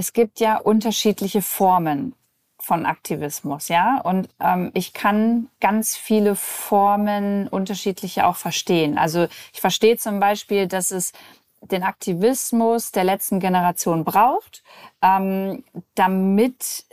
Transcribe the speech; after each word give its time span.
es 0.00 0.14
gibt 0.14 0.40
ja 0.40 0.56
unterschiedliche 0.56 1.42
Formen 1.42 2.14
von 2.58 2.86
Aktivismus, 2.86 3.68
ja. 3.68 4.00
Und 4.00 4.30
ähm, 4.40 4.70
ich 4.72 4.94
kann 4.94 5.48
ganz 5.60 5.94
viele 5.94 6.36
Formen 6.36 7.48
unterschiedliche 7.48 8.26
auch 8.26 8.36
verstehen. 8.36 8.96
Also 8.96 9.28
ich 9.52 9.60
verstehe 9.60 9.98
zum 9.98 10.18
Beispiel, 10.18 10.66
dass 10.66 10.90
es 10.90 11.12
den 11.60 11.82
Aktivismus 11.82 12.92
der 12.92 13.04
letzten 13.04 13.40
Generation 13.40 14.04
braucht, 14.04 14.62
ähm, 15.02 15.64
damit 15.94 16.86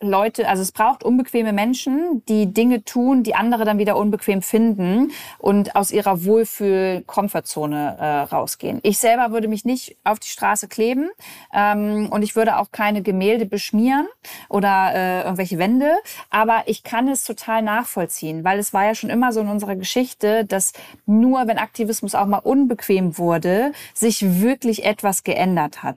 Leute, 0.00 0.48
also 0.48 0.62
es 0.62 0.72
braucht 0.72 1.02
unbequeme 1.02 1.52
Menschen, 1.52 2.22
die 2.28 2.52
Dinge 2.52 2.84
tun, 2.84 3.22
die 3.22 3.34
andere 3.34 3.64
dann 3.64 3.78
wieder 3.78 3.96
unbequem 3.96 4.42
finden 4.42 5.12
und 5.38 5.74
aus 5.74 5.90
ihrer 5.90 6.24
Wohlfühl-Komfortzone 6.24 7.96
äh, 7.98 8.34
rausgehen. 8.34 8.80
Ich 8.82 8.98
selber 8.98 9.32
würde 9.32 9.48
mich 9.48 9.64
nicht 9.64 9.96
auf 10.04 10.18
die 10.18 10.28
Straße 10.28 10.68
kleben 10.68 11.10
ähm, 11.54 12.08
und 12.10 12.22
ich 12.22 12.36
würde 12.36 12.58
auch 12.58 12.70
keine 12.72 13.02
Gemälde 13.02 13.46
beschmieren 13.46 14.06
oder 14.48 14.92
äh, 14.94 15.22
irgendwelche 15.22 15.58
Wände, 15.58 15.92
aber 16.30 16.64
ich 16.66 16.82
kann 16.82 17.08
es 17.08 17.24
total 17.24 17.62
nachvollziehen, 17.62 18.44
weil 18.44 18.58
es 18.58 18.74
war 18.74 18.84
ja 18.84 18.94
schon 18.94 19.10
immer 19.10 19.32
so 19.32 19.40
in 19.40 19.48
unserer 19.48 19.76
Geschichte, 19.76 20.44
dass 20.44 20.72
nur 21.06 21.46
wenn 21.46 21.58
Aktivismus 21.58 22.14
auch 22.14 22.26
mal 22.26 22.38
unbequem 22.38 23.18
wurde, 23.18 23.72
sich 23.94 24.40
wirklich 24.40 24.84
etwas 24.84 25.24
geändert 25.24 25.82
hat. 25.82 25.96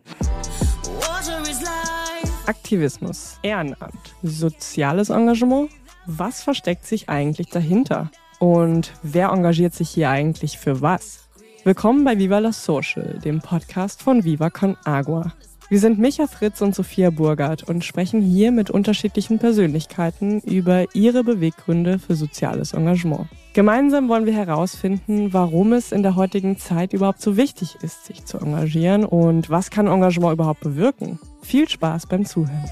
Aktivismus, 2.49 3.37
Ehrenamt, 3.43 4.15
soziales 4.23 5.11
Engagement. 5.11 5.69
Was 6.07 6.41
versteckt 6.41 6.83
sich 6.83 7.07
eigentlich 7.07 7.49
dahinter? 7.49 8.09
Und 8.39 8.91
wer 9.03 9.29
engagiert 9.29 9.75
sich 9.75 9.91
hier 9.91 10.09
eigentlich 10.09 10.57
für 10.57 10.81
was? 10.81 11.29
Willkommen 11.63 12.03
bei 12.03 12.17
Viva 12.17 12.39
la 12.39 12.51
Social, 12.51 13.19
dem 13.23 13.39
Podcast 13.39 14.01
von 14.01 14.23
Viva 14.23 14.49
Con 14.49 14.77
Agua. 14.83 15.31
Wir 15.71 15.79
sind 15.79 15.99
Micha 15.99 16.25
Fritz 16.25 16.61
und 16.61 16.73
Sophia 16.73 17.11
Burgert 17.11 17.61
und 17.61 17.85
sprechen 17.85 18.23
hier 18.23 18.51
mit 18.51 18.71
unterschiedlichen 18.71 19.37
Persönlichkeiten 19.37 20.39
über 20.39 20.85
ihre 20.95 21.23
Beweggründe 21.23 21.99
für 21.99 22.15
soziales 22.15 22.73
Engagement. 22.73 23.27
Gemeinsam 23.53 24.09
wollen 24.09 24.25
wir 24.25 24.33
herausfinden, 24.33 25.31
warum 25.31 25.73
es 25.73 25.91
in 25.91 26.01
der 26.01 26.15
heutigen 26.15 26.57
Zeit 26.57 26.91
überhaupt 26.91 27.21
so 27.21 27.37
wichtig 27.37 27.77
ist, 27.83 28.05
sich 28.05 28.25
zu 28.25 28.39
engagieren 28.39 29.05
und 29.05 29.51
was 29.51 29.69
kann 29.69 29.85
Engagement 29.85 30.33
überhaupt 30.33 30.61
bewirken. 30.61 31.19
Viel 31.43 31.69
Spaß 31.69 32.07
beim 32.07 32.25
Zuhören. 32.25 32.65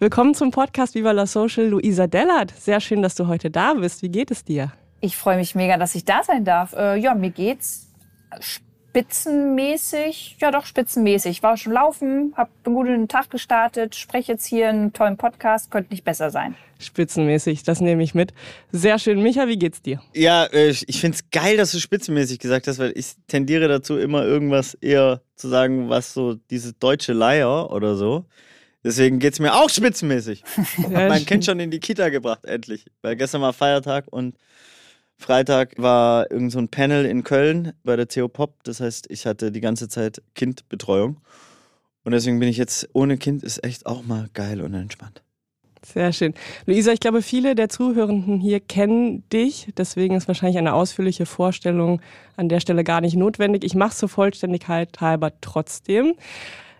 Willkommen 0.00 0.34
zum 0.34 0.50
Podcast 0.50 0.96
Viva 0.96 1.12
la 1.12 1.26
Social, 1.26 1.68
Luisa 1.68 2.08
Dellert. 2.08 2.52
Sehr 2.58 2.80
schön, 2.80 3.02
dass 3.02 3.14
du 3.14 3.28
heute 3.28 3.52
da 3.52 3.74
bist. 3.74 4.02
Wie 4.02 4.08
geht 4.08 4.32
es 4.32 4.42
dir? 4.42 4.72
Ich 5.06 5.16
freue 5.16 5.36
mich 5.36 5.54
mega, 5.54 5.76
dass 5.76 5.94
ich 5.94 6.04
da 6.04 6.24
sein 6.24 6.44
darf. 6.44 6.72
Äh, 6.72 6.96
ja, 6.96 7.14
mir 7.14 7.30
geht's 7.30 7.92
spitzenmäßig. 8.40 10.36
Ja, 10.40 10.50
doch 10.50 10.66
spitzenmäßig. 10.66 11.30
Ich 11.30 11.42
war 11.44 11.56
schon 11.56 11.74
laufen, 11.74 12.34
habe 12.36 12.50
einen 12.64 12.74
guten 12.74 13.06
Tag 13.06 13.30
gestartet, 13.30 13.94
spreche 13.94 14.32
jetzt 14.32 14.44
hier 14.46 14.68
einen 14.68 14.92
tollen 14.92 15.16
Podcast, 15.16 15.70
könnte 15.70 15.92
nicht 15.92 16.02
besser 16.02 16.30
sein. 16.30 16.56
Spitzenmäßig, 16.80 17.62
das 17.62 17.80
nehme 17.80 18.02
ich 18.02 18.16
mit. 18.16 18.34
Sehr 18.72 18.98
schön. 18.98 19.22
Micha, 19.22 19.46
wie 19.46 19.58
geht's 19.58 19.80
dir? 19.80 20.02
Ja, 20.12 20.44
äh, 20.46 20.70
ich 20.70 21.00
finde 21.00 21.18
es 21.18 21.30
geil, 21.30 21.56
dass 21.56 21.70
du 21.70 21.78
spitzenmäßig 21.78 22.40
gesagt 22.40 22.66
hast, 22.66 22.80
weil 22.80 22.92
ich 22.96 23.14
tendiere 23.28 23.68
dazu, 23.68 23.96
immer 23.96 24.24
irgendwas 24.24 24.74
eher 24.74 25.20
zu 25.36 25.46
sagen, 25.46 25.88
was 25.88 26.14
so 26.14 26.34
diese 26.50 26.72
deutsche 26.72 27.12
Leier 27.12 27.70
oder 27.70 27.94
so. 27.94 28.24
Deswegen 28.82 29.20
geht 29.20 29.34
es 29.34 29.38
mir 29.38 29.54
auch 29.54 29.70
spitzenmäßig. 29.70 30.42
Ja, 30.90 31.08
mein 31.08 31.24
Kind 31.24 31.44
schon 31.44 31.60
in 31.60 31.70
die 31.70 31.80
Kita 31.80 32.08
gebracht, 32.08 32.44
endlich. 32.44 32.86
Weil 33.02 33.14
gestern 33.14 33.42
war 33.42 33.52
Feiertag 33.52 34.06
und 34.10 34.34
Freitag 35.18 35.74
war 35.76 36.30
irgend 36.30 36.52
so 36.52 36.58
ein 36.58 36.68
Panel 36.68 37.06
in 37.06 37.24
Köln 37.24 37.72
bei 37.84 37.96
der 37.96 38.06
CO 38.06 38.28
Pop. 38.28 38.62
Das 38.64 38.80
heißt, 38.80 39.06
ich 39.10 39.26
hatte 39.26 39.50
die 39.50 39.60
ganze 39.60 39.88
Zeit 39.88 40.22
Kindbetreuung. 40.34 41.16
Und 42.04 42.12
deswegen 42.12 42.38
bin 42.38 42.48
ich 42.48 42.56
jetzt 42.56 42.88
ohne 42.92 43.16
Kind 43.16 43.42
ist 43.42 43.64
echt 43.64 43.86
auch 43.86 44.04
mal 44.04 44.28
geil 44.34 44.60
und 44.60 44.74
entspannt. 44.74 45.22
Sehr 45.82 46.12
schön. 46.12 46.34
Luisa, 46.66 46.92
ich 46.92 47.00
glaube, 47.00 47.22
viele 47.22 47.54
der 47.54 47.68
Zuhörenden 47.68 48.40
hier 48.40 48.60
kennen 48.60 49.28
dich. 49.30 49.68
Deswegen 49.76 50.16
ist 50.16 50.26
wahrscheinlich 50.26 50.58
eine 50.58 50.74
ausführliche 50.74 51.26
Vorstellung 51.26 52.00
an 52.36 52.48
der 52.48 52.60
Stelle 52.60 52.84
gar 52.84 53.00
nicht 53.00 53.16
notwendig. 53.16 53.64
Ich 53.64 53.74
mache 53.74 53.90
es 53.90 53.98
zur 53.98 54.08
Vollständigkeit 54.08 55.00
halber 55.00 55.32
trotzdem. 55.40 56.14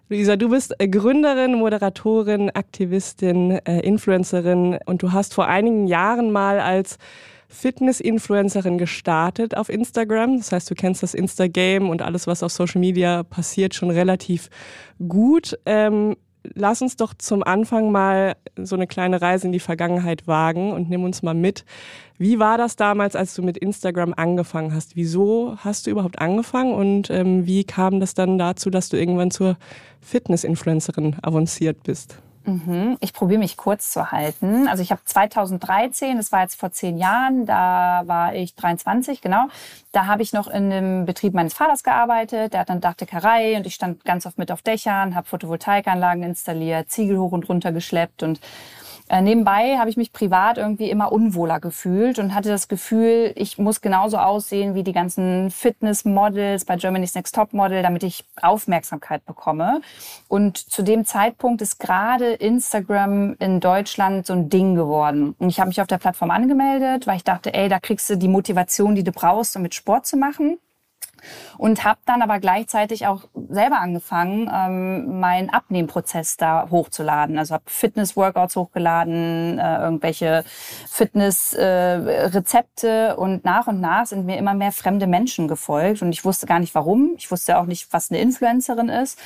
Luisa, 0.08 0.36
du 0.36 0.48
bist 0.50 0.74
Gründerin, 0.78 1.54
Moderatorin, 1.54 2.50
Aktivistin, 2.50 3.52
äh, 3.64 3.80
Influencerin 3.80 4.78
und 4.86 5.02
du 5.02 5.12
hast 5.12 5.34
vor 5.34 5.46
einigen 5.46 5.86
Jahren 5.86 6.30
mal 6.30 6.60
als 6.60 6.98
Fitness-Influencerin 7.56 8.78
gestartet 8.78 9.56
auf 9.56 9.68
Instagram. 9.68 10.38
Das 10.38 10.52
heißt, 10.52 10.70
du 10.70 10.74
kennst 10.74 11.02
das 11.02 11.14
Insta-Game 11.14 11.88
und 11.88 12.02
alles, 12.02 12.26
was 12.26 12.42
auf 12.42 12.52
Social 12.52 12.80
Media 12.80 13.22
passiert, 13.22 13.74
schon 13.74 13.90
relativ 13.90 14.50
gut. 15.08 15.58
Ähm, 15.64 16.16
lass 16.54 16.82
uns 16.82 16.96
doch 16.96 17.14
zum 17.14 17.42
Anfang 17.42 17.90
mal 17.90 18.36
so 18.56 18.76
eine 18.76 18.86
kleine 18.86 19.20
Reise 19.20 19.46
in 19.46 19.52
die 19.52 19.60
Vergangenheit 19.60 20.26
wagen 20.26 20.72
und 20.72 20.90
nimm 20.90 21.04
uns 21.04 21.22
mal 21.22 21.34
mit. 21.34 21.64
Wie 22.18 22.38
war 22.38 22.58
das 22.58 22.76
damals, 22.76 23.16
als 23.16 23.34
du 23.34 23.42
mit 23.42 23.56
Instagram 23.56 24.14
angefangen 24.14 24.74
hast? 24.74 24.96
Wieso 24.96 25.56
hast 25.58 25.86
du 25.86 25.90
überhaupt 25.90 26.18
angefangen 26.18 26.74
und 26.74 27.10
ähm, 27.10 27.46
wie 27.46 27.64
kam 27.64 28.00
das 28.00 28.14
dann 28.14 28.38
dazu, 28.38 28.70
dass 28.70 28.88
du 28.88 28.98
irgendwann 28.98 29.30
zur 29.30 29.56
Fitness-Influencerin 30.00 31.16
avanciert 31.22 31.82
bist? 31.84 32.18
Mhm. 32.46 32.96
Ich 33.00 33.12
probiere 33.12 33.40
mich 33.40 33.56
kurz 33.56 33.90
zu 33.90 34.12
halten. 34.12 34.68
Also 34.68 34.82
ich 34.82 34.92
habe 34.92 35.00
2013, 35.04 36.16
das 36.16 36.30
war 36.30 36.42
jetzt 36.42 36.58
vor 36.58 36.70
zehn 36.70 36.96
Jahren, 36.96 37.44
da 37.44 38.02
war 38.06 38.34
ich 38.34 38.54
23, 38.54 39.20
genau. 39.20 39.48
Da 39.92 40.06
habe 40.06 40.22
ich 40.22 40.32
noch 40.32 40.46
in 40.46 40.70
dem 40.70 41.06
Betrieb 41.06 41.34
meines 41.34 41.54
Vaters 41.54 41.82
gearbeitet. 41.82 42.52
Der 42.52 42.60
hat 42.60 42.70
eine 42.70 42.80
Dachdeckerei 42.80 43.56
und 43.56 43.66
ich 43.66 43.74
stand 43.74 44.04
ganz 44.04 44.26
oft 44.26 44.38
mit 44.38 44.52
auf 44.52 44.62
Dächern, 44.62 45.14
habe 45.16 45.26
Photovoltaikanlagen 45.26 46.22
installiert, 46.22 46.88
Ziegel 46.88 47.18
hoch 47.18 47.32
und 47.32 47.48
runter 47.48 47.72
geschleppt 47.72 48.22
und 48.22 48.40
äh, 49.08 49.20
nebenbei 49.20 49.78
habe 49.78 49.88
ich 49.88 49.96
mich 49.96 50.12
privat 50.12 50.58
irgendwie 50.58 50.90
immer 50.90 51.12
unwohler 51.12 51.60
gefühlt 51.60 52.18
und 52.18 52.34
hatte 52.34 52.48
das 52.48 52.66
Gefühl, 52.66 53.32
ich 53.36 53.56
muss 53.56 53.80
genauso 53.80 54.18
aussehen 54.18 54.74
wie 54.74 54.82
die 54.82 54.92
ganzen 54.92 55.50
Fitnessmodels 55.50 56.64
bei 56.64 56.76
Germany's 56.76 57.14
Next 57.14 57.34
Top 57.34 57.52
Model, 57.52 57.82
damit 57.82 58.02
ich 58.02 58.24
Aufmerksamkeit 58.42 59.24
bekomme. 59.24 59.80
Und 60.28 60.58
zu 60.58 60.82
dem 60.82 61.04
Zeitpunkt 61.04 61.62
ist 61.62 61.78
gerade 61.78 62.32
Instagram 62.32 63.36
in 63.38 63.60
Deutschland 63.60 64.26
so 64.26 64.32
ein 64.32 64.48
Ding 64.48 64.74
geworden. 64.74 65.36
Und 65.38 65.48
ich 65.50 65.60
habe 65.60 65.68
mich 65.68 65.80
auf 65.80 65.86
der 65.86 65.98
Plattform 65.98 66.30
angemeldet, 66.30 67.06
weil 67.06 67.16
ich 67.16 67.24
dachte, 67.24 67.54
ey, 67.54 67.68
da 67.68 67.78
kriegst 67.78 68.10
du 68.10 68.16
die 68.16 68.28
Motivation, 68.28 68.94
die 68.94 69.04
du 69.04 69.12
brauchst, 69.12 69.54
um 69.56 69.62
mit 69.62 69.74
Sport 69.74 70.06
zu 70.06 70.16
machen 70.16 70.58
und 71.58 71.84
habe 71.84 71.98
dann 72.06 72.22
aber 72.22 72.40
gleichzeitig 72.40 73.06
auch 73.06 73.24
selber 73.48 73.80
angefangen, 73.80 74.50
ähm, 74.52 75.20
meinen 75.20 75.50
Abnehmprozess 75.50 76.36
da 76.36 76.68
hochzuladen. 76.70 77.38
Also 77.38 77.54
habe 77.54 77.64
Fitness-Workouts 77.66 78.56
hochgeladen, 78.56 79.58
äh, 79.58 79.78
irgendwelche 79.78 80.44
Fitness-Rezepte 80.90 83.10
äh, 83.10 83.14
und 83.14 83.44
nach 83.44 83.66
und 83.66 83.80
nach 83.80 84.06
sind 84.06 84.24
mir 84.26 84.38
immer 84.38 84.54
mehr 84.54 84.72
fremde 84.72 85.06
Menschen 85.06 85.46
gefolgt 85.48 86.02
und 86.02 86.12
ich 86.12 86.24
wusste 86.24 86.46
gar 86.46 86.58
nicht 86.58 86.74
warum. 86.74 87.12
Ich 87.16 87.30
wusste 87.30 87.58
auch 87.58 87.66
nicht, 87.66 87.92
was 87.92 88.10
eine 88.10 88.20
Influencerin 88.20 88.88
ist 88.88 89.18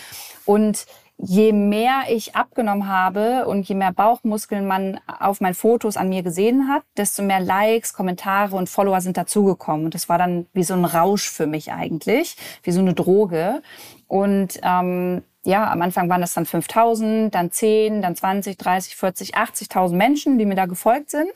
und 0.45 0.87
je 1.23 1.53
mehr 1.53 2.05
ich 2.09 2.35
abgenommen 2.35 2.89
habe 2.89 3.47
und 3.47 3.69
je 3.69 3.75
mehr 3.75 3.93
Bauchmuskeln 3.93 4.67
man 4.67 5.01
auf 5.07 5.41
meinen 5.41 5.55
Fotos 5.55 5.97
an 5.97 6.09
mir 6.09 6.23
gesehen 6.23 6.69
hat, 6.69 6.83
desto 6.97 7.23
mehr 7.23 7.41
Likes, 7.41 7.93
Kommentare 7.93 8.57
und 8.57 8.69
Follower 8.69 9.01
sind 9.01 9.17
dazugekommen. 9.17 9.87
Und 9.87 9.95
das 9.95 10.09
war 10.09 10.19
dann 10.19 10.47
wie 10.53 10.65
so 10.65 10.75
ein 10.75 10.85
Rausch 10.85 11.29
für 11.29 11.47
mich 11.47 11.73
eigentlich, 11.73 12.37
wie 12.63 12.73
so 12.73 12.81
eine 12.81 12.95
Droge. 12.95 13.63
Und 14.09 14.61
ähm, 14.63 15.23
ja, 15.45 15.71
am 15.71 15.81
Anfang 15.81 16.09
waren 16.11 16.21
das 16.21 16.35
dann 16.35 16.45
5000, 16.45 17.35
dann 17.35 17.51
10, 17.51 18.03
dann 18.03 18.15
20, 18.15 18.59
30, 18.59 18.97
40, 18.97 19.37
80.000 19.37 19.95
Menschen, 19.95 20.39
die 20.39 20.45
mir 20.45 20.55
da 20.55 20.67
gefolgt 20.67 21.11
sind. 21.11 21.33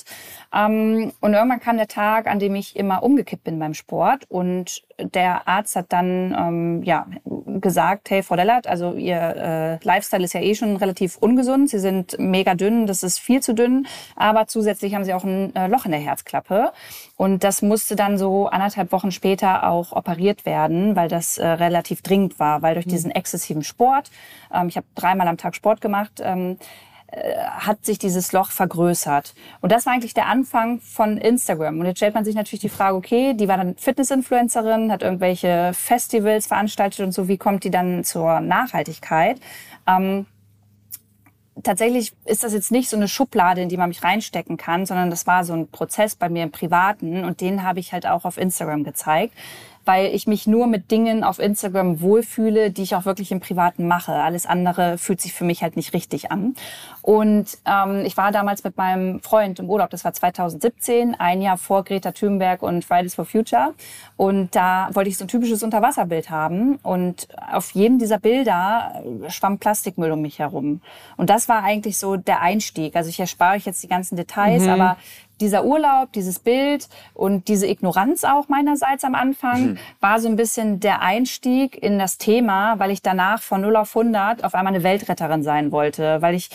Ähm, 0.55 1.13
und 1.21 1.35
irgendwann 1.35 1.61
kam 1.61 1.77
der 1.77 1.89
Tag, 1.89 2.27
an 2.27 2.39
dem 2.39 2.55
ich 2.55 2.77
immer 2.77 3.03
umgekippt 3.03 3.45
bin 3.45 3.59
beim 3.59 3.75
Sport. 3.75 4.25
Und 4.29 4.83
der 4.99 5.49
Arzt 5.49 5.75
hat 5.75 5.87
dann 5.89 6.35
ähm, 6.39 6.83
ja, 6.85 7.07
gesagt, 7.61 8.11
hey, 8.11 8.23
Frau 8.23 8.37
Dellert, 8.37 8.67
also 8.67 8.95
Ihr 8.95 9.17
äh, 9.17 9.85
Lifestyle 9.85 10.23
ist 10.23 10.35
ja 10.35 10.41
eh 10.41 10.55
schon 10.55 10.77
relativ 10.77 11.17
ungesund. 11.17 11.71
Sie 11.71 11.81
sind 11.81 12.17
mega 12.19 12.55
dünn, 12.55 12.87
das 12.87 13.03
ist 13.03 13.19
viel 13.19 13.43
zu 13.43 13.55
dünn. 13.55 13.87
Aber 14.15 14.47
zusätzlich 14.47 14.95
haben 14.95 15.05
Sie 15.05 15.15
auch 15.15 15.25
ein 15.25 15.55
äh, 15.57 15.67
Loch 15.67 15.87
in 15.87 15.91
der 15.91 16.01
Herzklappe. 16.01 16.73
Und 17.17 17.43
das 17.43 17.63
musste 17.63 17.97
dann 17.97 18.17
so 18.17 18.47
anderthalb 18.47 18.93
Wochen 18.93 19.11
später 19.11 19.69
auch 19.69 19.93
operiert 19.93 20.47
werden, 20.47 20.95
weil 20.95 21.09
das 21.09 21.39
äh, 21.39 21.47
relativ 21.47 22.03
dringend 22.03 22.39
war, 22.39 22.63
weil 22.63 22.75
durch 22.75 22.87
mhm. 22.87 22.91
diesen 22.91 23.11
exzessiven 23.11 23.65
Sport, 23.65 24.11
ähm, 24.53 24.69
ich 24.69 24.77
habe 24.77 24.87
dreimal 24.95 25.27
am 25.27 25.37
Tag 25.37 25.57
Sport 25.57 25.81
gemacht, 25.81 26.21
ähm, 26.23 26.53
äh, 26.53 26.94
hat 27.59 27.85
sich 27.85 27.99
dieses 27.99 28.33
Loch 28.33 28.51
vergrößert. 28.51 29.35
Und 29.61 29.73
das 29.73 29.87
war 29.87 29.93
eigentlich 29.93 30.15
der 30.15 30.27
Anfang 30.27 30.81
von 30.81 31.19
Instagram. 31.19 31.81
Und 31.81 31.87
jetzt 31.87 31.99
stellt 31.99 32.15
man 32.15 32.25
sich 32.25 32.35
natürlich 32.35 32.61
die 32.61 32.69
Frage, 32.69 32.97
okay, 32.97 33.35
die 33.35 33.49
war 33.49 33.57
dann 33.57 33.77
Fitness-Influencerin, 33.77 34.91
hat 34.91 35.03
irgendwelche 35.03 35.73
Festivals 35.75 36.47
veranstaltet 36.47 37.01
und 37.01 37.13
so, 37.13 37.29
wie 37.29 37.39
kommt 37.39 37.65
die 37.65 37.71
dann 37.71 38.05
zur 38.05 38.41
Nachhaltigkeit? 38.41 39.41
Ähm, 39.87 40.27
tatsächlich 41.63 42.13
ist 42.25 42.43
das 42.43 42.53
jetzt 42.53 42.73
nicht 42.73 42.89
so 42.89 42.97
eine 42.97 43.09
Schublade, 43.09 43.63
in 43.63 43.69
die 43.69 43.77
man 43.77 43.89
mich 43.89 44.03
reinstecken 44.03 44.57
kann, 44.57 44.87
sondern 44.87 45.11
das 45.11 45.27
war 45.27 45.45
so 45.45 45.53
ein 45.53 45.69
Prozess 45.69 46.17
bei 46.17 46.29
mir 46.29 46.43
im 46.43 46.51
Privaten 46.51 47.25
und 47.25 47.41
den 47.41 47.63
habe 47.63 47.81
ich 47.81 47.93
halt 47.93 48.07
auch 48.07 48.25
auf 48.25 48.39
Instagram 48.39 48.85
gezeigt 48.85 49.35
weil 49.85 50.15
ich 50.15 50.27
mich 50.27 50.47
nur 50.47 50.67
mit 50.67 50.91
Dingen 50.91 51.25
auf 51.25 51.39
Instagram 51.39 52.01
wohlfühle, 52.01 52.71
die 52.71 52.83
ich 52.83 52.95
auch 52.95 53.05
wirklich 53.05 53.33
im 53.33 53.41
Privaten 53.41 53.87
mache. 53.87 54.13
Alles 54.13 54.47
andere 54.47 54.99
fühlt 54.99 55.21
sich 55.21 55.33
für 55.33 55.45
mich 55.45 55.63
halt 55.63 55.77
nicht 55.77 55.93
richtig 55.93 56.31
an. 56.31 56.55
Und 57.03 57.47
ähm, 57.67 58.05
ich 58.07 58.17
war 58.17 58.33
damals 58.33 58.65
mit 58.65 58.77
meinem 58.77 59.21
Freund 59.21 59.59
im 59.59 59.69
Urlaub, 59.69 59.91
das 59.91 60.05
war 60.05 60.13
2017, 60.13 61.15
ein 61.15 61.43
Jahr 61.43 61.59
vor 61.59 61.85
Greta 61.85 62.13
Thunberg 62.13 62.63
und 62.63 62.85
Fridays 62.85 63.15
for 63.15 63.25
Future. 63.25 63.75
Und 64.17 64.55
da 64.55 64.89
wollte 64.93 65.11
ich 65.11 65.19
so 65.19 65.25
ein 65.25 65.29
typisches 65.29 65.63
Unterwasserbild 65.63 66.31
haben. 66.31 66.77
Und 66.83 67.29
auf 67.53 67.73
jedem 67.73 67.99
dieser 67.99 68.19
Bilder 68.19 69.03
schwamm 69.29 69.59
Plastikmüll 69.59 70.13
um 70.13 70.23
mich 70.23 70.39
herum. 70.39 70.81
Und 71.17 71.31
das 71.31 71.49
war 71.49 71.63
eigentlich 71.63 71.99
so 71.99 72.17
der 72.17 72.41
Einstieg. 72.41 72.97
Also 72.97 73.11
ich 73.11 73.21
erspare 73.21 73.57
euch 73.57 73.67
jetzt 73.67 73.83
die 73.83 73.89
ganzen 73.89 74.17
Details, 74.17 74.63
mhm. 74.65 74.71
aber 74.71 74.97
dieser 75.41 75.65
Urlaub, 75.65 76.13
dieses 76.13 76.39
Bild 76.39 76.89
und 77.13 77.49
diese 77.49 77.67
Ignoranz 77.67 78.25
auch 78.25 78.49
meinerseits 78.49 79.05
am 79.05 79.15
Anfang 79.15 79.63
mhm. 79.63 79.79
war 80.01 80.21
so 80.21 80.29
ein 80.29 80.37
bisschen 80.37 80.81
der 80.81 81.03
Einstieg 81.03 81.81
in 81.83 81.99
das 81.99 82.19
Thema, 82.19 82.79
weil 82.79 82.91
ich 82.91 83.03
danach 83.03 83.43
von 83.43 83.61
0 83.61 83.77
auf 83.77 83.97
100 83.97 84.45
auf 84.45 84.55
einmal 84.55 84.75
eine 84.75 84.85
Weltretterin 84.85 85.43
sein 85.43 85.73
wollte, 85.73 86.23
weil 86.23 86.35
ich 86.35 86.51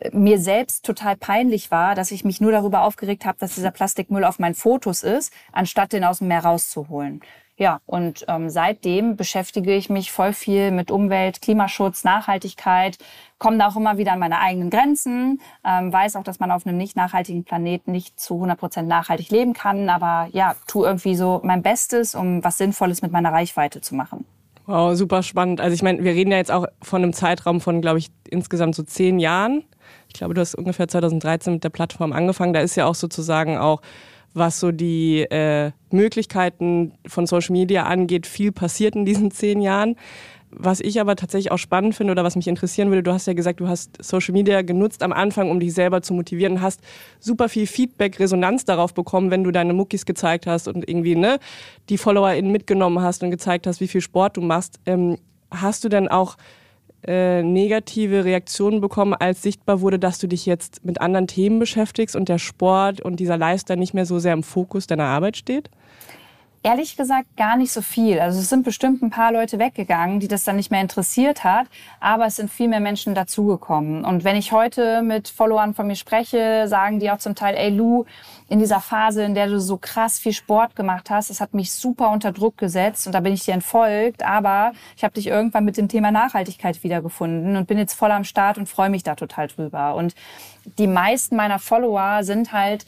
äh, 0.00 0.10
mir 0.12 0.38
selbst 0.38 0.84
total 0.84 1.16
peinlich 1.16 1.70
war, 1.70 1.94
dass 1.94 2.10
ich 2.10 2.24
mich 2.24 2.40
nur 2.40 2.52
darüber 2.52 2.82
aufgeregt 2.82 3.24
habe, 3.24 3.38
dass 3.38 3.54
dieser 3.54 3.70
Plastikmüll 3.70 4.24
auf 4.24 4.38
meinen 4.38 4.54
Fotos 4.54 5.02
ist, 5.02 5.32
anstatt 5.52 5.92
den 5.92 6.04
aus 6.04 6.18
dem 6.18 6.28
Meer 6.28 6.44
rauszuholen. 6.44 7.20
Ja, 7.56 7.80
und 7.86 8.24
ähm, 8.26 8.50
seitdem 8.50 9.16
beschäftige 9.16 9.74
ich 9.76 9.88
mich 9.88 10.10
voll 10.10 10.32
viel 10.32 10.72
mit 10.72 10.90
Umwelt, 10.90 11.40
Klimaschutz, 11.40 12.02
Nachhaltigkeit, 12.02 12.98
komme 13.38 13.58
da 13.58 13.68
auch 13.68 13.76
immer 13.76 13.96
wieder 13.96 14.12
an 14.12 14.18
meine 14.18 14.40
eigenen 14.40 14.70
Grenzen, 14.70 15.40
ähm, 15.64 15.92
weiß 15.92 16.16
auch, 16.16 16.24
dass 16.24 16.40
man 16.40 16.50
auf 16.50 16.66
einem 16.66 16.76
nicht 16.76 16.96
nachhaltigen 16.96 17.44
Planeten 17.44 17.92
nicht 17.92 18.18
zu 18.18 18.34
100 18.34 18.58
Prozent 18.58 18.88
nachhaltig 18.88 19.30
leben 19.30 19.52
kann, 19.52 19.88
aber 19.88 20.28
ja, 20.32 20.56
tu 20.66 20.84
irgendwie 20.84 21.14
so 21.14 21.40
mein 21.44 21.62
Bestes, 21.62 22.16
um 22.16 22.42
was 22.42 22.58
Sinnvolles 22.58 23.02
mit 23.02 23.12
meiner 23.12 23.32
Reichweite 23.32 23.80
zu 23.80 23.94
machen. 23.94 24.24
Wow, 24.66 24.96
super 24.96 25.22
spannend. 25.22 25.60
Also 25.60 25.74
ich 25.74 25.82
meine, 25.82 26.02
wir 26.02 26.12
reden 26.12 26.32
ja 26.32 26.38
jetzt 26.38 26.50
auch 26.50 26.66
von 26.82 27.02
einem 27.02 27.12
Zeitraum 27.12 27.60
von, 27.60 27.82
glaube 27.82 27.98
ich, 27.98 28.08
insgesamt 28.28 28.74
so 28.74 28.82
zehn 28.82 29.20
Jahren. 29.20 29.62
Ich 30.08 30.14
glaube, 30.14 30.34
du 30.34 30.40
hast 30.40 30.54
ungefähr 30.54 30.88
2013 30.88 31.52
mit 31.52 31.64
der 31.64 31.70
Plattform 31.70 32.12
angefangen. 32.12 32.52
Da 32.52 32.60
ist 32.60 32.74
ja 32.74 32.86
auch 32.86 32.94
sozusagen 32.94 33.58
auch 33.58 33.82
was 34.34 34.60
so 34.60 34.72
die 34.72 35.22
äh, 35.22 35.70
Möglichkeiten 35.90 36.92
von 37.06 37.26
Social 37.26 37.52
Media 37.52 37.84
angeht, 37.84 38.26
viel 38.26 38.52
passiert 38.52 38.96
in 38.96 39.04
diesen 39.04 39.30
zehn 39.30 39.60
Jahren. 39.62 39.96
Was 40.56 40.78
ich 40.80 41.00
aber 41.00 41.16
tatsächlich 41.16 41.50
auch 41.50 41.58
spannend 41.58 41.96
finde 41.96 42.12
oder 42.12 42.22
was 42.22 42.36
mich 42.36 42.46
interessieren 42.46 42.88
würde, 42.88 43.02
du 43.02 43.12
hast 43.12 43.26
ja 43.26 43.32
gesagt, 43.32 43.58
du 43.58 43.66
hast 43.66 44.02
Social 44.04 44.32
Media 44.32 44.62
genutzt 44.62 45.02
am 45.02 45.12
Anfang, 45.12 45.50
um 45.50 45.58
dich 45.58 45.74
selber 45.74 46.00
zu 46.02 46.14
motivieren, 46.14 46.60
hast 46.60 46.80
super 47.18 47.48
viel 47.48 47.66
Feedback, 47.66 48.20
Resonanz 48.20 48.64
darauf 48.64 48.94
bekommen, 48.94 49.32
wenn 49.32 49.42
du 49.42 49.50
deine 49.50 49.72
Muckis 49.72 50.06
gezeigt 50.06 50.46
hast 50.46 50.68
und 50.68 50.88
irgendwie 50.88 51.16
ne, 51.16 51.38
die 51.88 51.98
FollowerInnen 51.98 52.52
mitgenommen 52.52 53.00
hast 53.02 53.24
und 53.24 53.32
gezeigt 53.32 53.66
hast, 53.66 53.80
wie 53.80 53.88
viel 53.88 54.00
Sport 54.00 54.36
du 54.36 54.42
machst. 54.42 54.78
Ähm, 54.86 55.18
hast 55.50 55.82
du 55.82 55.88
denn 55.88 56.06
auch 56.06 56.36
äh, 57.06 57.42
negative 57.42 58.24
Reaktionen 58.24 58.80
bekommen, 58.80 59.14
als 59.14 59.42
sichtbar 59.42 59.80
wurde, 59.80 59.98
dass 59.98 60.18
du 60.18 60.26
dich 60.26 60.46
jetzt 60.46 60.84
mit 60.84 61.00
anderen 61.00 61.26
Themen 61.26 61.58
beschäftigst 61.58 62.16
und 62.16 62.28
der 62.28 62.38
Sport 62.38 63.00
und 63.00 63.20
dieser 63.20 63.36
Lifestyle 63.36 63.78
nicht 63.78 63.94
mehr 63.94 64.06
so 64.06 64.18
sehr 64.18 64.32
im 64.32 64.42
Fokus 64.42 64.86
deiner 64.86 65.04
Arbeit 65.04 65.36
steht? 65.36 65.70
Ehrlich 66.66 66.96
gesagt 66.96 67.36
gar 67.36 67.58
nicht 67.58 67.70
so 67.70 67.82
viel. 67.82 68.18
Also 68.20 68.40
es 68.40 68.48
sind 68.48 68.64
bestimmt 68.64 69.02
ein 69.02 69.10
paar 69.10 69.32
Leute 69.32 69.58
weggegangen, 69.58 70.18
die 70.18 70.28
das 70.28 70.44
dann 70.44 70.56
nicht 70.56 70.70
mehr 70.70 70.80
interessiert 70.80 71.44
hat, 71.44 71.66
aber 72.00 72.24
es 72.24 72.36
sind 72.36 72.50
viel 72.50 72.68
mehr 72.68 72.80
Menschen 72.80 73.14
dazugekommen. 73.14 74.02
Und 74.02 74.24
wenn 74.24 74.34
ich 74.34 74.50
heute 74.50 75.02
mit 75.02 75.28
Followern 75.28 75.74
von 75.74 75.86
mir 75.86 75.94
spreche, 75.94 76.66
sagen 76.66 77.00
die 77.00 77.10
auch 77.10 77.18
zum 77.18 77.34
Teil, 77.34 77.54
ey 77.54 77.68
Lou, 77.68 78.06
in 78.48 78.60
dieser 78.60 78.80
Phase, 78.80 79.24
in 79.24 79.34
der 79.34 79.48
du 79.48 79.60
so 79.60 79.76
krass 79.76 80.18
viel 80.18 80.32
Sport 80.32 80.74
gemacht 80.74 81.10
hast, 81.10 81.28
das 81.28 81.42
hat 81.42 81.52
mich 81.52 81.70
super 81.70 82.08
unter 82.10 82.32
Druck 82.32 82.56
gesetzt 82.56 83.06
und 83.06 83.12
da 83.12 83.20
bin 83.20 83.34
ich 83.34 83.44
dir 83.44 83.52
entfolgt, 83.52 84.22
aber 84.22 84.72
ich 84.96 85.04
habe 85.04 85.12
dich 85.12 85.26
irgendwann 85.26 85.66
mit 85.66 85.76
dem 85.76 85.88
Thema 85.88 86.12
Nachhaltigkeit 86.12 86.82
wiedergefunden 86.82 87.56
und 87.58 87.68
bin 87.68 87.76
jetzt 87.76 87.92
voll 87.92 88.10
am 88.10 88.24
Start 88.24 88.56
und 88.56 88.70
freue 88.70 88.88
mich 88.88 89.02
da 89.02 89.16
total 89.16 89.48
drüber. 89.48 89.96
Und 89.96 90.14
die 90.78 90.86
meisten 90.86 91.36
meiner 91.36 91.58
Follower 91.58 92.24
sind 92.24 92.52
halt 92.52 92.86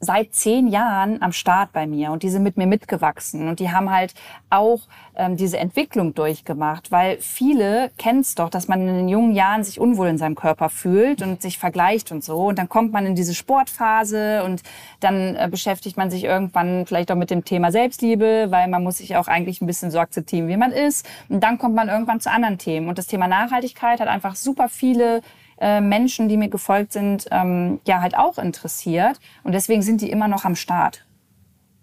seit 0.00 0.34
zehn 0.34 0.68
Jahren 0.68 1.20
am 1.22 1.32
Start 1.32 1.72
bei 1.72 1.86
mir 1.86 2.10
und 2.10 2.22
die 2.22 2.30
sind 2.30 2.42
mit 2.42 2.56
mir 2.56 2.66
mitgewachsen 2.66 3.48
und 3.48 3.60
die 3.60 3.70
haben 3.70 3.90
halt 3.90 4.14
auch 4.48 4.80
ähm, 5.14 5.36
diese 5.36 5.58
Entwicklung 5.58 6.14
durchgemacht, 6.14 6.90
weil 6.90 7.18
viele 7.18 7.90
kennen 7.98 8.20
es 8.20 8.34
doch, 8.34 8.48
dass 8.48 8.66
man 8.66 8.80
in 8.80 8.94
den 8.94 9.08
jungen 9.08 9.34
Jahren 9.34 9.62
sich 9.62 9.78
unwohl 9.78 10.08
in 10.08 10.16
seinem 10.16 10.34
Körper 10.34 10.70
fühlt 10.70 11.20
und 11.20 11.42
sich 11.42 11.58
vergleicht 11.58 12.10
und 12.12 12.24
so. 12.24 12.46
Und 12.46 12.58
dann 12.58 12.68
kommt 12.68 12.92
man 12.92 13.04
in 13.04 13.14
diese 13.14 13.34
Sportphase 13.34 14.42
und 14.44 14.62
dann 15.00 15.36
äh, 15.36 15.48
beschäftigt 15.50 15.98
man 15.98 16.10
sich 16.10 16.24
irgendwann 16.24 16.86
vielleicht 16.86 17.12
auch 17.12 17.16
mit 17.16 17.30
dem 17.30 17.44
Thema 17.44 17.70
Selbstliebe, 17.70 18.46
weil 18.48 18.68
man 18.68 18.82
muss 18.82 18.98
sich 18.98 19.16
auch 19.16 19.28
eigentlich 19.28 19.60
ein 19.60 19.66
bisschen 19.66 19.90
so 19.90 19.98
akzeptieren, 19.98 20.48
wie 20.48 20.56
man 20.56 20.72
ist. 20.72 21.06
Und 21.28 21.44
dann 21.44 21.58
kommt 21.58 21.74
man 21.74 21.88
irgendwann 21.88 22.20
zu 22.20 22.30
anderen 22.30 22.56
Themen. 22.56 22.88
Und 22.88 22.96
das 22.96 23.06
Thema 23.06 23.28
Nachhaltigkeit 23.28 24.00
hat 24.00 24.08
einfach 24.08 24.34
super 24.34 24.70
viele 24.70 25.20
äh, 25.60 25.80
Menschen, 25.80 26.28
die 26.28 26.36
mir 26.36 26.48
gefolgt 26.48 26.92
sind, 26.92 27.26
ähm, 27.30 27.80
ja 27.86 28.00
halt 28.00 28.16
auch 28.16 28.38
interessiert. 28.38 29.20
Und 29.44 29.52
deswegen 29.52 29.82
sind 29.82 30.00
die 30.00 30.10
immer 30.10 30.28
noch 30.28 30.44
am 30.44 30.56
Start. 30.56 31.04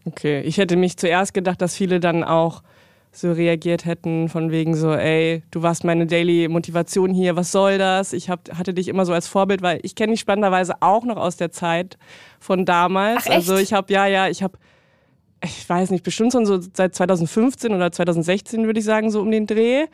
Okay, 0.05 0.41
ich 0.41 0.57
hätte 0.57 0.77
mich 0.77 0.97
zuerst 0.97 1.33
gedacht, 1.33 1.61
dass 1.61 1.75
viele 1.75 1.99
dann 1.99 2.23
auch 2.23 2.63
so 3.11 3.31
reagiert 3.31 3.85
hätten, 3.85 4.29
von 4.29 4.51
wegen 4.51 4.75
so, 4.75 4.93
ey, 4.93 5.43
du 5.51 5.63
warst 5.63 5.83
meine 5.83 6.05
Daily 6.05 6.47
Motivation 6.47 7.13
hier, 7.13 7.35
was 7.35 7.51
soll 7.51 7.77
das? 7.77 8.13
Ich 8.13 8.29
hab, 8.29 8.49
hatte 8.57 8.73
dich 8.73 8.87
immer 8.87 9.05
so 9.05 9.13
als 9.13 9.27
Vorbild, 9.27 9.61
weil 9.61 9.79
ich 9.83 9.95
kenne 9.95 10.13
dich 10.13 10.19
spannenderweise 10.19 10.75
auch 10.81 11.03
noch 11.03 11.17
aus 11.17 11.35
der 11.35 11.51
Zeit 11.51 11.97
von 12.39 12.65
damals. 12.65 13.25
Ach, 13.27 13.31
also 13.31 13.57
ich 13.57 13.73
habe, 13.73 13.91
ja, 13.91 14.05
ja, 14.05 14.27
ich 14.27 14.43
habe, 14.43 14.57
ich 15.43 15.67
weiß 15.67 15.91
nicht, 15.91 16.03
bestimmt 16.03 16.31
schon 16.31 16.45
so 16.45 16.59
seit 16.73 16.95
2015 16.95 17.73
oder 17.73 17.91
2016 17.91 18.65
würde 18.65 18.79
ich 18.79 18.85
sagen, 18.85 19.09
so 19.09 19.21
um 19.21 19.31
den 19.31 19.47
Dreh 19.47 19.85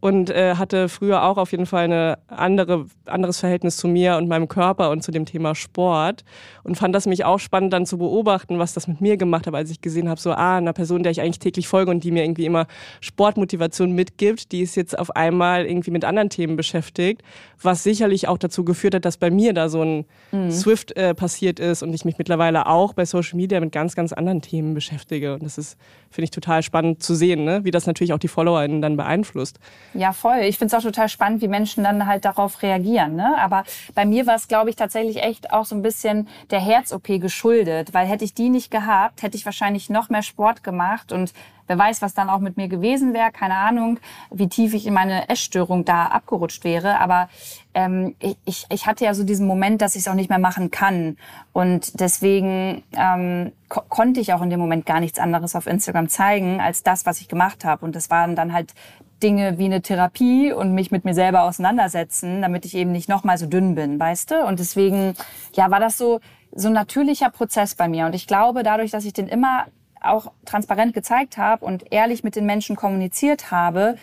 und 0.00 0.30
äh, 0.30 0.54
hatte 0.54 0.88
früher 0.88 1.24
auch 1.24 1.38
auf 1.38 1.50
jeden 1.50 1.66
Fall 1.66 1.90
ein 1.90 2.16
andere, 2.28 2.86
anderes 3.06 3.40
Verhältnis 3.40 3.76
zu 3.76 3.88
mir 3.88 4.16
und 4.16 4.28
meinem 4.28 4.46
Körper 4.46 4.90
und 4.90 5.02
zu 5.02 5.10
dem 5.10 5.24
Thema 5.24 5.54
Sport 5.54 6.24
und 6.62 6.76
fand 6.76 6.94
das 6.94 7.06
mich 7.06 7.24
auch 7.24 7.38
spannend 7.38 7.72
dann 7.72 7.84
zu 7.84 7.98
beobachten, 7.98 8.58
was 8.58 8.74
das 8.74 8.86
mit 8.86 9.00
mir 9.00 9.16
gemacht 9.16 9.46
hat, 9.46 9.54
als 9.54 9.70
ich 9.70 9.80
gesehen 9.80 10.08
habe, 10.08 10.20
so 10.20 10.32
ah, 10.32 10.58
einer 10.58 10.72
Person, 10.72 11.02
der 11.02 11.10
ich 11.10 11.20
eigentlich 11.20 11.40
täglich 11.40 11.66
folge 11.66 11.90
und 11.90 12.04
die 12.04 12.12
mir 12.12 12.22
irgendwie 12.22 12.46
immer 12.46 12.66
Sportmotivation 13.00 13.92
mitgibt, 13.92 14.52
die 14.52 14.60
ist 14.60 14.76
jetzt 14.76 14.96
auf 14.96 15.16
einmal 15.16 15.66
irgendwie 15.66 15.90
mit 15.90 16.04
anderen 16.04 16.30
Themen 16.30 16.56
beschäftigt, 16.56 17.22
was 17.60 17.82
sicherlich 17.82 18.28
auch 18.28 18.38
dazu 18.38 18.64
geführt 18.64 18.94
hat, 18.94 19.04
dass 19.04 19.16
bei 19.16 19.30
mir 19.30 19.52
da 19.52 19.68
so 19.68 19.82
ein 19.82 20.04
mhm. 20.30 20.50
Swift 20.52 20.96
äh, 20.96 21.14
passiert 21.14 21.58
ist 21.58 21.82
und 21.82 21.92
ich 21.92 22.04
mich 22.04 22.18
mittlerweile 22.18 22.66
auch 22.66 22.92
bei 22.92 23.04
Social 23.04 23.36
Media 23.36 23.58
mit 23.58 23.72
ganz, 23.72 23.96
ganz 23.96 24.12
anderen 24.12 24.42
Themen 24.42 24.74
beschäftige 24.74 25.34
und 25.34 25.42
das 25.42 25.58
ist, 25.58 25.76
finde 26.10 26.26
ich, 26.26 26.30
total 26.30 26.62
spannend 26.62 27.02
zu 27.02 27.16
sehen, 27.16 27.44
ne? 27.44 27.64
wie 27.64 27.72
das 27.72 27.86
natürlich 27.86 28.12
auch 28.12 28.18
die 28.18 28.28
FollowerInnen 28.28 28.80
dann 28.80 28.96
beeinflusst. 28.96 29.58
Ja, 29.94 30.12
voll. 30.12 30.38
Ich 30.40 30.58
finde 30.58 30.74
es 30.74 30.78
auch 30.78 30.86
total 30.86 31.08
spannend, 31.08 31.42
wie 31.42 31.48
Menschen 31.48 31.84
dann 31.84 32.06
halt 32.06 32.24
darauf 32.24 32.62
reagieren. 32.62 33.16
Ne? 33.16 33.36
Aber 33.38 33.64
bei 33.94 34.04
mir 34.04 34.26
war 34.26 34.34
es, 34.34 34.48
glaube 34.48 34.70
ich, 34.70 34.76
tatsächlich 34.76 35.22
echt 35.22 35.52
auch 35.52 35.64
so 35.64 35.74
ein 35.74 35.82
bisschen 35.82 36.28
der 36.50 36.60
Herz-OP 36.60 37.06
geschuldet. 37.20 37.94
Weil 37.94 38.06
hätte 38.06 38.24
ich 38.24 38.34
die 38.34 38.50
nicht 38.50 38.70
gehabt, 38.70 39.22
hätte 39.22 39.36
ich 39.36 39.44
wahrscheinlich 39.44 39.90
noch 39.90 40.10
mehr 40.10 40.22
Sport 40.22 40.62
gemacht 40.62 41.12
und 41.12 41.32
wer 41.68 41.78
weiß, 41.78 42.02
was 42.02 42.14
dann 42.14 42.30
auch 42.30 42.40
mit 42.40 42.56
mir 42.56 42.68
gewesen 42.68 43.14
wäre. 43.14 43.30
Keine 43.30 43.54
Ahnung, 43.54 44.00
wie 44.30 44.48
tief 44.48 44.74
ich 44.74 44.86
in 44.86 44.94
meine 44.94 45.28
Essstörung 45.28 45.84
da 45.84 46.06
abgerutscht 46.06 46.64
wäre. 46.64 46.98
Aber 46.98 47.28
ähm, 47.74 48.16
ich, 48.44 48.66
ich 48.70 48.86
hatte 48.86 49.04
ja 49.04 49.14
so 49.14 49.22
diesen 49.22 49.46
Moment, 49.46 49.80
dass 49.80 49.94
ich 49.94 50.02
es 50.02 50.08
auch 50.08 50.14
nicht 50.14 50.30
mehr 50.30 50.38
machen 50.38 50.70
kann. 50.70 51.16
Und 51.52 52.00
deswegen 52.00 52.82
ähm, 52.96 53.52
ko 53.68 53.82
konnte 53.88 54.20
ich 54.20 54.32
auch 54.32 54.42
in 54.42 54.50
dem 54.50 54.60
Moment 54.60 54.86
gar 54.86 55.00
nichts 55.00 55.18
anderes 55.18 55.54
auf 55.54 55.66
Instagram 55.66 56.08
zeigen, 56.08 56.60
als 56.60 56.82
das, 56.82 57.06
was 57.06 57.20
ich 57.20 57.28
gemacht 57.28 57.64
habe. 57.64 57.84
Und 57.84 57.94
das 57.94 58.10
waren 58.10 58.34
dann 58.34 58.52
halt 58.52 58.72
Dinge 59.22 59.58
wie 59.58 59.64
eine 59.66 59.82
Therapie 59.82 60.52
und 60.52 60.74
mich 60.74 60.90
mit 60.90 61.04
mir 61.04 61.14
selber 61.14 61.42
auseinandersetzen, 61.42 62.42
damit 62.42 62.64
ich 62.64 62.74
eben 62.74 62.92
nicht 62.92 63.08
nochmal 63.08 63.38
so 63.38 63.46
dünn 63.46 63.74
bin, 63.74 63.98
weißt 63.98 64.30
du? 64.30 64.46
Und 64.46 64.58
deswegen, 64.60 65.14
ja, 65.54 65.70
war 65.70 65.80
das 65.80 65.98
so, 65.98 66.20
so 66.52 66.68
ein 66.68 66.74
natürlicher 66.74 67.30
Prozess 67.30 67.74
bei 67.74 67.88
mir. 67.88 68.06
Und 68.06 68.14
ich 68.14 68.26
glaube, 68.26 68.62
dadurch, 68.62 68.90
dass 68.90 69.04
ich 69.04 69.12
den 69.12 69.28
immer 69.28 69.66
auch 70.00 70.32
transparent 70.44 70.94
gezeigt 70.94 71.38
habe 71.38 71.64
und 71.64 71.92
ehrlich 71.92 72.22
mit 72.22 72.36
den 72.36 72.46
Menschen 72.46 72.76
kommuniziert 72.76 73.50
habe, 73.50 73.96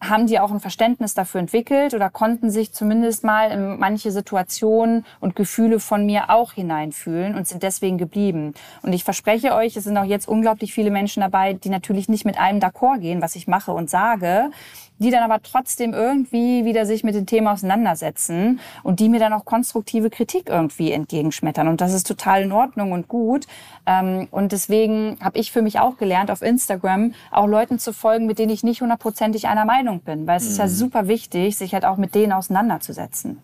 haben 0.00 0.26
die 0.26 0.38
auch 0.38 0.50
ein 0.50 0.60
Verständnis 0.60 1.14
dafür 1.14 1.40
entwickelt 1.40 1.94
oder 1.94 2.10
konnten 2.10 2.50
sich 2.50 2.72
zumindest 2.72 3.24
mal 3.24 3.50
in 3.50 3.78
manche 3.78 4.10
Situationen 4.10 5.04
und 5.20 5.36
Gefühle 5.36 5.80
von 5.80 6.04
mir 6.04 6.30
auch 6.30 6.52
hineinfühlen 6.52 7.34
und 7.34 7.48
sind 7.48 7.62
deswegen 7.62 7.96
geblieben. 7.96 8.54
Und 8.82 8.92
ich 8.92 9.04
verspreche 9.04 9.54
euch, 9.54 9.76
es 9.76 9.84
sind 9.84 9.96
auch 9.96 10.04
jetzt 10.04 10.28
unglaublich 10.28 10.72
viele 10.74 10.90
Menschen 10.90 11.22
dabei, 11.22 11.54
die 11.54 11.70
natürlich 11.70 12.08
nicht 12.08 12.24
mit 12.24 12.38
allem 12.38 12.58
d'accord 12.58 12.98
gehen, 12.98 13.22
was 13.22 13.36
ich 13.36 13.46
mache 13.46 13.72
und 13.72 13.88
sage 13.88 14.50
die 14.98 15.10
dann 15.10 15.22
aber 15.22 15.42
trotzdem 15.42 15.92
irgendwie 15.92 16.64
wieder 16.64 16.86
sich 16.86 17.04
mit 17.04 17.14
dem 17.14 17.26
Thema 17.26 17.52
auseinandersetzen 17.52 18.60
und 18.82 19.00
die 19.00 19.08
mir 19.08 19.20
dann 19.20 19.32
auch 19.32 19.44
konstruktive 19.44 20.10
Kritik 20.10 20.48
irgendwie 20.48 20.92
entgegenschmettern. 20.92 21.68
Und 21.68 21.80
das 21.80 21.92
ist 21.92 22.06
total 22.06 22.42
in 22.42 22.52
Ordnung 22.52 22.92
und 22.92 23.08
gut. 23.08 23.46
Ähm, 23.86 24.28
und 24.30 24.52
deswegen 24.52 25.18
habe 25.20 25.38
ich 25.38 25.52
für 25.52 25.62
mich 25.62 25.78
auch 25.80 25.96
gelernt, 25.96 26.30
auf 26.30 26.42
Instagram 26.42 27.12
auch 27.30 27.46
Leuten 27.46 27.78
zu 27.78 27.92
folgen, 27.92 28.26
mit 28.26 28.38
denen 28.38 28.50
ich 28.50 28.62
nicht 28.62 28.80
hundertprozentig 28.80 29.48
einer 29.48 29.64
Meinung 29.64 30.00
bin. 30.00 30.26
Weil 30.26 30.38
es 30.38 30.44
mhm. 30.44 30.50
ist 30.50 30.58
ja 30.58 30.64
mhm. 30.64 30.70
super 30.70 31.08
wichtig, 31.08 31.56
sich 31.56 31.74
halt 31.74 31.84
auch 31.84 31.96
mit 31.96 32.14
denen 32.14 32.32
auseinanderzusetzen. 32.32 33.42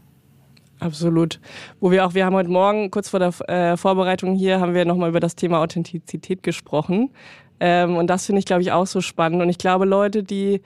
Absolut. 0.80 1.38
Wo 1.80 1.92
wir 1.92 2.04
auch, 2.04 2.14
wir 2.14 2.26
haben 2.26 2.34
heute 2.34 2.50
Morgen 2.50 2.90
kurz 2.90 3.08
vor 3.08 3.20
der 3.20 3.32
äh, 3.48 3.76
Vorbereitung 3.76 4.34
hier, 4.34 4.58
haben 4.58 4.74
wir 4.74 4.84
nochmal 4.84 5.10
über 5.10 5.20
das 5.20 5.36
Thema 5.36 5.60
Authentizität 5.60 6.42
gesprochen. 6.42 7.10
Ähm, 7.60 7.96
und 7.96 8.08
das 8.08 8.26
finde 8.26 8.40
ich, 8.40 8.46
glaube 8.46 8.62
ich, 8.62 8.72
auch 8.72 8.86
so 8.86 9.00
spannend. 9.00 9.42
Und 9.42 9.48
ich 9.48 9.58
glaube, 9.58 9.84
Leute, 9.84 10.24
die 10.24 10.60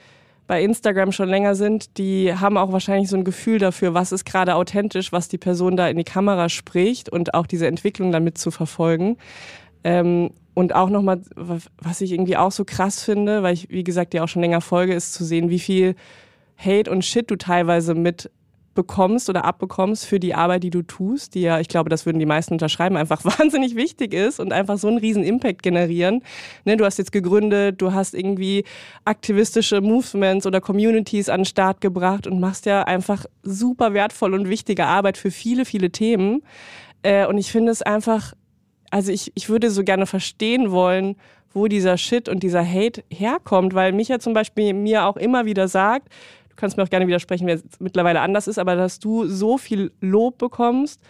bei 0.47 0.63
Instagram 0.63 1.13
schon 1.13 1.29
länger 1.29 1.55
sind, 1.55 1.99
die 1.99 2.33
haben 2.35 2.57
auch 2.57 2.73
wahrscheinlich 2.73 3.09
so 3.09 3.17
ein 3.17 3.25
Gefühl 3.25 3.59
dafür, 3.59 3.95
was 3.95 4.13
ist 4.13 4.25
gerade 4.25 4.55
authentisch, 4.55 5.13
was 5.13 5.29
die 5.29 5.39
Person 5.39 5.77
da 5.77 5.89
in 5.89 5.97
die 5.97 6.05
Kamera 6.05 6.49
spricht 6.49 7.09
und 7.09 7.35
auch 7.35 7.47
diese 7.47 7.67
Entwicklung 7.67 8.13
damit 8.13 8.39
zu 8.39 8.51
verfolgen. 8.51 9.17
Ähm, 9.85 10.31
und 10.55 10.75
auch 10.75 10.89
nochmal, 10.89 11.21
was 11.37 12.01
ich 12.01 12.13
irgendwie 12.13 12.37
auch 12.37 12.53
so 12.53 12.65
krass 12.65 13.03
finde, 13.03 13.43
weil 13.43 13.55
ich, 13.55 13.69
wie 13.69 13.85
gesagt, 13.85 14.15
ja 14.15 14.25
auch 14.25 14.29
schon 14.29 14.43
länger 14.43 14.61
folge, 14.61 14.95
ist 14.95 15.13
zu 15.13 15.25
sehen, 15.25 15.51
wie 15.51 15.59
viel 15.59 15.97
Hate 16.57 16.91
und 16.91 17.05
Shit 17.05 17.31
du 17.31 17.37
teilweise 17.37 17.95
mit 17.95 18.31
bekommst 18.77 19.29
oder 19.29 19.45
abbekommst 19.45 20.07
für 20.07 20.21
die 20.21 20.35
Arbeit, 20.35 20.63
die 20.63 20.71
du 20.71 20.83
tust, 20.83 21.35
die 21.35 21.41
ja, 21.41 21.59
ich 21.59 21.67
glaube, 21.67 21.91
das 21.91 22.07
würden 22.07 22.21
die 22.21 22.27
meisten 22.27 22.55
unterschreiben, 22.55 22.97
einfach 22.97 23.25
wahnsinnig 23.39 23.75
wichtig 23.75 24.15
ist 24.15 24.39
und 24.39 24.53
einfach 24.53 24.79
so 24.79 24.87
einen 24.87 24.99
riesen 24.99 25.25
Impact 25.25 25.65
generieren. 25.65 26.23
Ne, 26.65 26.77
du 26.77 26.85
hast 26.85 26.99
jetzt 26.99 27.11
gegründet, 27.11 27.83
du 27.83 27.93
hast 27.93 28.15
irgendwie 28.15 28.65
aktivistische 29.05 29.81
Movements 29.81 30.47
oder 30.47 30.61
Communities 30.61 31.29
an 31.29 31.41
den 31.41 31.47
Start 31.47 31.81
gebracht 31.81 32.29
und 32.29 32.39
machst 32.39 32.67
ja 32.67 32.85
einfach 32.85 33.27
super 33.43 33.93
wertvoll 33.95 34.35
und 34.35 34.49
wichtige 34.49 34.87
Arbeit 34.87 35.19
für 35.19 35.33
viele, 35.33 35.65
viele 35.65 35.91
Themen. 35.91 36.43
Äh, 37.03 37.27
und 37.27 37.39
ich 37.39 37.51
finde 37.51 37.73
es 37.73 37.83
einfach, 37.83 38.35
also 38.91 39.11
ich, 39.11 39.33
ich 39.35 39.49
würde 39.49 39.71
so 39.71 39.83
gerne 39.83 40.07
verstehen 40.07 40.71
wollen, 40.71 41.17
wo 41.57 41.67
dieser 41.69 41.97
Shit 41.97 42.29
und 42.29 42.43
dieser 42.43 42.65
Hate 42.65 43.03
herkommt, 43.11 43.75
weil 43.75 43.93
Micha 43.93 44.21
zum 44.21 44.35
Beispiel 44.35 44.75
mir 44.75 45.07
auch 45.07 45.17
immer 45.17 45.47
wieder 45.47 45.69
sagt, 45.69 46.09
kannst 46.57 46.77
mir 46.77 46.83
auch 46.83 46.91
gerne 46.91 47.07
widersprechen, 47.07 47.47
wer 47.47 47.57
es 47.57 47.65
mittlerweile 47.79 48.21
anders 48.21 48.49
ist, 48.49 48.59
aber 48.59 48.77
dass 48.77 48.99
du 48.99 49.27
so 49.27 49.59
viel 49.59 49.93
Lob 50.01 50.39
bekommst, 50.39 51.01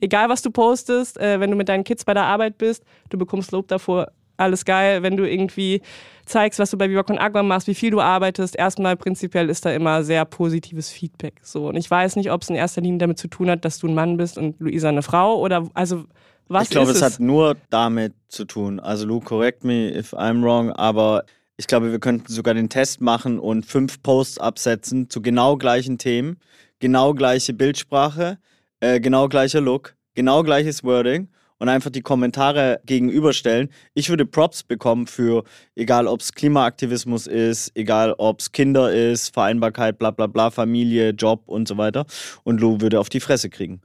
egal 0.00 0.28
was 0.28 0.42
du 0.42 0.50
postest, 0.50 1.18
äh, 1.18 1.40
wenn 1.40 1.50
du 1.50 1.56
mit 1.56 1.68
deinen 1.68 1.84
Kids 1.84 2.04
bei 2.04 2.14
der 2.14 2.24
Arbeit 2.24 2.58
bist, 2.58 2.84
du 3.10 3.18
bekommst 3.18 3.52
Lob 3.52 3.68
davor, 3.68 4.08
alles 4.36 4.64
geil, 4.64 5.02
wenn 5.02 5.16
du 5.16 5.28
irgendwie 5.28 5.80
zeigst, 6.26 6.58
was 6.58 6.70
du 6.70 6.78
bei 6.78 6.90
Viva 6.90 7.02
Con 7.02 7.18
Agua 7.18 7.42
machst, 7.42 7.68
wie 7.68 7.74
viel 7.74 7.90
du 7.90 8.00
arbeitest, 8.00 8.56
erstmal 8.56 8.96
prinzipiell 8.96 9.48
ist 9.48 9.64
da 9.64 9.72
immer 9.72 10.02
sehr 10.02 10.24
positives 10.24 10.90
Feedback. 10.90 11.40
So. 11.42 11.68
Und 11.68 11.76
ich 11.76 11.90
weiß 11.90 12.16
nicht, 12.16 12.30
ob 12.32 12.42
es 12.42 12.50
in 12.50 12.56
erster 12.56 12.80
Linie 12.80 12.98
damit 12.98 13.18
zu 13.18 13.28
tun 13.28 13.50
hat, 13.50 13.64
dass 13.64 13.78
du 13.78 13.86
ein 13.86 13.94
Mann 13.94 14.16
bist 14.16 14.38
und 14.38 14.58
Luisa 14.58 14.88
eine 14.88 15.02
Frau 15.02 15.38
oder 15.38 15.68
also 15.74 16.04
was 16.48 16.64
Ich 16.64 16.70
glaube, 16.70 16.90
es, 16.90 16.98
es 16.98 17.02
hat 17.02 17.20
nur 17.20 17.56
damit 17.70 18.14
zu 18.28 18.44
tun. 18.44 18.80
Also 18.80 19.06
Lou, 19.06 19.20
correct 19.20 19.64
me 19.64 19.96
if 19.96 20.12
I'm 20.14 20.42
wrong, 20.42 20.70
aber 20.72 21.24
ich 21.56 21.66
glaube, 21.66 21.92
wir 21.92 22.00
könnten 22.00 22.32
sogar 22.32 22.54
den 22.54 22.68
Test 22.68 23.00
machen 23.00 23.38
und 23.38 23.64
fünf 23.64 24.02
Posts 24.02 24.38
absetzen 24.38 25.08
zu 25.08 25.22
genau 25.22 25.56
gleichen 25.56 25.98
Themen, 25.98 26.38
genau 26.80 27.14
gleiche 27.14 27.52
Bildsprache, 27.52 28.38
äh, 28.80 29.00
genau 29.00 29.28
gleicher 29.28 29.60
Look, 29.60 29.94
genau 30.14 30.42
gleiches 30.42 30.82
Wording 30.82 31.28
und 31.58 31.68
einfach 31.68 31.90
die 31.90 32.02
Kommentare 32.02 32.80
gegenüberstellen. 32.84 33.70
Ich 33.94 34.08
würde 34.08 34.26
Props 34.26 34.64
bekommen 34.64 35.06
für, 35.06 35.44
egal 35.76 36.08
ob 36.08 36.20
es 36.20 36.32
Klimaaktivismus 36.32 37.26
ist, 37.28 37.70
egal 37.76 38.14
ob 38.18 38.40
es 38.40 38.50
Kinder 38.50 38.92
ist, 38.92 39.32
Vereinbarkeit, 39.32 39.98
bla 39.98 40.10
bla 40.10 40.26
bla, 40.26 40.50
Familie, 40.50 41.10
Job 41.10 41.44
und 41.46 41.68
so 41.68 41.78
weiter. 41.78 42.04
Und 42.42 42.60
Lou 42.60 42.80
würde 42.80 42.98
auf 42.98 43.08
die 43.08 43.20
Fresse 43.20 43.48
kriegen. 43.48 43.80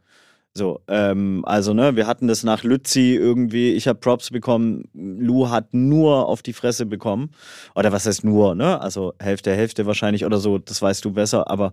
So, 0.56 0.82
ähm, 0.88 1.44
also 1.46 1.74
ne, 1.74 1.96
wir 1.96 2.08
hatten 2.08 2.28
das 2.28 2.44
nach 2.44 2.64
Lützi 2.64 3.16
irgendwie, 3.16 3.74
ich 3.74 3.88
habe 3.88 4.00
Props 4.00 4.32
bekommen, 4.32 4.90
Lou 4.94 5.50
hat 5.50 5.74
nur 5.74 6.28
auf 6.28 6.42
die 6.42 6.54
Fresse 6.54 6.86
bekommen. 6.86 7.32
Oder 7.76 7.92
was 7.92 8.06
heißt 8.06 8.24
nur, 8.24 8.56
ne? 8.56 8.82
Also 8.82 9.14
Hälfte, 9.20 9.54
Hälfte 9.54 9.86
wahrscheinlich 9.86 10.26
oder 10.26 10.40
so, 10.40 10.58
das 10.58 10.82
weißt 10.82 11.06
du 11.06 11.12
besser, 11.12 11.50
aber 11.50 11.72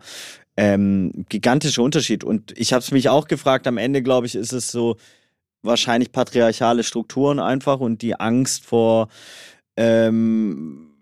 ähm, 0.57 1.25
gigantischer 1.29 1.83
Unterschied. 1.83 2.23
Und 2.23 2.53
ich 2.59 2.73
habe 2.73 2.81
es 2.81 2.93
mich 2.93 3.09
auch 3.09 3.27
gefragt, 3.29 3.67
am 3.67 3.79
Ende, 3.79 4.03
glaube 4.03 4.27
ich, 4.27 4.35
ist 4.35 4.53
es 4.53 4.71
so 4.71 4.97
wahrscheinlich 5.63 6.13
patriarchale 6.13 6.85
Strukturen 6.85 7.41
einfach 7.41 7.81
und 7.81 8.03
die 8.03 8.19
Angst 8.21 8.65
vor 8.65 9.09
ähm, 9.77 10.96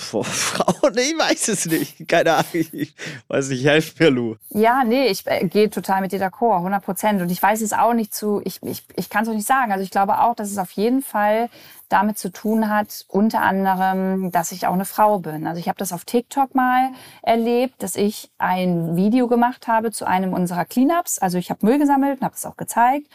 vor 0.00 0.24
Frauen? 0.24 0.96
Ich 0.96 1.18
weiß 1.18 1.48
es 1.48 1.66
nicht. 1.66 2.08
Keine 2.08 2.34
Ahnung. 2.34 2.46
Ich 2.52 2.94
weiß 3.28 3.48
nicht, 3.50 3.64
helf 3.64 3.98
mir, 3.98 4.10
Lu. 4.10 4.36
Ja, 4.50 4.82
nee, 4.84 5.06
ich 5.06 5.26
äh, 5.26 5.46
gehe 5.46 5.70
total 5.70 6.00
mit 6.00 6.12
dir 6.12 6.20
d'accord, 6.20 6.56
100 6.58 6.84
Prozent. 6.84 7.22
Und 7.22 7.30
ich 7.30 7.42
weiß 7.42 7.60
es 7.60 7.72
auch 7.72 7.94
nicht 7.94 8.14
zu, 8.14 8.40
ich, 8.44 8.62
ich, 8.62 8.82
ich 8.96 9.10
kann 9.10 9.22
es 9.22 9.28
auch 9.28 9.34
nicht 9.34 9.46
sagen. 9.46 9.72
Also 9.72 9.84
ich 9.84 9.90
glaube 9.90 10.20
auch, 10.20 10.34
dass 10.34 10.50
es 10.50 10.58
auf 10.58 10.72
jeden 10.72 11.02
Fall 11.02 11.48
damit 11.90 12.18
zu 12.18 12.30
tun 12.30 12.70
hat, 12.70 13.04
unter 13.08 13.42
anderem, 13.42 14.30
dass 14.30 14.52
ich 14.52 14.66
auch 14.66 14.72
eine 14.72 14.84
Frau 14.84 15.18
bin. 15.18 15.46
Also 15.46 15.58
ich 15.60 15.68
habe 15.68 15.78
das 15.78 15.92
auf 15.92 16.04
TikTok 16.04 16.54
mal 16.54 16.90
erlebt, 17.22 17.82
dass 17.82 17.96
ich 17.96 18.30
ein 18.38 18.96
Video 18.96 19.26
gemacht 19.26 19.66
habe 19.66 19.90
zu 19.90 20.06
einem 20.06 20.32
unserer 20.32 20.64
Cleanups. 20.64 21.18
Also 21.18 21.36
ich 21.36 21.50
habe 21.50 21.66
Müll 21.66 21.78
gesammelt 21.78 22.20
und 22.20 22.24
habe 22.24 22.36
es 22.36 22.46
auch 22.46 22.56
gezeigt. 22.56 23.08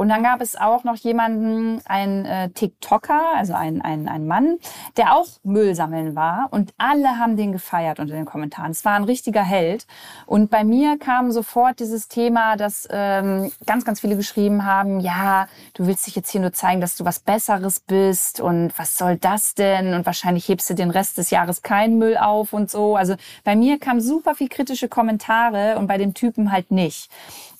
Und 0.00 0.08
dann 0.08 0.22
gab 0.22 0.40
es 0.40 0.56
auch 0.56 0.82
noch 0.82 0.96
jemanden, 0.96 1.82
ein 1.84 2.24
äh, 2.24 2.48
TikToker, 2.48 3.20
also 3.36 3.52
ein, 3.52 3.82
ein, 3.82 4.26
Mann, 4.26 4.56
der 4.96 5.14
auch 5.14 5.26
Müll 5.42 5.74
sammeln 5.74 6.16
war. 6.16 6.48
Und 6.52 6.72
alle 6.78 7.18
haben 7.18 7.36
den 7.36 7.52
gefeiert 7.52 8.00
unter 8.00 8.14
den 8.14 8.24
Kommentaren. 8.24 8.70
Es 8.70 8.82
war 8.86 8.94
ein 8.94 9.04
richtiger 9.04 9.42
Held. 9.42 9.86
Und 10.24 10.50
bei 10.50 10.64
mir 10.64 10.98
kam 10.98 11.32
sofort 11.32 11.80
dieses 11.80 12.08
Thema, 12.08 12.56
dass 12.56 12.88
ähm, 12.90 13.52
ganz, 13.66 13.84
ganz 13.84 14.00
viele 14.00 14.16
geschrieben 14.16 14.64
haben, 14.64 15.00
ja, 15.00 15.48
du 15.74 15.86
willst 15.86 16.06
dich 16.06 16.16
jetzt 16.16 16.30
hier 16.30 16.40
nur 16.40 16.54
zeigen, 16.54 16.80
dass 16.80 16.96
du 16.96 17.04
was 17.04 17.18
Besseres 17.18 17.80
bist. 17.80 18.40
Und 18.40 18.72
was 18.78 18.96
soll 18.96 19.18
das 19.18 19.54
denn? 19.54 19.92
Und 19.92 20.06
wahrscheinlich 20.06 20.48
hebst 20.48 20.70
du 20.70 20.74
den 20.74 20.88
Rest 20.88 21.18
des 21.18 21.28
Jahres 21.28 21.60
keinen 21.60 21.98
Müll 21.98 22.16
auf 22.16 22.54
und 22.54 22.70
so. 22.70 22.96
Also 22.96 23.16
bei 23.44 23.54
mir 23.54 23.78
kamen 23.78 24.00
super 24.00 24.34
viel 24.34 24.48
kritische 24.48 24.88
Kommentare 24.88 25.76
und 25.76 25.88
bei 25.88 25.98
dem 25.98 26.14
Typen 26.14 26.52
halt 26.52 26.70
nicht. 26.70 27.10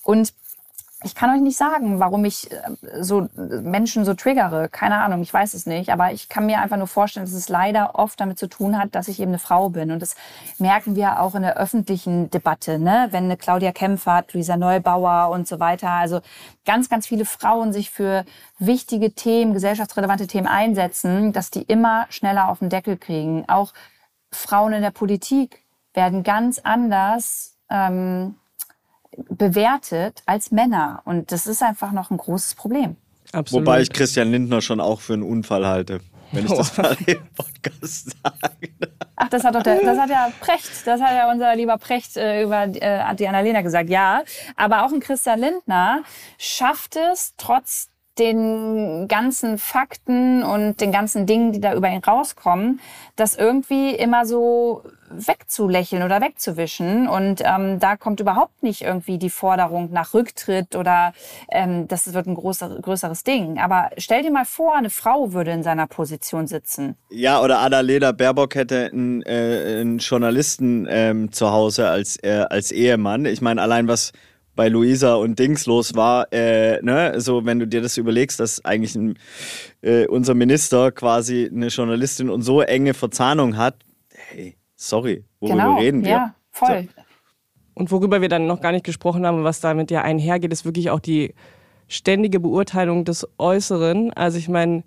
Und 0.01 0.33
ich 1.03 1.15
kann 1.15 1.35
euch 1.35 1.41
nicht 1.41 1.57
sagen, 1.57 1.99
warum 1.99 2.25
ich 2.25 2.51
äh, 2.51 2.57
so 2.99 3.27
Menschen 3.35 4.05
so 4.05 4.13
triggere. 4.13 4.69
Keine 4.69 5.01
Ahnung, 5.01 5.21
ich 5.21 5.33
weiß 5.33 5.53
es 5.53 5.65
nicht. 5.65 5.91
Aber 5.91 6.11
ich 6.11 6.29
kann 6.29 6.45
mir 6.45 6.59
einfach 6.59 6.77
nur 6.77 6.87
vorstellen, 6.87 7.25
dass 7.25 7.33
es 7.33 7.49
leider 7.49 7.95
oft 7.95 8.19
damit 8.19 8.37
zu 8.37 8.47
tun 8.47 8.77
hat, 8.77 8.93
dass 8.93 9.07
ich 9.07 9.19
eben 9.19 9.31
eine 9.31 9.39
Frau 9.39 9.69
bin. 9.69 9.91
Und 9.91 10.01
das 10.01 10.15
merken 10.59 10.95
wir 10.95 11.19
auch 11.19 11.33
in 11.35 11.41
der 11.41 11.57
öffentlichen 11.57 12.29
Debatte, 12.29 12.77
ne? 12.77 13.07
Wenn 13.11 13.25
eine 13.25 13.37
Claudia 13.37 13.71
Kempfert, 13.71 14.33
Luisa 14.33 14.57
Neubauer 14.57 15.29
und 15.31 15.47
so 15.47 15.59
weiter, 15.59 15.89
also 15.89 16.21
ganz, 16.65 16.89
ganz 16.89 17.07
viele 17.07 17.25
Frauen 17.25 17.73
sich 17.73 17.89
für 17.89 18.25
wichtige 18.59 19.13
Themen, 19.13 19.53
gesellschaftsrelevante 19.53 20.27
Themen 20.27 20.47
einsetzen, 20.47 21.33
dass 21.33 21.49
die 21.49 21.63
immer 21.63 22.05
schneller 22.09 22.49
auf 22.49 22.59
den 22.59 22.69
Deckel 22.69 22.97
kriegen. 22.97 23.45
Auch 23.47 23.73
Frauen 24.31 24.73
in 24.73 24.81
der 24.81 24.91
Politik 24.91 25.63
werden 25.93 26.23
ganz 26.23 26.59
anders 26.59 27.57
ähm, 27.69 28.35
bewertet 29.29 30.21
als 30.25 30.51
Männer. 30.51 31.01
Und 31.05 31.31
das 31.31 31.47
ist 31.47 31.61
einfach 31.63 31.91
noch 31.91 32.11
ein 32.11 32.17
großes 32.17 32.55
Problem. 32.55 32.95
Absolut. 33.31 33.65
Wobei 33.65 33.81
ich 33.81 33.91
Christian 33.91 34.31
Lindner 34.31 34.61
schon 34.61 34.79
auch 34.79 34.99
für 34.99 35.13
einen 35.13 35.23
Unfall 35.23 35.65
halte, 35.65 36.01
wenn 36.31 36.45
ich 36.45 36.51
das 36.51 36.77
mal 36.77 36.95
im 37.05 37.21
Podcast 37.35 38.15
sage. 38.21 38.73
Ach, 39.15 39.29
das 39.29 39.43
hat 39.43 39.53
doch 39.55 39.63
der, 39.63 39.81
das 39.81 39.97
hat 39.97 40.09
ja 40.09 40.31
Precht, 40.39 40.85
das 40.85 40.99
hat 40.99 41.11
ja 41.11 41.31
unser 41.31 41.55
lieber 41.55 41.77
Precht 41.77 42.17
äh, 42.17 42.43
über 42.43 42.63
äh, 42.63 43.15
die 43.15 43.27
Annalena 43.27 43.61
gesagt, 43.61 43.89
ja. 43.89 44.23
Aber 44.55 44.85
auch 44.85 44.91
ein 44.91 44.99
Christian 44.99 45.39
Lindner 45.39 46.03
schafft 46.37 46.95
es 46.95 47.33
trotz 47.37 47.90
den 48.21 49.07
ganzen 49.07 49.57
Fakten 49.57 50.43
und 50.43 50.79
den 50.79 50.91
ganzen 50.91 51.25
Dingen, 51.25 51.51
die 51.51 51.59
da 51.59 51.73
über 51.73 51.89
ihn 51.89 52.03
rauskommen, 52.03 52.79
das 53.15 53.35
irgendwie 53.35 53.95
immer 53.95 54.25
so 54.25 54.83
wegzulächeln 55.09 56.03
oder 56.03 56.21
wegzuwischen. 56.21 57.07
Und 57.07 57.41
ähm, 57.43 57.79
da 57.79 57.97
kommt 57.97 58.19
überhaupt 58.19 58.61
nicht 58.61 58.83
irgendwie 58.83 59.17
die 59.17 59.31
Forderung 59.31 59.91
nach 59.91 60.13
Rücktritt 60.13 60.75
oder 60.75 61.13
ähm, 61.49 61.87
das 61.87 62.13
wird 62.13 62.27
ein 62.27 62.35
großer, 62.35 62.69
größeres 62.79 63.23
Ding. 63.23 63.59
Aber 63.59 63.89
stell 63.97 64.21
dir 64.21 64.31
mal 64.31 64.45
vor, 64.45 64.75
eine 64.75 64.91
Frau 64.91 65.33
würde 65.33 65.51
in 65.51 65.63
seiner 65.63 65.87
Position 65.87 66.45
sitzen. 66.45 66.95
Ja, 67.09 67.41
oder 67.41 67.59
Annalena 67.59 68.11
Baerbock 68.11 68.53
hätte 68.55 68.91
einen, 68.93 69.23
äh, 69.23 69.79
einen 69.79 69.97
Journalisten 69.97 70.87
ähm, 70.89 71.31
zu 71.31 71.51
Hause 71.51 71.89
als, 71.89 72.17
äh, 72.23 72.45
als 72.49 72.71
Ehemann. 72.71 73.25
Ich 73.25 73.41
meine, 73.41 73.61
allein 73.61 73.87
was 73.87 74.13
bei 74.61 74.69
Luisa 74.69 75.15
und 75.15 75.39
Dings 75.39 75.65
los 75.65 75.95
war, 75.95 76.31
äh, 76.31 76.79
ne, 76.83 77.19
so 77.19 77.45
wenn 77.47 77.57
du 77.57 77.65
dir 77.65 77.81
das 77.81 77.97
überlegst, 77.97 78.39
dass 78.39 78.63
eigentlich 78.63 78.93
ein, 78.93 79.17
äh, 79.81 80.05
unser 80.05 80.35
Minister 80.35 80.91
quasi 80.91 81.49
eine 81.51 81.69
Journalistin 81.69 82.29
und 82.29 82.43
so 82.43 82.61
enge 82.61 82.93
Verzahnung 82.93 83.57
hat, 83.57 83.73
hey, 84.13 84.55
sorry, 84.75 85.25
worüber 85.39 85.57
genau, 85.57 85.79
reden 85.79 86.03
wir? 86.03 86.11
Ja, 86.11 86.35
voll. 86.51 86.87
So. 86.95 87.01
Und 87.73 87.91
worüber 87.91 88.21
wir 88.21 88.29
dann 88.29 88.45
noch 88.45 88.61
gar 88.61 88.71
nicht 88.71 88.85
gesprochen 88.85 89.25
haben, 89.25 89.43
was 89.43 89.61
damit 89.61 89.89
ja 89.89 90.03
einhergeht, 90.03 90.53
ist 90.53 90.63
wirklich 90.63 90.91
auch 90.91 90.99
die 90.99 91.33
ständige 91.87 92.39
Beurteilung 92.39 93.03
des 93.03 93.27
Äußeren. 93.39 94.13
Also 94.13 94.37
ich 94.37 94.47
meine, 94.47 94.83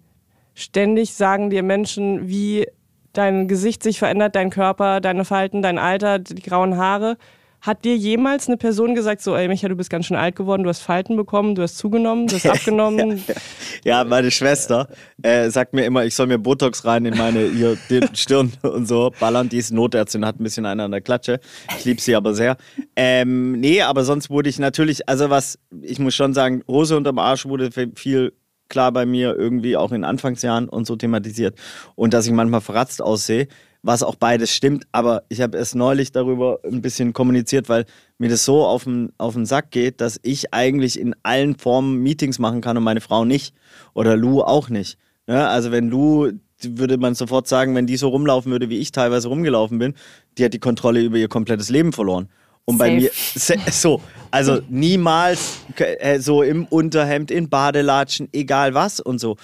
ständig 0.55 1.15
sagen 1.15 1.51
dir 1.51 1.65
Menschen, 1.65 2.29
wie 2.29 2.69
dein 3.13 3.49
Gesicht 3.49 3.83
sich 3.83 3.99
verändert, 3.99 4.37
dein 4.37 4.51
Körper, 4.51 5.01
deine 5.01 5.25
Falten, 5.25 5.63
dein 5.63 5.79
Alter, 5.79 6.21
die 6.21 6.43
grauen 6.43 6.77
Haare 6.77 7.17
Hat 7.65 7.87
dir 7.87 7.97
jemals 7.97 8.47
eine 8.47 8.59
Person 8.59 8.95
gesagt, 8.95 9.23
so, 9.23 9.35
ey 9.35 9.49
Micha, 9.49 9.69
du 9.69 9.75
bist 9.75 9.89
ganz 9.89 10.05
schön 10.05 10.19
alt 10.19 10.37
geworden, 10.37 10.65
du 10.65 10.69
hast 10.69 10.81
Falten 10.81 11.17
bekommen, 11.17 11.55
du 11.55 11.63
hast 11.63 11.79
zugenommen, 11.79 12.27
du 12.27 12.35
hast 12.35 12.45
abgenommen? 12.51 13.25
ja, 13.85 14.05
meine 14.05 14.31
Schwester 14.31 14.87
äh, 15.23 15.49
sagt 15.49 15.73
mir 15.73 15.87
immer, 15.87 16.05
ich 16.05 16.15
soll 16.15 16.27
mir 16.27 16.37
Botox 16.37 16.85
rein 16.85 17.07
in 17.07 17.17
meine 17.17 17.49
hier, 17.49 17.79
Stirn 18.13 18.53
und 18.61 18.87
so 18.87 19.13
ballern. 19.19 19.49
Die 19.49 19.57
ist 19.57 19.73
Notärztin, 19.73 20.27
hat 20.27 20.39
ein 20.39 20.45
bisschen 20.45 20.67
einer 20.67 20.85
an 20.85 20.91
der 20.91 21.01
Klatsche. 21.01 21.41
Ich 21.79 21.87
liebe 21.87 22.03
sie 22.03 22.15
aber 22.15 22.35
sehr. 22.35 22.59
Ähm, 22.97 23.53
nee, 23.53 23.81
aber 23.81 24.05
sonst 24.05 24.29
wurde 24.29 24.51
ich 24.51 24.59
natürlich, 24.59 25.09
also 25.09 25.31
was, 25.31 25.59
ich 25.81 25.99
muss 25.99 26.15
schon 26.15 26.35
sagen, 26.35 26.63
Hose 26.69 26.99
unterm 26.99 27.19
Arsch 27.19 27.47
wurde 27.47 27.71
viel 27.95 28.35
klar 28.69 28.93
bei 28.93 29.07
mir 29.07 29.35
irgendwie 29.37 29.79
auch 29.79 29.93
in 29.93 30.05
Anfangsjahren 30.05 30.69
und 30.69 30.87
so 30.87 30.97
thematisiert. 30.97 31.59
Und 31.95 32.13
dass 32.13 32.27
ich 32.27 32.33
manchmal 32.33 32.61
verratzt 32.61 33.01
aussehe 33.01 33.49
was 33.85 34.03
auch 34.03 34.17
beides 34.17 34.51
stimmt. 34.51 34.87
Aber 34.91 35.23
ich 35.29 35.41
habe 35.41 35.59
erst 35.59 35.75
neulich 35.75 36.11
darüber 36.11 36.59
ein 36.65 36.83
bisschen 36.83 37.13
kommuniziert, 37.13 37.69
weil 37.69 37.85
mir 38.19 38.31
das 38.31 38.45
so 38.45 38.65
auf 38.65 38.85
den, 38.85 39.13
auf 39.19 39.35
den 39.35 39.47
Sack 39.47 39.71
geht, 39.71 40.01
dass 40.01 40.19
ich 40.23 40.53
eigentlich 40.53 40.99
in 40.99 41.15
allen 41.23 41.57
Formen 41.57 42.03
Meetings 42.03 42.39
machen 42.39 42.63
kann 42.63 42.77
und 42.77 42.83
meine 42.83 43.01
Frau 43.03 43.25
nicht. 43.25 43.55
Oder 43.93 44.17
Lou 44.17 44.41
auch 44.41 44.71
nicht. 44.71 44.99
Ne? 45.27 45.47
also 45.47 45.71
wenn 45.71 45.89
Lou, 45.89 46.31
würde 46.63 46.97
man 46.97 47.15
sofort 47.15 47.47
sagen, 47.47 47.75
wenn 47.75 47.87
die 47.87 47.97
so 47.97 48.09
rumlaufen 48.09 48.51
würde, 48.51 48.71
wie 48.71 48.79
ich 48.79 48.91
teilweise 48.91 49.29
rumgelaufen 49.29 49.79
bin, 49.79 49.95
die 50.39 50.45
hat 50.45 50.55
die 50.55 50.59
Kontrolle 50.59 51.01
über 51.01 51.19
ihr 51.19 51.29
komplettes 51.29 51.69
Leben 51.69 51.93
verloren. 51.93 52.29
Und 52.65 52.79
bei 52.79 52.97
mir, 52.97 53.11
so, 53.71 54.01
also 54.31 54.61
niemals 54.71 55.59
äh, 55.77 56.19
so 56.21 56.43
im 56.43 56.65
Unterhemd, 56.65 57.31
in 57.31 57.51
Badelatschen, 57.51 58.29
egal 58.33 58.73
was 58.73 59.01
und 59.01 59.19
so. 59.19 59.37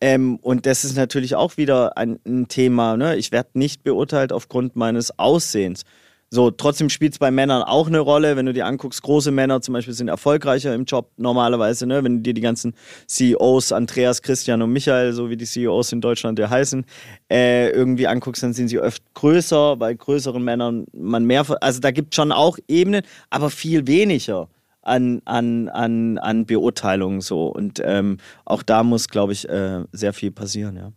Ähm, 0.00 0.36
und 0.42 0.66
das 0.66 0.84
ist 0.84 0.96
natürlich 0.96 1.34
auch 1.34 1.56
wieder 1.56 1.96
ein, 1.96 2.18
ein 2.26 2.48
Thema. 2.48 2.96
Ne? 2.96 3.16
Ich 3.16 3.32
werde 3.32 3.50
nicht 3.54 3.82
beurteilt 3.82 4.32
aufgrund 4.32 4.76
meines 4.76 5.18
Aussehens. 5.18 5.84
So, 6.30 6.50
trotzdem 6.50 6.90
spielt 6.90 7.14
es 7.14 7.18
bei 7.18 7.30
Männern 7.30 7.62
auch 7.62 7.86
eine 7.86 8.00
Rolle. 8.00 8.36
Wenn 8.36 8.44
du 8.44 8.52
dir 8.52 8.66
anguckst, 8.66 9.02
große 9.02 9.30
Männer 9.30 9.62
zum 9.62 9.72
Beispiel 9.72 9.94
sind 9.94 10.08
erfolgreicher 10.08 10.74
im 10.74 10.84
Job 10.84 11.10
normalerweise. 11.16 11.86
Ne? 11.86 12.04
Wenn 12.04 12.16
du 12.16 12.20
dir 12.20 12.34
die 12.34 12.42
ganzen 12.42 12.74
CEOs, 13.06 13.72
Andreas, 13.72 14.20
Christian 14.20 14.60
und 14.60 14.70
Michael, 14.70 15.14
so 15.14 15.30
wie 15.30 15.38
die 15.38 15.46
CEOs 15.46 15.92
in 15.92 16.02
Deutschland 16.02 16.38
ja 16.38 16.50
heißen, 16.50 16.84
äh, 17.32 17.70
irgendwie 17.70 18.06
anguckst, 18.06 18.42
dann 18.42 18.52
sind 18.52 18.68
sie 18.68 18.78
oft 18.78 19.02
größer. 19.14 19.76
Bei 19.76 19.94
größeren 19.94 20.42
Männern 20.44 20.84
man 20.92 21.24
mehr. 21.24 21.46
Also 21.62 21.80
da 21.80 21.90
gibt 21.92 22.12
es 22.12 22.16
schon 22.16 22.30
auch 22.30 22.58
Ebenen, 22.68 23.02
aber 23.30 23.48
viel 23.48 23.86
weniger 23.86 24.48
an, 24.88 25.22
an, 25.24 25.68
an, 25.68 26.18
an 26.18 26.46
Beurteilung 26.46 27.20
so. 27.20 27.46
Und 27.46 27.80
ähm, 27.84 28.18
auch 28.44 28.62
da 28.62 28.82
muss, 28.82 29.08
glaube 29.08 29.32
ich, 29.32 29.48
äh, 29.48 29.84
sehr 29.92 30.12
viel 30.12 30.30
passieren, 30.30 30.76
ja. 30.76 30.92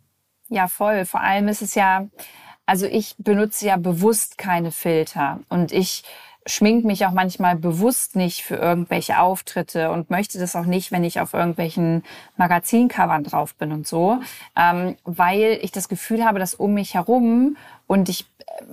Ja, 0.48 0.68
voll. 0.68 1.04
Vor 1.06 1.20
allem 1.20 1.48
ist 1.48 1.62
es 1.62 1.74
ja, 1.74 2.08
also 2.66 2.86
ich 2.86 3.14
benutze 3.18 3.66
ja 3.66 3.76
bewusst 3.76 4.36
keine 4.36 4.70
Filter 4.70 5.40
und 5.48 5.72
ich 5.72 6.04
schmink 6.46 6.84
mich 6.84 7.06
auch 7.06 7.12
manchmal 7.12 7.56
bewusst 7.56 8.16
nicht 8.16 8.42
für 8.42 8.56
irgendwelche 8.56 9.20
Auftritte 9.20 9.90
und 9.90 10.10
möchte 10.10 10.38
das 10.38 10.56
auch 10.56 10.66
nicht, 10.66 10.90
wenn 10.90 11.04
ich 11.04 11.20
auf 11.20 11.34
irgendwelchen 11.34 12.02
Magazincovern 12.36 13.24
drauf 13.24 13.54
bin 13.54 13.72
und 13.72 13.86
so, 13.86 14.18
ähm, 14.56 14.96
weil 15.04 15.58
ich 15.62 15.70
das 15.70 15.88
Gefühl 15.88 16.24
habe, 16.24 16.38
dass 16.38 16.54
um 16.54 16.74
mich 16.74 16.94
herum 16.94 17.56
und 17.86 18.08
ich 18.08 18.26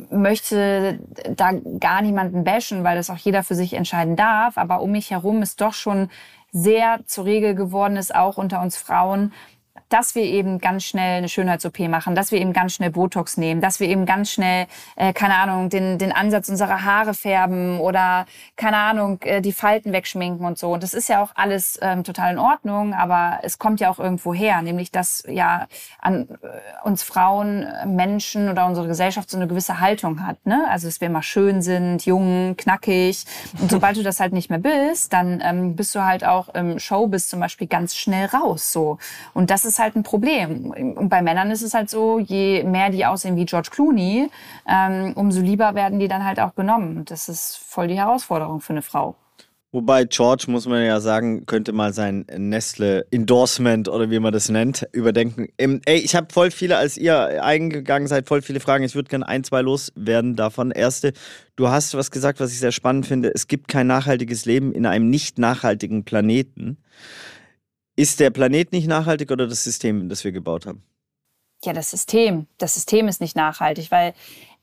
möchte 0.09 1.00
da 1.36 1.51
gar 1.79 2.01
niemanden 2.01 2.43
bashen, 2.43 2.83
weil 2.83 2.95
das 2.95 3.09
auch 3.09 3.17
jeder 3.17 3.43
für 3.43 3.55
sich 3.55 3.74
entscheiden 3.74 4.15
darf, 4.15 4.57
aber 4.57 4.81
um 4.81 4.91
mich 4.91 5.12
herum 5.12 5.41
ist 5.41 5.62
doch 5.62 5.74
schon 5.74 6.09
sehr 6.51 7.01
zur 7.05 7.25
Regel 7.25 7.55
geworden 7.55 7.98
ist, 7.98 8.13
auch 8.13 8.38
unter 8.38 8.62
uns 8.62 8.77
Frauen, 8.77 9.33
dass 9.89 10.15
wir 10.15 10.24
eben 10.24 10.60
ganz 10.60 10.86
schnell 10.86 11.17
eine 11.17 11.29
Schönheits-OP 11.29 11.79
machen, 11.89 12.15
dass 12.15 12.31
wir 12.31 12.39
eben 12.39 12.53
ganz 12.53 12.74
schnell 12.74 12.91
Botox 12.91 13.38
nehmen, 13.38 13.62
dass 13.62 13.79
wir 13.79 13.88
eben 13.88 14.05
ganz 14.05 14.31
schnell, 14.31 14.67
äh, 14.96 15.13
keine 15.13 15.36
Ahnung, 15.36 15.69
den, 15.69 15.98
den 15.98 16.12
Ansatz 16.12 16.48
unserer 16.50 16.84
Haare 16.84 17.13
färben 17.13 17.79
oder, 17.79 18.25
keine 18.55 18.77
Ahnung, 18.77 19.19
äh, 19.24 19.41
die 19.41 19.53
Falten 19.53 19.91
wegschminken 19.91 20.46
und 20.46 20.58
so. 20.58 20.74
Und 20.74 20.84
das 20.84 20.93
ist 20.93 21.10
ja 21.10 21.22
auch 21.22 21.31
alles 21.36 21.79
ähm, 21.81 22.03
total 22.03 22.34
in 22.34 22.39
Ordnung, 22.39 22.93
aber 22.93 23.39
es 23.43 23.58
kommt 23.58 23.79
ja 23.79 23.89
auch 23.89 24.00
irgendwo 24.00 24.34
her, 24.34 24.62
nämlich 24.62 24.91
dass 24.91 25.24
ja 25.27 25.67
an 26.00 26.27
äh, 26.29 26.88
uns 26.88 27.03
Frauen, 27.03 27.63
äh, 27.63 27.86
Menschen 27.86 28.50
oder 28.50 28.67
unsere 28.67 28.88
Gesellschaft 28.88 29.29
so 29.29 29.38
eine 29.38 29.48
gewisse 29.48 29.79
Haltung 29.79 30.25
hat. 30.25 30.46
Ne? 30.46 30.65
Also 30.69 30.88
dass 30.88 31.01
wir 31.01 31.08
immer 31.08 31.24
schön 31.24 31.62
sind, 31.62 32.05
jung, 32.05 32.55
knackig. 32.58 33.25
Und 33.60 33.72
sobald 33.72 33.98
du 33.98 34.03
das 34.03 34.19
halt 34.19 34.34
nicht 34.34 34.50
mehr 34.50 34.60
bist, 34.60 35.13
dann 35.13 35.41
ähm, 35.43 35.75
bist 35.75 35.96
du 35.96 36.03
halt 36.03 36.24
auch 36.24 36.50
im 36.50 36.77
Showbiz 36.77 37.27
zum 37.27 37.39
Beispiel 37.39 37.67
ganz 37.67 37.96
schnell 37.96 38.27
raus. 38.27 38.72
So. 38.72 39.00
Und 39.34 39.50
das 39.50 39.65
ist 39.65 39.78
halt 39.79 39.95
ein 39.95 40.03
Problem. 40.03 40.71
Und 40.95 41.09
bei 41.09 41.21
Männern 41.21 41.51
ist 41.51 41.62
es 41.62 41.74
halt 41.74 41.89
so, 41.89 42.19
je 42.19 42.63
mehr 42.63 42.89
die 42.89 43.05
aussehen 43.05 43.36
wie 43.36 43.45
George 43.45 43.69
Clooney, 43.71 44.29
ähm, 44.67 45.13
umso 45.15 45.41
lieber 45.41 45.75
werden 45.75 46.00
die 46.00 46.07
dann 46.07 46.25
halt 46.25 46.39
auch 46.39 46.55
genommen. 46.55 47.05
Das 47.05 47.29
ist 47.29 47.58
voll 47.58 47.88
die 47.88 47.97
Herausforderung 47.97 48.62
für 48.62 48.73
eine 48.73 48.82
Frau. 48.82 49.15
Wobei 49.71 50.06
George, 50.06 50.45
muss 50.47 50.65
man 50.65 50.84
ja 50.84 50.99
sagen, 50.99 51.45
könnte 51.45 51.73
mal 51.73 51.93
sein 51.93 52.25
Nestle-Endorsement 52.36 53.88
oder 53.88 54.10
wie 54.10 54.17
man 54.17 54.34
das 54.34 54.49
nennt, 54.49 54.88
überdenken. 54.93 55.49
Ähm, 55.60 55.80
ey, 55.86 55.99
ich 55.99 56.15
habe 56.15 56.34
voll 56.34 56.49
viele, 56.49 56.77
als 56.77 56.97
ihr 56.97 57.43
eingegangen 57.43 58.08
seid, 58.08 58.27
voll 58.27 58.41
viele 58.41 58.62
Fragen. 58.62 58.84
Ich 58.84 58.95
würde 58.95 59.10
gerne 59.10 59.27
ein, 59.27 59.43
zwei 59.43 59.62
loswerden 59.62 60.36
davon. 60.36 60.71
Erste, 60.71 61.13
du 61.56 61.67
hast 61.69 61.93
was 61.93 62.10
gesagt, 62.10 62.39
was 62.39 62.51
ich 62.51 62.58
sehr 62.58 62.71
spannend 62.71 63.06
finde. 63.06 63.32
Es 63.32 63.45
gibt 63.45 63.67
kein 63.67 63.86
nachhaltiges 63.86 64.45
Leben 64.45 64.73
in 64.73 64.88
einem 64.88 65.12
nicht 65.12 65.38
nachhaltigen 65.38 66.04
Planeten. 66.04 66.77
Ist 67.99 68.21
der 68.21 68.29
Planet 68.29 68.71
nicht 68.71 68.88
nachhaltig 68.88 69.29
oder 69.29 69.45
das 69.45 69.65
System, 69.65 70.07
das 70.07 70.23
wir 70.23 70.31
gebaut 70.31 70.65
haben? 70.65 70.83
Ja, 71.65 71.73
das 71.73 71.91
System. 71.91 72.47
Das 72.57 72.75
System 72.75 73.09
ist 73.09 73.19
nicht 73.19 73.35
nachhaltig, 73.35 73.91
weil 73.91 74.13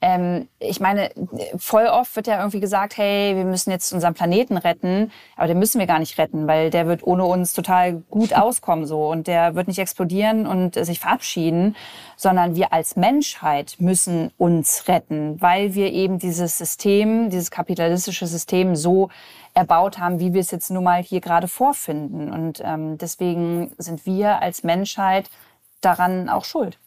ähm, 0.00 0.48
ich 0.58 0.80
meine, 0.80 1.10
voll 1.58 1.84
oft 1.84 2.16
wird 2.16 2.28
ja 2.28 2.38
irgendwie 2.38 2.60
gesagt, 2.60 2.96
hey, 2.96 3.36
wir 3.36 3.44
müssen 3.44 3.70
jetzt 3.70 3.92
unseren 3.92 4.14
Planeten 4.14 4.56
retten, 4.56 5.12
aber 5.36 5.48
den 5.48 5.58
müssen 5.58 5.78
wir 5.78 5.86
gar 5.86 5.98
nicht 5.98 6.16
retten, 6.16 6.46
weil 6.46 6.70
der 6.70 6.86
wird 6.86 7.06
ohne 7.06 7.26
uns 7.26 7.52
total 7.52 8.02
gut 8.08 8.32
auskommen 8.36 8.86
so 8.86 9.06
und 9.10 9.26
der 9.26 9.54
wird 9.54 9.68
nicht 9.68 9.80
explodieren 9.80 10.46
und 10.46 10.74
sich 10.74 11.00
verabschieden, 11.00 11.76
sondern 12.16 12.56
wir 12.56 12.72
als 12.72 12.96
Menschheit 12.96 13.76
müssen 13.80 14.30
uns 14.38 14.88
retten, 14.88 15.38
weil 15.42 15.74
wir 15.74 15.92
eben 15.92 16.18
dieses 16.18 16.56
System, 16.56 17.28
dieses 17.28 17.50
kapitalistische 17.50 18.26
System 18.26 18.76
so 18.76 19.10
erbaut 19.56 19.98
haben, 19.98 20.20
wie 20.20 20.34
wir 20.34 20.40
es 20.42 20.50
jetzt 20.50 20.70
nun 20.70 20.84
mal 20.84 21.02
hier 21.02 21.20
gerade 21.20 21.48
vorfinden. 21.48 22.30
Und 22.30 22.60
ähm, 22.62 22.98
deswegen 22.98 23.72
sind 23.78 24.04
wir 24.04 24.42
als 24.42 24.62
Menschheit 24.62 25.30
daran 25.80 26.28
auch 26.28 26.44
schuld. 26.44 26.78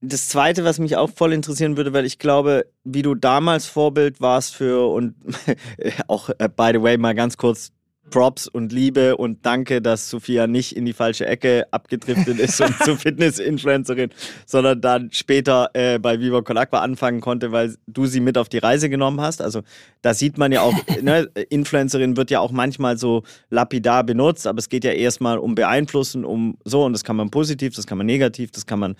Das 0.00 0.28
Zweite, 0.28 0.64
was 0.64 0.78
mich 0.78 0.96
auch 0.96 1.10
voll 1.10 1.32
interessieren 1.32 1.76
würde, 1.76 1.92
weil 1.92 2.04
ich 2.04 2.20
glaube, 2.20 2.66
wie 2.84 3.02
du 3.02 3.14
damals 3.16 3.66
Vorbild 3.66 4.20
warst 4.20 4.54
für 4.54 4.88
und 4.92 5.16
auch, 6.06 6.30
äh, 6.38 6.48
by 6.48 6.70
the 6.74 6.82
way, 6.82 6.96
mal 6.96 7.14
ganz 7.14 7.36
kurz 7.36 7.72
Props 8.10 8.48
und 8.48 8.72
Liebe 8.72 9.16
und 9.16 9.44
danke, 9.44 9.82
dass 9.82 10.08
Sophia 10.08 10.46
nicht 10.46 10.76
in 10.76 10.84
die 10.84 10.92
falsche 10.92 11.26
Ecke 11.26 11.66
abgedriftet 11.70 12.38
ist 12.38 12.60
und 12.60 12.76
zur 12.84 12.96
Fitness-Influencerin, 12.98 14.10
sondern 14.46 14.80
dann 14.80 15.10
später 15.12 15.70
äh, 15.74 15.98
bei 15.98 16.20
Viva 16.20 16.42
Con 16.42 16.56
Aqua 16.56 16.80
anfangen 16.80 17.20
konnte, 17.20 17.52
weil 17.52 17.76
du 17.86 18.06
sie 18.06 18.20
mit 18.20 18.38
auf 18.38 18.48
die 18.48 18.58
Reise 18.58 18.88
genommen 18.88 19.20
hast. 19.20 19.42
Also 19.42 19.62
da 20.02 20.14
sieht 20.14 20.38
man 20.38 20.52
ja 20.52 20.62
auch, 20.62 20.74
ne, 21.02 21.28
Influencerin 21.48 22.16
wird 22.16 22.30
ja 22.30 22.40
auch 22.40 22.52
manchmal 22.52 22.98
so 22.98 23.22
lapidar 23.50 24.04
benutzt, 24.04 24.46
aber 24.46 24.58
es 24.58 24.68
geht 24.68 24.84
ja 24.84 24.92
erstmal 24.92 25.38
um 25.38 25.54
Beeinflussen, 25.54 26.24
um 26.24 26.58
so 26.64 26.84
und 26.84 26.92
das 26.92 27.04
kann 27.04 27.16
man 27.16 27.30
positiv, 27.30 27.74
das 27.74 27.86
kann 27.86 27.98
man 27.98 28.06
negativ, 28.06 28.50
das 28.50 28.66
kann 28.66 28.78
man 28.78 28.96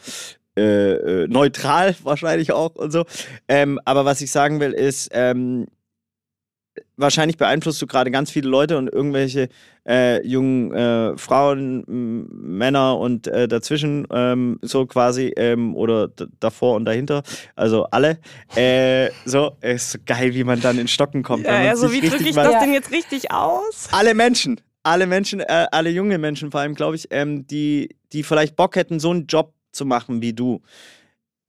äh, 0.57 1.23
äh, 1.23 1.29
neutral 1.29 1.95
wahrscheinlich 2.03 2.53
auch 2.53 2.75
und 2.77 2.91
so. 2.91 3.05
Ähm, 3.47 3.79
aber 3.85 4.05
was 4.05 4.23
ich 4.23 4.31
sagen 4.31 4.59
will, 4.59 4.73
ist, 4.73 5.11
ähm, 5.13 5.67
wahrscheinlich 6.97 7.37
beeinflusst 7.37 7.81
du 7.83 7.87
gerade 7.87 8.11
ganz 8.11 8.31
viele 8.31 8.49
Leute 8.49 8.79
und 8.79 8.89
irgendwelche 8.89 9.49
äh, 9.87 10.27
jungen 10.27 10.73
äh, 10.73 11.17
Frauen, 11.17 11.85
Männer 12.29 12.99
und 12.99 13.27
äh, 13.27 13.49
dazwischen 13.49 14.07
ähm, 14.11 14.59
so 14.63 14.87
quasi 14.87 15.33
ähm, 15.37 15.77
oder 15.77 16.09
davor 16.41 16.77
und 16.77 16.85
dahinter, 16.85 17.23
also 17.55 17.85
alle. 17.91 18.19
Äh, 18.55 19.11
so, 19.25 19.57
ist 19.61 19.93
so 19.93 19.99
geil, 20.05 20.35
wie 20.35 20.45
man 20.45 20.61
dann 20.61 20.79
in 20.79 20.89
Stocken 20.89 21.23
kommt. 21.23 21.47
Ja, 21.47 21.71
also 21.71 21.93
wie 21.93 22.01
drücke 22.01 22.29
ich 22.29 22.35
das 22.35 22.63
denn 22.63 22.73
jetzt 22.73 22.91
richtig 22.91 23.31
aus? 23.31 23.89
Alle 23.93 24.15
Menschen, 24.15 24.61
alle 24.83 25.07
Menschen, 25.07 25.41
äh, 25.41 25.67
alle 25.71 25.91
junge 25.91 26.19
Menschen 26.19 26.51
vor 26.51 26.61
allem, 26.61 26.75
glaube 26.75 26.97
ich, 26.97 27.09
ähm, 27.11 27.47
die, 27.47 27.97
die 28.13 28.23
vielleicht 28.23 28.57
Bock 28.57 28.77
hätten, 28.77 29.01
so 29.01 29.11
einen 29.11 29.27
Job 29.27 29.53
zu 29.73 29.85
machen 29.85 30.23
wie 30.23 30.33
du. 30.33 30.63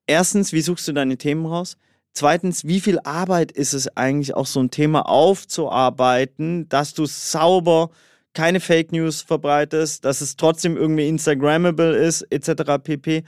Erstens, 0.06 0.54
wie 0.54 0.62
suchst 0.62 0.88
du 0.88 0.94
deine 0.94 1.18
Themen 1.18 1.46
raus? 1.46 1.78
Zweitens, 2.18 2.66
wie 2.66 2.82
viel 2.82 2.98
Arbeit 3.04 3.52
ist 3.52 3.74
es 3.74 3.96
eigentlich 3.96 4.36
auch 4.36 4.48
so 4.48 4.60
ein 4.60 4.72
Thema 4.72 5.08
aufzuarbeiten, 5.08 6.68
dass 6.68 6.96
du 6.96 7.06
sauber 7.06 7.92
keine 8.34 8.60
Fake 8.60 8.92
News 8.92 9.22
verbreitest, 9.22 10.04
dass 10.04 10.22
es 10.22 10.36
trotzdem 10.36 10.78
irgendwie 10.78 11.08
Instagrammable 11.08 11.96
ist, 11.96 12.24
etc. 12.32 12.82
pp. 12.84 13.24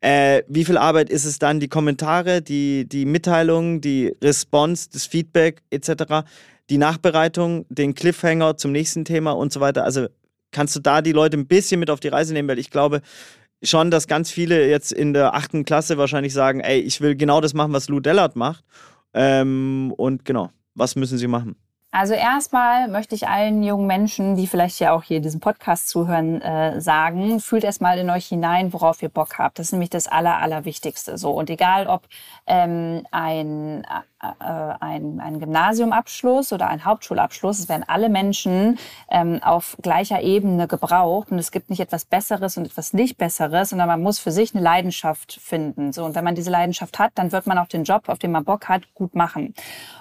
Äh, 0.00 0.42
wie 0.48 0.64
viel 0.64 0.78
Arbeit 0.78 1.10
ist 1.10 1.26
es 1.26 1.38
dann, 1.38 1.60
die 1.60 1.68
Kommentare, 1.68 2.40
die, 2.40 2.88
die 2.88 3.04
Mitteilungen, 3.04 3.82
die 3.82 4.16
Response, 4.24 4.88
das 4.90 5.04
Feedback 5.04 5.60
etc., 5.68 6.26
die 6.70 6.78
Nachbereitung, 6.78 7.66
den 7.68 7.94
Cliffhanger 7.94 8.56
zum 8.56 8.72
nächsten 8.72 9.04
Thema 9.04 9.32
und 9.32 9.52
so 9.52 9.60
weiter. 9.60 9.84
Also 9.84 10.06
kannst 10.50 10.74
du 10.74 10.80
da 10.80 11.02
die 11.02 11.12
Leute 11.12 11.36
ein 11.36 11.46
bisschen 11.46 11.78
mit 11.78 11.90
auf 11.90 12.00
die 12.00 12.08
Reise 12.08 12.32
nehmen, 12.32 12.48
weil 12.48 12.58
ich 12.58 12.70
glaube, 12.70 13.02
schon, 13.62 13.90
dass 13.90 14.06
ganz 14.06 14.30
viele 14.30 14.68
jetzt 14.68 14.92
in 14.92 15.12
der 15.12 15.34
achten 15.34 15.64
Klasse 15.64 15.98
wahrscheinlich 15.98 16.32
sagen, 16.32 16.60
ey, 16.60 16.80
ich 16.80 17.00
will 17.00 17.16
genau 17.16 17.40
das 17.40 17.54
machen, 17.54 17.72
was 17.72 17.88
Lou 17.88 18.00
Dellert 18.00 18.36
macht. 18.36 18.64
Ähm, 19.14 19.92
und 19.96 20.24
genau. 20.24 20.50
Was 20.74 20.96
müssen 20.96 21.18
sie 21.18 21.26
machen? 21.26 21.56
Also 21.92 22.14
erstmal 22.14 22.86
möchte 22.86 23.16
ich 23.16 23.26
allen 23.26 23.64
jungen 23.64 23.88
Menschen, 23.88 24.36
die 24.36 24.46
vielleicht 24.46 24.78
ja 24.78 24.92
auch 24.92 25.02
hier 25.02 25.20
diesen 25.20 25.40
Podcast 25.40 25.88
zuhören, 25.88 26.40
äh, 26.40 26.80
sagen, 26.80 27.40
fühlt 27.40 27.64
erstmal 27.64 27.98
in 27.98 28.08
euch 28.10 28.26
hinein, 28.26 28.72
worauf 28.72 29.02
ihr 29.02 29.08
Bock 29.08 29.38
habt. 29.38 29.58
Das 29.58 29.66
ist 29.66 29.72
nämlich 29.72 29.90
das 29.90 30.06
Aller, 30.06 30.38
Allerwichtigste. 30.38 31.18
So 31.18 31.32
und 31.32 31.50
egal 31.50 31.88
ob 31.88 32.06
ähm, 32.46 33.04
ein, 33.10 33.84
ein, 34.20 35.20
ein 35.20 35.40
Gymnasiumabschluss 35.40 36.52
oder 36.52 36.68
ein 36.68 36.84
Hauptschulabschluss, 36.84 37.58
es 37.58 37.68
werden 37.68 37.84
alle 37.86 38.10
Menschen 38.10 38.78
ähm, 39.10 39.40
auf 39.42 39.78
gleicher 39.80 40.20
Ebene 40.20 40.68
gebraucht 40.68 41.30
und 41.30 41.38
es 41.38 41.50
gibt 41.50 41.70
nicht 41.70 41.80
etwas 41.80 42.04
Besseres 42.04 42.58
und 42.58 42.66
etwas 42.66 42.92
nicht 42.92 43.16
Besseres, 43.16 43.70
sondern 43.70 43.88
man 43.88 44.02
muss 44.02 44.18
für 44.18 44.30
sich 44.30 44.54
eine 44.54 44.62
Leidenschaft 44.62 45.40
finden. 45.40 45.92
So 45.92 46.04
und 46.04 46.14
wenn 46.14 46.24
man 46.24 46.34
diese 46.34 46.50
Leidenschaft 46.50 46.98
hat, 46.98 47.12
dann 47.14 47.32
wird 47.32 47.46
man 47.46 47.56
auch 47.56 47.68
den 47.68 47.84
Job, 47.84 48.08
auf 48.08 48.18
den 48.18 48.32
man 48.32 48.44
Bock 48.44 48.68
hat, 48.68 48.92
gut 48.94 49.14
machen. 49.14 49.54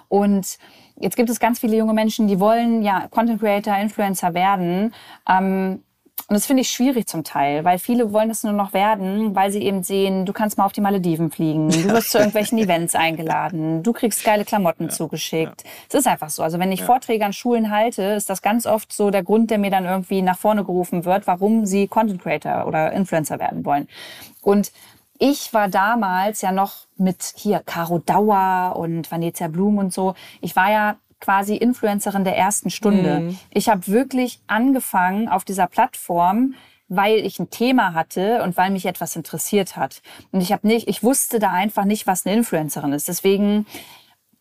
Und 0.10 0.58
jetzt 1.00 1.16
gibt 1.16 1.30
es 1.30 1.40
ganz 1.40 1.60
viele 1.60 1.78
junge 1.78 1.94
Menschen, 1.94 2.28
die 2.28 2.40
wollen 2.40 2.82
ja 2.82 3.08
Content 3.10 3.40
Creator, 3.40 3.78
Influencer 3.78 4.34
werden. 4.34 4.94
Ähm, 5.30 5.84
und 6.28 6.36
das 6.36 6.46
finde 6.46 6.62
ich 6.62 6.70
schwierig 6.70 7.08
zum 7.08 7.24
Teil, 7.24 7.64
weil 7.64 7.80
viele 7.80 8.12
wollen 8.12 8.30
das 8.30 8.44
nur 8.44 8.54
noch 8.54 8.74
werden, 8.74 9.36
weil 9.36 9.52
sie 9.52 9.64
eben 9.64 9.84
sehen, 9.84 10.26
du 10.26 10.34
kannst 10.34 10.58
mal 10.58 10.66
auf 10.66 10.72
die 10.72 10.82
Malediven 10.82 11.32
fliegen, 11.32 11.70
du 11.70 11.90
wirst 11.90 12.12
zu 12.12 12.18
irgendwelchen 12.18 12.58
Events 12.60 12.96
eingeladen, 12.96 13.84
du 13.84 13.94
kriegst 13.94 14.24
geile 14.24 14.46
Klamotten 14.46 14.86
ja, 14.86 14.90
zugeschickt. 14.90 15.64
Es 15.88 15.94
ja. 15.94 16.00
ist 16.00 16.08
einfach 16.08 16.30
so. 16.30 16.44
Also 16.44 16.60
wenn 16.60 16.72
ich 16.72 16.82
ja. 16.82 16.86
Vorträge 16.86 17.26
an 17.26 17.34
Schulen 17.34 17.72
halte, 17.72 18.04
ist 18.04 18.30
das 18.30 18.42
ganz 18.42 18.66
oft 18.66 18.92
so 18.94 19.10
der 19.12 19.24
Grund, 19.24 19.52
der 19.52 19.58
mir 19.58 19.72
dann 19.72 19.86
irgendwie 19.86 20.22
nach 20.22 20.38
vorne 20.38 20.64
gerufen 20.64 21.06
wird, 21.06 21.28
warum 21.28 21.66
sie 21.66 21.88
Content 21.88 22.22
Creator 22.22 22.68
oder 22.68 22.92
Influencer 22.92 23.40
werden 23.40 23.66
wollen. 23.66 23.88
Und 24.42 24.72
ich 25.18 25.54
war 25.54 25.68
damals 25.68 26.42
ja 26.42 26.52
noch 26.52 26.88
mit 26.98 27.34
hier 27.36 27.62
Caro 27.66 28.00
Dauer 28.00 28.76
und 28.78 29.12
Vanessa 29.12 29.48
Blum 29.48 29.78
und 29.78 29.94
so. 29.94 30.16
Ich 30.42 30.56
war 30.56 30.72
ja 30.72 30.96
quasi 31.20 31.56
Influencerin 31.56 32.24
der 32.24 32.38
ersten 32.38 32.70
Stunde. 32.70 33.20
Mhm. 33.20 33.40
Ich 33.52 33.70
habe 33.70 33.88
wirklich 33.88 34.40
angefangen 34.48 35.28
auf 35.28 35.44
dieser 35.44 35.68
Plattform, 35.68 36.56
weil 36.88 37.20
ich 37.20 37.40
ein 37.40 37.50
Thema 37.50 37.94
hatte 37.94 38.42
und 38.44 38.58
weil 38.58 38.72
mich 38.72 38.86
etwas 38.86 39.16
interessiert 39.16 39.76
hat. 39.76 40.02
Und 40.32 40.42
ich 40.42 40.52
habe 40.52 40.68
nicht, 40.68 40.88
ich 40.88 41.04
wusste 41.04 41.40
da 41.40 41.52
einfach 41.52 41.86
nicht, 41.86 42.08
was 42.08 42.26
eine 42.26 42.36
Influencerin 42.36 42.94
ist. 42.94 43.08
Deswegen 43.08 43.66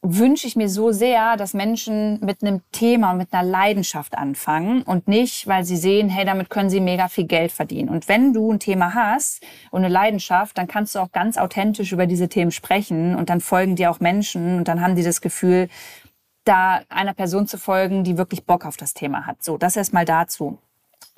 wünsche 0.00 0.46
ich 0.46 0.54
mir 0.54 0.68
so 0.68 0.92
sehr, 0.92 1.36
dass 1.36 1.54
Menschen 1.54 2.24
mit 2.24 2.42
einem 2.42 2.62
Thema 2.70 3.10
und 3.10 3.18
mit 3.18 3.32
einer 3.32 3.42
Leidenschaft 3.42 4.16
anfangen 4.16 4.82
und 4.82 5.08
nicht, 5.08 5.48
weil 5.48 5.64
sie 5.64 5.76
sehen, 5.76 6.08
hey, 6.08 6.24
damit 6.24 6.50
können 6.50 6.70
sie 6.70 6.80
mega 6.80 7.08
viel 7.08 7.24
Geld 7.24 7.50
verdienen. 7.50 7.88
Und 7.88 8.08
wenn 8.08 8.32
du 8.32 8.52
ein 8.52 8.60
Thema 8.60 8.94
hast 8.94 9.44
und 9.70 9.84
eine 9.84 9.92
Leidenschaft, 9.92 10.56
dann 10.56 10.68
kannst 10.68 10.94
du 10.94 11.00
auch 11.00 11.10
ganz 11.10 11.36
authentisch 11.36 11.92
über 11.92 12.06
diese 12.06 12.28
Themen 12.28 12.52
sprechen 12.52 13.16
und 13.16 13.28
dann 13.28 13.40
folgen 13.40 13.74
dir 13.74 13.90
auch 13.90 13.98
Menschen 13.98 14.58
und 14.58 14.68
dann 14.68 14.80
haben 14.80 14.94
die 14.94 15.02
das 15.02 15.20
Gefühl, 15.20 15.68
da 16.48 16.80
einer 16.88 17.14
Person 17.14 17.46
zu 17.46 17.58
folgen, 17.58 18.04
die 18.04 18.16
wirklich 18.16 18.44
Bock 18.44 18.64
auf 18.64 18.76
das 18.76 18.94
Thema 18.94 19.26
hat. 19.26 19.42
So, 19.42 19.58
das 19.58 19.76
erstmal 19.76 20.04
dazu. 20.04 20.58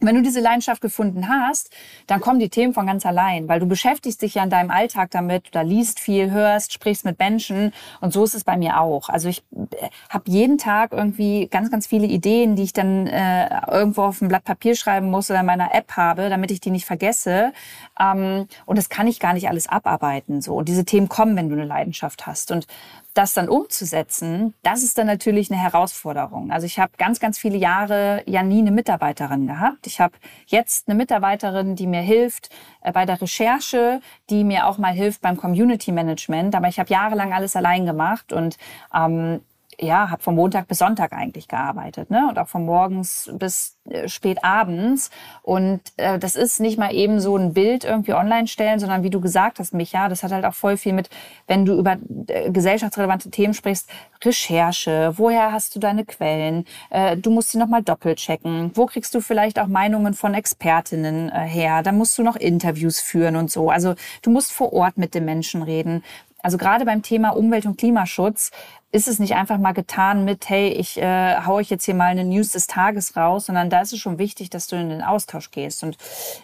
Wenn 0.02 0.14
du 0.14 0.22
diese 0.22 0.40
Leidenschaft 0.40 0.80
gefunden 0.80 1.28
hast, 1.28 1.70
dann 2.06 2.20
kommen 2.20 2.40
die 2.40 2.48
Themen 2.48 2.72
von 2.72 2.86
ganz 2.86 3.04
allein, 3.04 3.48
weil 3.48 3.60
du 3.60 3.66
beschäftigst 3.66 4.22
dich 4.22 4.34
ja 4.34 4.42
in 4.42 4.48
deinem 4.48 4.70
Alltag 4.70 5.10
damit, 5.10 5.48
da 5.52 5.60
liest 5.60 6.00
viel, 6.00 6.30
hörst, 6.30 6.72
sprichst 6.72 7.04
mit 7.04 7.18
Menschen 7.18 7.74
und 8.00 8.12
so 8.12 8.24
ist 8.24 8.34
es 8.34 8.42
bei 8.42 8.56
mir 8.56 8.80
auch. 8.80 9.10
Also 9.10 9.28
ich 9.28 9.42
äh, 9.52 9.88
habe 10.08 10.24
jeden 10.26 10.56
Tag 10.56 10.92
irgendwie 10.92 11.48
ganz, 11.48 11.70
ganz 11.70 11.86
viele 11.86 12.06
Ideen, 12.06 12.56
die 12.56 12.62
ich 12.62 12.72
dann 12.72 13.06
äh, 13.08 13.48
irgendwo 13.70 14.04
auf 14.04 14.22
ein 14.22 14.28
Blatt 14.28 14.44
Papier 14.44 14.74
schreiben 14.74 15.10
muss 15.10 15.30
oder 15.30 15.40
in 15.40 15.46
meiner 15.46 15.74
App 15.74 15.92
habe, 15.92 16.30
damit 16.30 16.50
ich 16.50 16.60
die 16.60 16.70
nicht 16.70 16.86
vergesse. 16.86 17.52
Ähm, 18.00 18.48
und 18.64 18.78
das 18.78 18.88
kann 18.88 19.06
ich 19.06 19.20
gar 19.20 19.34
nicht 19.34 19.50
alles 19.50 19.68
abarbeiten. 19.68 20.40
So 20.40 20.54
und 20.54 20.68
diese 20.68 20.86
Themen 20.86 21.10
kommen, 21.10 21.36
wenn 21.36 21.50
du 21.50 21.56
eine 21.56 21.66
Leidenschaft 21.66 22.26
hast. 22.26 22.52
Und 22.52 22.66
das 23.14 23.34
dann 23.34 23.48
umzusetzen, 23.48 24.54
das 24.62 24.82
ist 24.82 24.98
dann 24.98 25.06
natürlich 25.06 25.50
eine 25.50 25.60
Herausforderung. 25.60 26.50
Also 26.50 26.66
ich 26.66 26.78
habe 26.78 26.92
ganz, 26.96 27.20
ganz 27.20 27.38
viele 27.38 27.56
Jahre 27.56 28.22
ja 28.26 28.42
nie 28.42 28.60
eine 28.60 28.70
Mitarbeiterin 28.70 29.46
gehabt. 29.46 29.86
Ich 29.86 30.00
habe 30.00 30.14
jetzt 30.46 30.88
eine 30.88 30.96
Mitarbeiterin, 30.96 31.76
die 31.76 31.86
mir 31.86 32.00
hilft 32.00 32.50
äh, 32.82 32.92
bei 32.92 33.06
der 33.06 33.20
Recherche, 33.20 34.00
die 34.30 34.44
mir 34.44 34.66
auch 34.66 34.78
mal 34.78 34.92
hilft 34.92 35.20
beim 35.20 35.36
Community 35.36 35.92
Management. 35.92 36.54
Aber 36.54 36.68
ich 36.68 36.78
habe 36.78 36.90
jahrelang 36.90 37.32
alles 37.32 37.56
allein 37.56 37.86
gemacht 37.86 38.32
und 38.32 38.56
ähm, 38.94 39.40
ja, 39.80 40.10
habe 40.10 40.22
von 40.22 40.34
Montag 40.34 40.68
bis 40.68 40.78
Sonntag 40.78 41.12
eigentlich 41.12 41.48
gearbeitet, 41.48 42.10
ne? 42.10 42.26
Und 42.28 42.38
auch 42.38 42.48
von 42.48 42.64
morgens 42.64 43.30
bis 43.32 43.78
äh, 43.88 44.08
spät 44.08 44.44
abends. 44.44 45.10
Und 45.42 45.80
äh, 45.96 46.18
das 46.18 46.36
ist 46.36 46.60
nicht 46.60 46.78
mal 46.78 46.94
eben 46.94 47.20
so 47.20 47.36
ein 47.36 47.54
Bild 47.54 47.84
irgendwie 47.84 48.12
online 48.12 48.46
stellen, 48.46 48.78
sondern 48.78 49.02
wie 49.02 49.10
du 49.10 49.20
gesagt 49.20 49.58
hast, 49.58 49.72
Micha, 49.72 50.08
das 50.08 50.22
hat 50.22 50.32
halt 50.32 50.44
auch 50.44 50.54
voll 50.54 50.76
viel 50.76 50.92
mit, 50.92 51.08
wenn 51.46 51.64
du 51.64 51.78
über 51.78 51.96
äh, 52.26 52.50
gesellschaftsrelevante 52.50 53.30
Themen 53.30 53.54
sprichst, 53.54 53.88
Recherche, 54.22 55.14
woher 55.16 55.52
hast 55.52 55.74
du 55.74 55.80
deine 55.80 56.04
Quellen? 56.04 56.66
Äh, 56.90 57.16
du 57.16 57.30
musst 57.30 57.50
sie 57.50 57.58
nochmal 57.58 57.82
doppelt 57.82 58.18
checken. 58.18 58.72
Wo 58.74 58.86
kriegst 58.86 59.14
du 59.14 59.20
vielleicht 59.20 59.58
auch 59.58 59.66
Meinungen 59.66 60.12
von 60.12 60.34
Expertinnen 60.34 61.30
äh, 61.30 61.40
her? 61.40 61.82
Da 61.82 61.92
musst 61.92 62.18
du 62.18 62.22
noch 62.22 62.36
Interviews 62.36 63.00
führen 63.00 63.36
und 63.36 63.50
so. 63.50 63.70
Also 63.70 63.94
du 64.22 64.30
musst 64.30 64.52
vor 64.52 64.72
Ort 64.72 64.98
mit 64.98 65.14
den 65.14 65.24
Menschen 65.24 65.62
reden. 65.62 66.02
Also 66.42 66.56
gerade 66.58 66.84
beim 66.84 67.02
Thema 67.02 67.30
Umwelt- 67.30 67.66
und 67.66 67.78
Klimaschutz 67.78 68.50
ist 68.92 69.06
es 69.06 69.20
nicht 69.20 69.36
einfach 69.36 69.58
mal 69.58 69.72
getan 69.72 70.24
mit, 70.24 70.48
hey, 70.48 70.68
ich 70.68 71.00
äh, 71.00 71.36
hau 71.46 71.54
euch 71.54 71.70
jetzt 71.70 71.84
hier 71.84 71.94
mal 71.94 72.06
eine 72.06 72.24
News 72.24 72.50
des 72.50 72.66
Tages 72.66 73.16
raus, 73.16 73.46
sondern 73.46 73.70
da 73.70 73.80
ist 73.82 73.92
es 73.92 74.00
schon 74.00 74.18
wichtig, 74.18 74.50
dass 74.50 74.66
du 74.66 74.76
in 74.76 74.88
den 74.88 75.02
Austausch 75.02 75.50
gehst. 75.52 75.84
Und 75.84 75.96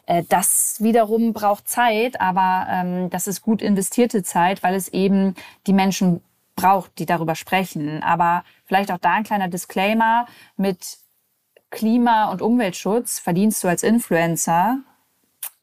äh, 0.07 0.23
das 0.29 0.81
wiederum 0.81 1.33
braucht 1.33 1.69
Zeit, 1.69 2.21
aber 2.21 2.67
ähm, 2.71 3.11
das 3.11 3.27
ist 3.27 3.43
gut 3.43 3.63
investierte 3.63 4.23
Zeit, 4.23 4.63
weil 4.63 4.75
es 4.77 4.89
eben 4.89 5.35
die 5.67 5.73
Menschen 5.73 6.21
braucht, 6.55 6.99
die 6.99 7.07
darüber 7.07 7.35
sprechen. 7.35 8.03
Aber 8.03 8.45
vielleicht 8.65 8.93
auch 8.93 8.99
da 8.99 9.15
ein 9.15 9.25
kleiner 9.25 9.49
Disclaimer 9.49 10.27
mit 10.57 10.99
Klima- 11.71 12.31
und 12.31 12.43
Umweltschutz 12.43 13.19
verdienst 13.19 13.65
du 13.65 13.69
als 13.69 13.83
Influencer 13.83 14.79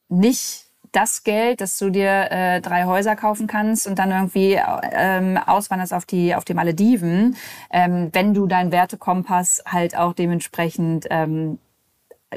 nicht 0.10 0.63
das 0.94 1.24
Geld, 1.24 1.60
dass 1.60 1.78
du 1.78 1.90
dir 1.90 2.32
äh, 2.32 2.62
drei 2.62 2.86
Häuser 2.86 3.16
kaufen 3.16 3.48
kannst 3.48 3.88
und 3.88 4.00
dann 4.00 4.12
irgendwie 4.12 4.60
ähm, 4.94 5.38
auswanderst 5.38 5.94
auf 5.94 6.06
die, 6.06 6.36
auf 6.36 6.46
die 6.46 6.54
Malediven, 6.54 7.36
ähm, 7.72 8.10
wenn 8.14 8.34
du 8.34 8.48
deinen 8.48 8.72
Wertekompass 8.72 9.64
halt 9.66 9.98
auch 9.98 10.14
dementsprechend 10.14 11.08
ähm, 11.10 11.60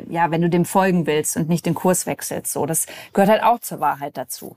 ja, 0.08 0.30
wenn 0.30 0.42
du 0.42 0.50
dem 0.50 0.64
folgen 0.64 1.06
willst 1.06 1.36
und 1.36 1.48
nicht 1.48 1.64
den 1.64 1.74
Kurs 1.74 2.06
wechselst. 2.06 2.52
So, 2.52 2.66
das 2.66 2.86
gehört 3.12 3.30
halt 3.30 3.42
auch 3.42 3.60
zur 3.60 3.80
Wahrheit 3.80 4.16
dazu. 4.16 4.56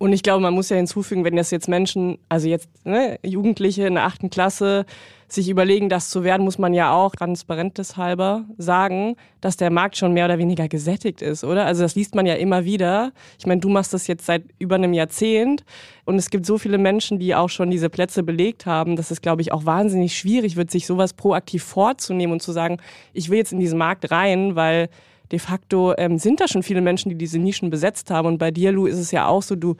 Und 0.00 0.14
ich 0.14 0.22
glaube, 0.22 0.40
man 0.40 0.54
muss 0.54 0.70
ja 0.70 0.78
hinzufügen, 0.78 1.24
wenn 1.24 1.36
das 1.36 1.50
jetzt 1.50 1.68
Menschen, 1.68 2.16
also 2.30 2.48
jetzt 2.48 2.70
ne, 2.86 3.18
Jugendliche 3.22 3.86
in 3.86 3.96
der 3.96 4.06
achten 4.06 4.30
Klasse, 4.30 4.86
sich 5.28 5.50
überlegen, 5.50 5.90
das 5.90 6.08
zu 6.08 6.24
werden, 6.24 6.42
muss 6.42 6.56
man 6.56 6.72
ja 6.72 6.90
auch 6.90 7.14
transparentes 7.14 7.98
halber 7.98 8.46
sagen, 8.56 9.16
dass 9.42 9.58
der 9.58 9.70
Markt 9.70 9.98
schon 9.98 10.14
mehr 10.14 10.24
oder 10.24 10.38
weniger 10.38 10.68
gesättigt 10.68 11.20
ist, 11.20 11.44
oder? 11.44 11.66
Also 11.66 11.82
das 11.82 11.96
liest 11.96 12.14
man 12.14 12.24
ja 12.24 12.36
immer 12.36 12.64
wieder. 12.64 13.12
Ich 13.38 13.44
meine, 13.44 13.60
du 13.60 13.68
machst 13.68 13.92
das 13.92 14.06
jetzt 14.06 14.24
seit 14.24 14.44
über 14.58 14.76
einem 14.76 14.94
Jahrzehnt 14.94 15.64
und 16.06 16.16
es 16.16 16.30
gibt 16.30 16.46
so 16.46 16.56
viele 16.56 16.78
Menschen, 16.78 17.18
die 17.18 17.34
auch 17.34 17.50
schon 17.50 17.70
diese 17.70 17.90
Plätze 17.90 18.22
belegt 18.22 18.64
haben, 18.64 18.96
dass 18.96 19.10
es, 19.10 19.20
glaube 19.20 19.42
ich, 19.42 19.52
auch 19.52 19.66
wahnsinnig 19.66 20.16
schwierig 20.16 20.56
wird, 20.56 20.70
sich 20.70 20.86
sowas 20.86 21.12
proaktiv 21.12 21.62
vorzunehmen 21.62 22.32
und 22.32 22.40
zu 22.40 22.52
sagen, 22.52 22.78
ich 23.12 23.28
will 23.28 23.36
jetzt 23.36 23.52
in 23.52 23.60
diesen 23.60 23.78
Markt 23.78 24.10
rein, 24.10 24.56
weil 24.56 24.88
de 25.32 25.38
facto 25.38 25.94
ähm, 25.96 26.18
sind 26.18 26.40
da 26.40 26.48
schon 26.48 26.62
viele 26.62 26.80
Menschen, 26.80 27.08
die 27.10 27.16
diese 27.16 27.38
Nischen 27.38 27.70
besetzt 27.70 28.10
haben. 28.10 28.26
Und 28.26 28.38
bei 28.38 28.50
dir, 28.50 28.72
Lu, 28.72 28.86
ist 28.86 28.98
es 28.98 29.10
ja 29.10 29.26
auch 29.26 29.42
so, 29.42 29.56
du 29.56 29.76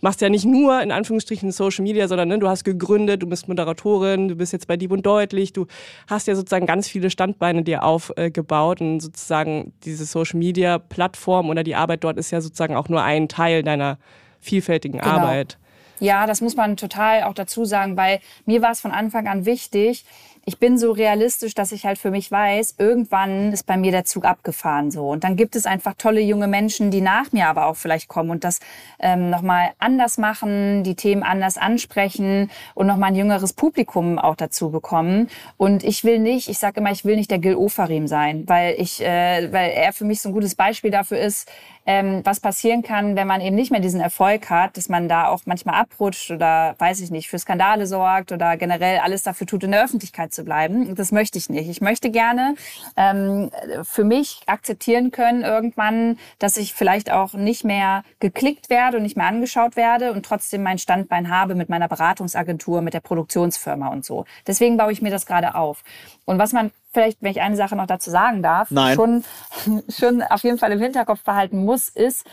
machst 0.00 0.20
ja 0.20 0.28
nicht 0.28 0.44
nur 0.44 0.80
in 0.82 0.92
Anführungsstrichen 0.92 1.50
Social 1.50 1.82
Media, 1.82 2.08
sondern 2.08 2.28
ne, 2.28 2.38
du 2.38 2.48
hast 2.48 2.64
gegründet, 2.64 3.22
du 3.22 3.26
bist 3.26 3.48
Moderatorin, 3.48 4.28
du 4.28 4.36
bist 4.36 4.52
jetzt 4.52 4.66
bei 4.66 4.76
Dieb 4.76 4.92
und 4.92 5.04
Deutlich, 5.06 5.52
du 5.52 5.66
hast 6.06 6.26
ja 6.26 6.34
sozusagen 6.34 6.66
ganz 6.66 6.88
viele 6.88 7.10
Standbeine 7.10 7.62
dir 7.62 7.82
aufgebaut 7.84 8.80
und 8.80 9.00
sozusagen 9.00 9.72
diese 9.84 10.04
Social 10.04 10.38
Media 10.38 10.78
Plattform 10.78 11.48
oder 11.48 11.62
die 11.62 11.74
Arbeit 11.74 12.04
dort 12.04 12.18
ist 12.18 12.30
ja 12.30 12.40
sozusagen 12.40 12.76
auch 12.76 12.88
nur 12.88 13.02
ein 13.02 13.28
Teil 13.28 13.62
deiner 13.62 13.98
vielfältigen 14.40 15.00
genau. 15.00 15.12
Arbeit. 15.12 15.58
Ja, 16.00 16.26
das 16.26 16.40
muss 16.40 16.54
man 16.54 16.76
total 16.76 17.24
auch 17.24 17.34
dazu 17.34 17.64
sagen, 17.64 17.96
weil 17.96 18.20
mir 18.46 18.62
war 18.62 18.70
es 18.70 18.80
von 18.80 18.92
Anfang 18.92 19.26
an 19.26 19.46
wichtig, 19.46 20.04
ich 20.48 20.58
bin 20.58 20.78
so 20.78 20.92
realistisch, 20.92 21.52
dass 21.52 21.72
ich 21.72 21.84
halt 21.84 21.98
für 21.98 22.10
mich 22.10 22.30
weiß, 22.30 22.76
irgendwann 22.78 23.52
ist 23.52 23.66
bei 23.66 23.76
mir 23.76 23.92
der 23.92 24.06
Zug 24.06 24.24
abgefahren 24.24 24.90
so. 24.90 25.10
Und 25.10 25.22
dann 25.22 25.36
gibt 25.36 25.54
es 25.56 25.66
einfach 25.66 25.92
tolle 25.98 26.22
junge 26.22 26.46
Menschen, 26.46 26.90
die 26.90 27.02
nach 27.02 27.32
mir 27.32 27.48
aber 27.48 27.66
auch 27.66 27.76
vielleicht 27.76 28.08
kommen 28.08 28.30
und 28.30 28.44
das 28.44 28.60
ähm, 28.98 29.28
nochmal 29.28 29.72
anders 29.78 30.16
machen, 30.16 30.84
die 30.84 30.94
Themen 30.94 31.22
anders 31.22 31.58
ansprechen 31.58 32.50
und 32.74 32.86
nochmal 32.86 33.10
ein 33.10 33.16
jüngeres 33.16 33.52
Publikum 33.52 34.18
auch 34.18 34.36
dazu 34.36 34.70
bekommen. 34.70 35.28
Und 35.58 35.84
ich 35.84 36.02
will 36.02 36.18
nicht, 36.18 36.48
ich 36.48 36.58
sage 36.58 36.80
immer, 36.80 36.92
ich 36.92 37.04
will 37.04 37.16
nicht 37.16 37.30
der 37.30 37.40
Gil 37.40 37.54
Ofarim 37.54 38.06
sein, 38.06 38.44
weil 38.46 38.74
ich, 38.78 39.02
äh, 39.02 39.52
weil 39.52 39.72
er 39.72 39.92
für 39.92 40.06
mich 40.06 40.22
so 40.22 40.30
ein 40.30 40.32
gutes 40.32 40.54
Beispiel 40.54 40.90
dafür 40.90 41.18
ist, 41.18 41.46
ähm, 41.88 42.20
was 42.22 42.38
passieren 42.38 42.82
kann, 42.82 43.16
wenn 43.16 43.26
man 43.26 43.40
eben 43.40 43.56
nicht 43.56 43.70
mehr 43.70 43.80
diesen 43.80 44.02
Erfolg 44.02 44.50
hat, 44.50 44.76
dass 44.76 44.90
man 44.90 45.08
da 45.08 45.28
auch 45.28 45.40
manchmal 45.46 45.76
abrutscht 45.76 46.30
oder, 46.30 46.74
weiß 46.76 47.00
ich 47.00 47.10
nicht, 47.10 47.30
für 47.30 47.38
Skandale 47.38 47.86
sorgt 47.86 48.30
oder 48.30 48.58
generell 48.58 48.98
alles 48.98 49.22
dafür 49.22 49.46
tut, 49.46 49.64
in 49.64 49.70
der 49.70 49.82
Öffentlichkeit 49.82 50.34
zu 50.34 50.44
bleiben. 50.44 50.94
Das 50.94 51.12
möchte 51.12 51.38
ich 51.38 51.48
nicht. 51.48 51.66
Ich 51.66 51.80
möchte 51.80 52.10
gerne 52.10 52.56
ähm, 52.98 53.50
für 53.84 54.04
mich 54.04 54.42
akzeptieren 54.44 55.12
können 55.12 55.42
irgendwann, 55.42 56.18
dass 56.38 56.58
ich 56.58 56.74
vielleicht 56.74 57.10
auch 57.10 57.32
nicht 57.32 57.64
mehr 57.64 58.04
geklickt 58.20 58.68
werde 58.68 58.98
und 58.98 59.02
nicht 59.02 59.16
mehr 59.16 59.26
angeschaut 59.26 59.74
werde 59.74 60.12
und 60.12 60.26
trotzdem 60.26 60.62
mein 60.62 60.76
Standbein 60.76 61.30
habe 61.30 61.54
mit 61.54 61.70
meiner 61.70 61.88
Beratungsagentur, 61.88 62.82
mit 62.82 62.92
der 62.92 63.00
Produktionsfirma 63.00 63.88
und 63.88 64.04
so. 64.04 64.26
Deswegen 64.46 64.76
baue 64.76 64.92
ich 64.92 65.00
mir 65.00 65.10
das 65.10 65.24
gerade 65.24 65.54
auf. 65.54 65.82
Und 66.28 66.38
was 66.38 66.52
man 66.52 66.72
vielleicht, 66.92 67.22
wenn 67.22 67.30
ich 67.30 67.40
eine 67.40 67.56
Sache 67.56 67.74
noch 67.74 67.86
dazu 67.86 68.10
sagen 68.10 68.42
darf, 68.42 68.70
Nein. 68.70 68.94
schon, 68.94 69.24
schon 69.88 70.22
auf 70.22 70.42
jeden 70.44 70.58
Fall 70.58 70.70
im 70.72 70.80
Hinterkopf 70.80 71.24
behalten 71.24 71.64
muss, 71.64 71.88
ist, 71.88 72.26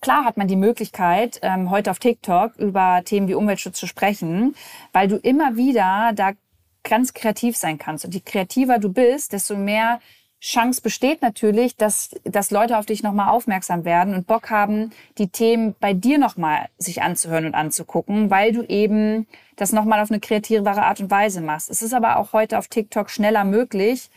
klar 0.00 0.24
hat 0.24 0.36
man 0.36 0.46
die 0.46 0.54
Möglichkeit, 0.54 1.40
ähm, 1.42 1.68
heute 1.68 1.90
auf 1.90 1.98
TikTok 1.98 2.54
über 2.58 3.02
Themen 3.04 3.26
wie 3.26 3.34
Umweltschutz 3.34 3.76
zu 3.76 3.88
sprechen, 3.88 4.54
weil 4.92 5.08
du 5.08 5.16
immer 5.16 5.56
wieder 5.56 6.12
da 6.14 6.30
ganz 6.84 7.12
kreativ 7.12 7.56
sein 7.56 7.76
kannst. 7.76 8.04
Und 8.04 8.14
je 8.14 8.20
kreativer 8.20 8.78
du 8.78 8.88
bist, 8.88 9.32
desto 9.32 9.56
mehr 9.56 9.98
Chance 10.40 10.80
besteht 10.82 11.20
natürlich, 11.20 11.76
dass, 11.76 12.10
dass 12.24 12.52
Leute 12.52 12.78
auf 12.78 12.86
dich 12.86 13.02
nochmal 13.02 13.30
aufmerksam 13.30 13.84
werden 13.84 14.14
und 14.14 14.28
Bock 14.28 14.50
haben, 14.50 14.92
die 15.18 15.28
Themen 15.28 15.74
bei 15.80 15.94
dir 15.94 16.18
nochmal 16.18 16.68
sich 16.78 17.02
anzuhören 17.02 17.46
und 17.46 17.54
anzugucken, 17.54 18.30
weil 18.30 18.52
du 18.52 18.62
eben 18.62 19.26
das 19.56 19.72
nochmal 19.72 20.00
auf 20.00 20.10
eine 20.10 20.20
kreativere 20.20 20.84
Art 20.84 21.00
und 21.00 21.10
Weise 21.10 21.40
machst. 21.40 21.70
Es 21.70 21.82
ist 21.82 21.92
aber 21.92 22.18
auch 22.18 22.32
heute 22.32 22.58
auf 22.58 22.68
TikTok 22.68 23.10
schneller 23.10 23.42
möglich, 23.42 24.10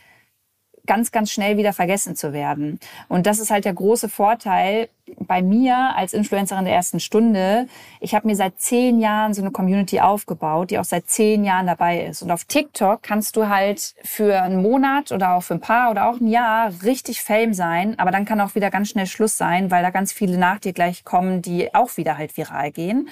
ganz, 0.86 1.12
ganz 1.12 1.32
schnell 1.32 1.58
wieder 1.58 1.74
vergessen 1.74 2.15
zu 2.15 2.34
werden. 2.34 2.80
Und 3.08 3.26
das 3.26 3.39
ist 3.39 3.52
halt 3.52 3.65
der 3.65 3.74
große 3.74 4.10
Vorteil 4.10 4.89
bei 5.20 5.41
mir 5.41 5.96
als 5.96 6.13
Influencerin 6.13 6.65
der 6.65 6.74
ersten 6.74 7.00
Stunde. 7.00 7.67
Ich 8.00 8.15
habe 8.15 8.28
mir 8.28 8.36
seit 8.36 8.60
zehn 8.60 9.00
Jahren 9.00 9.34
so 9.34 9.41
eine 9.41 9.52
Community 9.52 10.00
aufgebaut, 10.00 10.72
die 10.72 10.80
auch 10.80 10.86
seit 10.86 11.10
zehn 11.10 11.44
Jahren 11.44 11.67
dabei 11.67 12.06
ist. 12.06 12.22
Und 12.22 12.32
auf 12.32 12.46
TikTok 12.46 13.04
kannst 13.04 13.36
du 13.36 13.50
halt 13.50 13.94
für 14.04 14.41
einen 14.41 14.62
Monat 14.62 15.12
oder 15.12 15.34
auch 15.34 15.44
für 15.44 15.56
ein 15.56 15.60
paar 15.60 15.91
oder 15.91 16.10
auch 16.10 16.20
ein 16.20 16.28
Jahr 16.28 16.72
richtig 16.84 17.22
Fame 17.22 17.54
sein, 17.54 18.00
aber 18.00 18.12
dann 18.12 18.26
kann 18.26 18.41
auch 18.41 18.56
wieder 18.56 18.70
ganz 18.70 18.89
schnell 18.89 19.08
Schluss 19.08 19.38
sein, 19.38 19.72
weil 19.72 19.84
da 19.84 19.89
ganz 19.89 20.13
viele 20.13 20.38
nach 20.38 20.60
dir 20.60 20.74
gleich 20.74 21.04
kommen, 21.04 21.41
die 21.41 21.74
auch 21.74 21.98
wieder 21.98 22.17
halt 22.17 22.36
viral 22.38 22.72
gehen. 22.72 23.10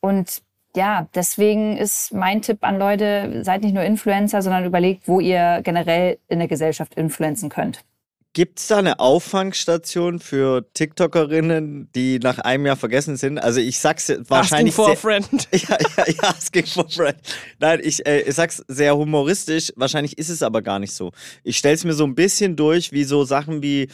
Und 0.00 0.42
ja, 0.76 1.08
deswegen 1.14 1.76
ist 1.76 2.12
mein 2.12 2.42
Tipp 2.42 2.58
an 2.62 2.78
Leute, 2.78 3.42
seid 3.44 3.62
nicht 3.62 3.74
nur 3.74 3.84
Influencer, 3.84 4.42
sondern 4.42 4.64
überlegt, 4.64 5.06
wo 5.06 5.20
ihr 5.20 5.60
generell 5.62 6.18
in 6.28 6.40
der 6.40 6.48
Gesellschaft 6.48 6.94
influenzen 6.94 7.48
könnt. 7.48 7.84
Gibt 8.32 8.58
es 8.58 8.66
da 8.66 8.78
eine 8.78 8.98
Auffangstation 8.98 10.18
für 10.18 10.66
TikTokerinnen, 10.74 11.88
die 11.94 12.18
nach 12.18 12.40
einem 12.40 12.66
Jahr 12.66 12.74
vergessen 12.74 13.16
sind? 13.16 13.38
Also 13.38 13.60
ich 13.60 13.78
sag's 13.78 14.12
wahrscheinlich. 14.26 14.76
Asking 14.76 14.84
for 14.84 14.90
a 14.90 14.96
friend. 14.96 15.48
Ja, 15.52 15.78
ja, 15.96 16.04
ja, 16.08 16.22
asking 16.30 16.66
for 16.66 16.84
a 16.84 16.88
friend. 16.88 17.16
Nein, 17.60 17.80
ich, 17.84 18.04
äh, 18.04 18.22
ich 18.22 18.34
sag's 18.34 18.64
sehr 18.66 18.96
humoristisch. 18.96 19.72
Wahrscheinlich 19.76 20.18
ist 20.18 20.30
es 20.30 20.42
aber 20.42 20.62
gar 20.62 20.80
nicht 20.80 20.92
so. 20.92 21.12
Ich 21.44 21.58
stell's 21.58 21.84
mir 21.84 21.94
so 21.94 22.02
ein 22.02 22.16
bisschen 22.16 22.56
durch, 22.56 22.90
wie 22.90 23.04
so 23.04 23.22
Sachen 23.24 23.62
wie 23.62 23.86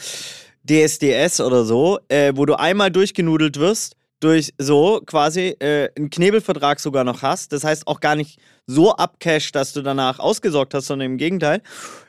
DSDS 0.66 1.42
oder 1.42 1.66
so, 1.66 1.98
äh, 2.08 2.32
wo 2.34 2.46
du 2.46 2.58
einmal 2.58 2.90
durchgenudelt 2.90 3.58
wirst 3.58 3.94
durch 4.20 4.52
so 4.58 5.00
quasi 5.04 5.56
äh, 5.58 5.90
einen 5.96 6.10
Knebelvertrag 6.10 6.78
sogar 6.78 7.04
noch 7.04 7.22
hast. 7.22 7.52
Das 7.52 7.64
heißt 7.64 7.86
auch 7.86 8.00
gar 8.00 8.14
nicht 8.14 8.38
so 8.66 8.94
abcash, 8.94 9.50
dass 9.52 9.72
du 9.72 9.82
danach 9.82 10.18
ausgesorgt 10.18 10.74
hast, 10.74 10.86
sondern 10.86 11.12
im 11.12 11.18
Gegenteil. 11.18 11.62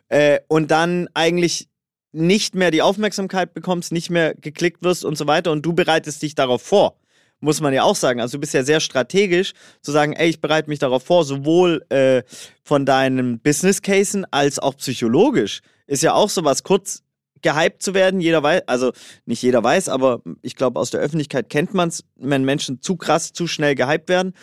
Äh, 0.09 0.39
und 0.47 0.71
dann 0.71 1.07
eigentlich 1.13 1.69
nicht 2.11 2.55
mehr 2.55 2.71
die 2.71 2.81
Aufmerksamkeit 2.81 3.53
bekommst, 3.53 3.91
nicht 3.91 4.09
mehr 4.09 4.35
geklickt 4.35 4.83
wirst 4.83 5.05
und 5.05 5.17
so 5.17 5.27
weiter 5.27 5.51
und 5.51 5.65
du 5.65 5.73
bereitest 5.73 6.21
dich 6.21 6.35
darauf 6.35 6.61
vor. 6.61 6.97
Muss 7.39 7.61
man 7.61 7.73
ja 7.73 7.83
auch 7.83 7.95
sagen. 7.95 8.21
Also 8.21 8.37
du 8.37 8.41
bist 8.41 8.53
ja 8.53 8.63
sehr 8.63 8.81
strategisch 8.81 9.53
zu 9.81 9.91
sagen, 9.91 10.13
ey, 10.13 10.29
ich 10.29 10.41
bereite 10.41 10.69
mich 10.69 10.77
darauf 10.77 11.03
vor, 11.03 11.23
sowohl 11.23 11.83
äh, 11.89 12.21
von 12.63 12.85
deinen 12.85 13.39
Business 13.39 13.81
Casen 13.81 14.25
als 14.29 14.59
auch 14.59 14.77
psychologisch. 14.77 15.61
Ist 15.87 16.03
ja 16.03 16.13
auch 16.13 16.29
sowas 16.29 16.63
kurz 16.63 17.01
gehypt 17.41 17.81
zu 17.81 17.93
werden. 17.93 18.21
Jeder 18.21 18.43
weiß, 18.43 18.63
also 18.67 18.91
nicht 19.25 19.41
jeder 19.41 19.63
weiß, 19.63 19.89
aber 19.89 20.21
ich 20.41 20.55
glaube, 20.55 20.79
aus 20.79 20.91
der 20.91 21.01
Öffentlichkeit 21.01 21.49
kennt 21.49 21.73
man 21.73 21.89
es, 21.89 22.03
wenn 22.15 22.43
Menschen 22.43 22.81
zu 22.81 22.95
krass, 22.95 23.33
zu 23.33 23.47
schnell 23.47 23.75
gehypt 23.75 24.09
werden, 24.09 24.33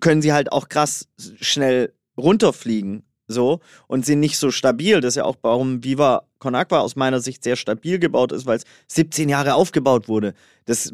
können 0.00 0.22
sie 0.22 0.32
halt 0.32 0.52
auch 0.52 0.68
krass 0.68 1.08
schnell 1.40 1.92
runterfliegen. 2.16 3.04
So 3.28 3.60
und 3.86 4.04
sind 4.04 4.20
nicht 4.20 4.36
so 4.36 4.50
stabil. 4.50 5.00
Das 5.00 5.10
ist 5.10 5.16
ja 5.16 5.24
auch, 5.24 5.36
warum 5.42 5.82
Viva 5.84 6.26
Con 6.38 6.54
Agua 6.54 6.80
aus 6.80 6.96
meiner 6.96 7.20
Sicht 7.20 7.44
sehr 7.44 7.56
stabil 7.56 7.98
gebaut 7.98 8.32
ist, 8.32 8.46
weil 8.46 8.58
es 8.58 8.64
17 8.88 9.28
Jahre 9.28 9.54
aufgebaut 9.54 10.08
wurde. 10.08 10.34
Das, 10.64 10.92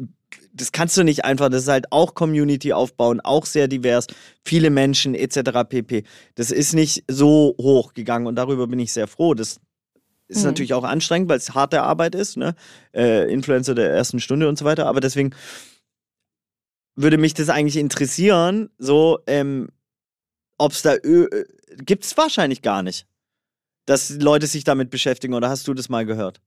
das 0.53 0.71
kannst 0.71 0.95
du 0.95 1.03
nicht 1.03 1.25
einfach. 1.25 1.49
Das 1.49 1.63
ist 1.63 1.67
halt 1.67 1.91
auch 1.91 2.13
Community 2.13 2.71
aufbauen, 2.71 3.19
auch 3.19 3.45
sehr 3.45 3.67
divers, 3.67 4.07
viele 4.45 4.69
Menschen 4.69 5.15
etc. 5.15 5.67
pp. 5.67 6.03
Das 6.35 6.51
ist 6.51 6.73
nicht 6.73 7.03
so 7.07 7.55
hoch 7.59 7.93
gegangen 7.93 8.27
und 8.27 8.35
darüber 8.35 8.67
bin 8.67 8.79
ich 8.79 8.93
sehr 8.93 9.07
froh. 9.07 9.33
Das, 9.33 9.59
ist 10.29 10.39
mhm. 10.39 10.45
natürlich 10.45 10.73
auch 10.73 10.83
anstrengend, 10.83 11.27
weil 11.27 11.37
es 11.37 11.53
harte 11.53 11.81
Arbeit 11.81 12.15
ist, 12.15 12.37
ne? 12.37 12.55
Äh, 12.93 13.31
Influencer 13.31 13.75
der 13.75 13.91
ersten 13.91 14.19
Stunde 14.19 14.47
und 14.47 14.57
so 14.57 14.63
weiter. 14.63 14.85
Aber 14.85 15.01
deswegen 15.01 15.31
würde 16.95 17.17
mich 17.17 17.33
das 17.33 17.49
eigentlich 17.49 17.77
interessieren, 17.77 18.69
so, 18.77 19.19
ähm, 19.27 19.69
ob 20.57 20.71
es 20.71 20.81
da 20.81 20.95
äh, 20.95 21.45
gibt 21.77 22.05
es 22.05 22.15
wahrscheinlich 22.17 22.61
gar 22.61 22.83
nicht, 22.83 23.07
dass 23.85 24.09
Leute 24.11 24.47
sich 24.47 24.63
damit 24.63 24.89
beschäftigen. 24.89 25.33
Oder 25.33 25.49
hast 25.49 25.67
du 25.67 25.73
das 25.73 25.89
mal 25.89 26.05
gehört? 26.05 26.41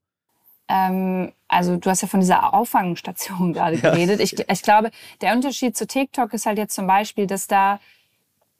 Ähm, 0.68 1.32
also 1.48 1.76
du 1.76 1.90
hast 1.90 2.02
ja 2.02 2.08
von 2.08 2.20
dieser 2.20 2.54
Auffangstation 2.54 3.52
gerade 3.54 3.78
geredet. 3.78 4.18
Ja. 4.18 4.24
Ich, 4.24 4.38
ich 4.38 4.62
glaube, 4.62 4.90
der 5.20 5.34
Unterschied 5.34 5.76
zu 5.76 5.86
TikTok 5.86 6.32
ist 6.34 6.46
halt 6.46 6.58
jetzt 6.58 6.74
zum 6.74 6.86
Beispiel, 6.86 7.26
dass 7.26 7.46
da 7.46 7.80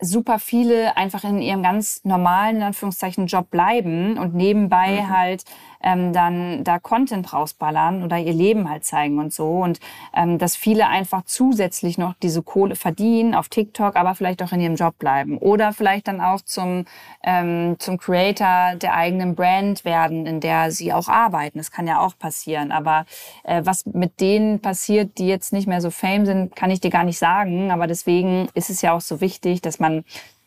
super 0.03 0.39
viele 0.39 0.97
einfach 0.97 1.25
in 1.25 1.41
ihrem 1.41 1.63
ganz 1.63 2.05
normalen, 2.05 2.57
in 2.57 2.63
Anführungszeichen, 2.63 3.27
Job 3.27 3.51
bleiben 3.51 4.19
und 4.19 4.35
nebenbei 4.35 5.03
mhm. 5.03 5.09
halt 5.09 5.45
ähm, 5.83 6.13
dann 6.13 6.65
da 6.65 6.79
Content 6.79 7.33
rausballern 7.33 8.03
oder 8.03 8.19
ihr 8.19 8.33
Leben 8.33 8.69
halt 8.69 8.85
zeigen 8.85 9.19
und 9.19 9.33
so. 9.33 9.49
Und 9.61 9.81
ähm, 10.15 10.39
dass 10.39 10.57
viele 10.57 10.89
einfach 10.89 11.23
zusätzlich 11.25 11.99
noch 11.99 12.15
diese 12.23 12.43
Kohle 12.43 12.77
verdienen 12.77 13.35
auf 13.35 13.49
TikTok, 13.49 13.97
aber 13.97 14.15
vielleicht 14.15 14.43
auch 14.43 14.53
in 14.53 14.61
ihrem 14.61 14.77
Job 14.77 14.99
bleiben. 14.99 15.39
Oder 15.39 15.73
vielleicht 15.73 16.09
dann 16.09 16.21
auch 16.21 16.41
zum, 16.41 16.85
ähm, 17.23 17.77
zum 17.79 17.99
Creator 17.99 18.77
der 18.77 18.95
eigenen 18.95 19.35
Brand 19.35 19.85
werden, 19.85 20.27
in 20.27 20.41
der 20.41 20.71
sie 20.71 20.93
auch 20.93 21.09
arbeiten. 21.09 21.59
Das 21.59 21.71
kann 21.71 21.87
ja 21.87 22.01
auch 22.01 22.17
passieren. 22.19 22.73
Aber 22.73 23.07
äh, 23.45 23.63
was 23.65 23.87
mit 23.87 24.21
denen 24.21 24.61
passiert, 24.61 25.19
die 25.19 25.29
jetzt 25.29 25.53
nicht 25.53 25.67
mehr 25.67 25.81
so 25.81 25.91
fame 25.91 26.27
sind, 26.27 26.57
kann 26.57 26.71
ich 26.71 26.81
dir 26.81 26.91
gar 26.91 27.05
nicht 27.05 27.19
sagen. 27.19 27.71
Aber 27.71 27.87
deswegen 27.87 28.49
ist 28.55 28.71
es 28.71 28.83
ja 28.83 28.93
auch 28.93 29.01
so 29.01 29.21
wichtig, 29.21 29.63
dass 29.63 29.79
man 29.79 30.05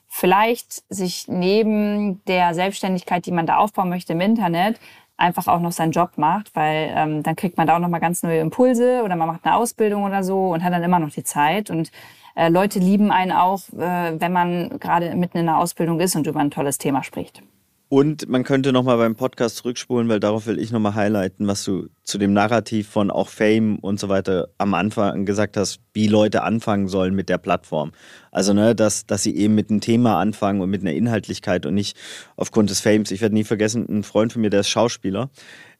vielleicht 0.07 0.83
sich 0.87 1.27
neben 1.27 2.23
der 2.23 2.53
Selbstständigkeit, 2.53 3.25
die 3.25 3.31
man 3.31 3.45
da 3.45 3.57
aufbauen 3.57 3.89
möchte 3.89 4.13
im 4.13 4.21
Internet, 4.21 4.79
einfach 5.17 5.47
auch 5.47 5.59
noch 5.59 5.71
seinen 5.71 5.91
Job 5.91 6.11
macht, 6.17 6.55
weil 6.55 6.93
ähm, 6.95 7.23
dann 7.23 7.35
kriegt 7.35 7.57
man 7.57 7.67
da 7.67 7.75
auch 7.75 7.79
noch 7.79 7.89
mal 7.89 7.99
ganz 7.99 8.23
neue 8.23 8.39
Impulse 8.39 9.01
oder 9.03 9.15
man 9.15 9.27
macht 9.27 9.45
eine 9.45 9.55
Ausbildung 9.55 10.03
oder 10.03 10.23
so 10.23 10.49
und 10.49 10.63
hat 10.63 10.73
dann 10.73 10.83
immer 10.83 10.99
noch 10.99 11.11
die 11.11 11.23
Zeit 11.23 11.69
und 11.69 11.91
äh, 12.35 12.49
Leute 12.49 12.79
lieben 12.79 13.11
einen 13.11 13.31
auch, 13.31 13.61
äh, 13.73 14.19
wenn 14.19 14.33
man 14.33 14.77
gerade 14.79 15.15
mitten 15.15 15.37
in 15.37 15.45
der 15.45 15.57
Ausbildung 15.57 15.99
ist 15.99 16.15
und 16.15 16.27
über 16.27 16.41
ein 16.41 16.51
tolles 16.51 16.77
Thema 16.77 17.03
spricht. 17.03 17.41
Und 17.87 18.27
man 18.27 18.43
könnte 18.43 18.73
nochmal 18.73 18.97
beim 18.97 19.15
Podcast 19.15 19.57
zurückspulen, 19.57 20.09
weil 20.09 20.19
darauf 20.19 20.47
will 20.47 20.59
ich 20.59 20.71
nochmal 20.71 20.95
highlighten, 20.95 21.45
was 21.45 21.63
du 21.63 21.87
zu 22.03 22.17
dem 22.17 22.33
Narrativ 22.33 22.89
von 22.89 23.11
auch 23.11 23.29
Fame 23.29 23.77
und 23.77 23.99
so 23.99 24.09
weiter 24.09 24.47
am 24.57 24.73
Anfang 24.73 25.25
gesagt 25.25 25.55
hast, 25.55 25.79
wie 25.93 26.07
Leute 26.07 26.41
anfangen 26.41 26.87
sollen 26.87 27.13
mit 27.13 27.29
der 27.29 27.37
Plattform. 27.37 27.91
Also, 28.31 28.53
ne, 28.53 28.73
dass, 28.73 29.05
dass 29.05 29.21
sie 29.21 29.35
eben 29.35 29.53
mit 29.53 29.69
einem 29.69 29.81
Thema 29.81 30.19
anfangen 30.19 30.61
und 30.61 30.69
mit 30.71 30.81
einer 30.81 30.93
Inhaltlichkeit 30.93 31.67
und 31.67 31.75
nicht 31.75 31.95
aufgrund 32.37 32.71
des 32.71 32.81
Fames. 32.81 33.11
Ich 33.11 33.21
werde 33.21 33.35
nie 33.35 33.43
vergessen, 33.43 33.85
ein 33.87 34.03
Freund 34.03 34.33
von 34.33 34.41
mir, 34.41 34.49
der 34.49 34.61
ist 34.61 34.69
Schauspieler, 34.69 35.29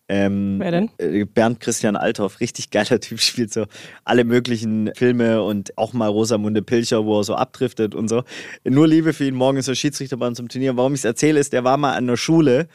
ähm, 0.08 0.58
Wer 0.60 0.72
denn? 0.72 0.89
Äh, 0.98 1.26
Bernd 1.26 1.60
Christian 1.60 1.96
Althoff, 1.96 2.39
richtig 2.39 2.70
geiler 2.70 3.00
Typ, 3.00 3.20
spielt 3.22 3.52
so 3.52 3.65
alle 4.04 4.24
möglichen 4.24 4.91
Filme 4.96 5.41
und 5.44 5.78
auch 5.78 5.94
mal 5.94 6.08
Rosamunde 6.08 6.62
Pilcher, 6.62 7.06
wo 7.06 7.20
er 7.20 7.24
so 7.24 7.36
abdriftet 7.36 7.96
und 7.96 8.08
so. 8.08 8.24
Nur 8.63 8.88
Liebe 8.88 9.13
für 9.13 9.26
ihn, 9.26 9.36
morgen 9.36 9.58
ist 9.58 9.68
er 9.68 9.76
Schiedsrichterbahn 9.76 10.36
zum 10.36 10.48
Turnier. 10.48 10.78
Warum 10.78 10.94
ich 10.94 11.02
es 11.02 11.06
erzähle, 11.06 11.39
ist, 11.39 11.54
der 11.54 11.63
war 11.63 11.78
mal 11.78 11.94
an 11.94 12.08
der 12.08 12.18
Schule 12.18 12.68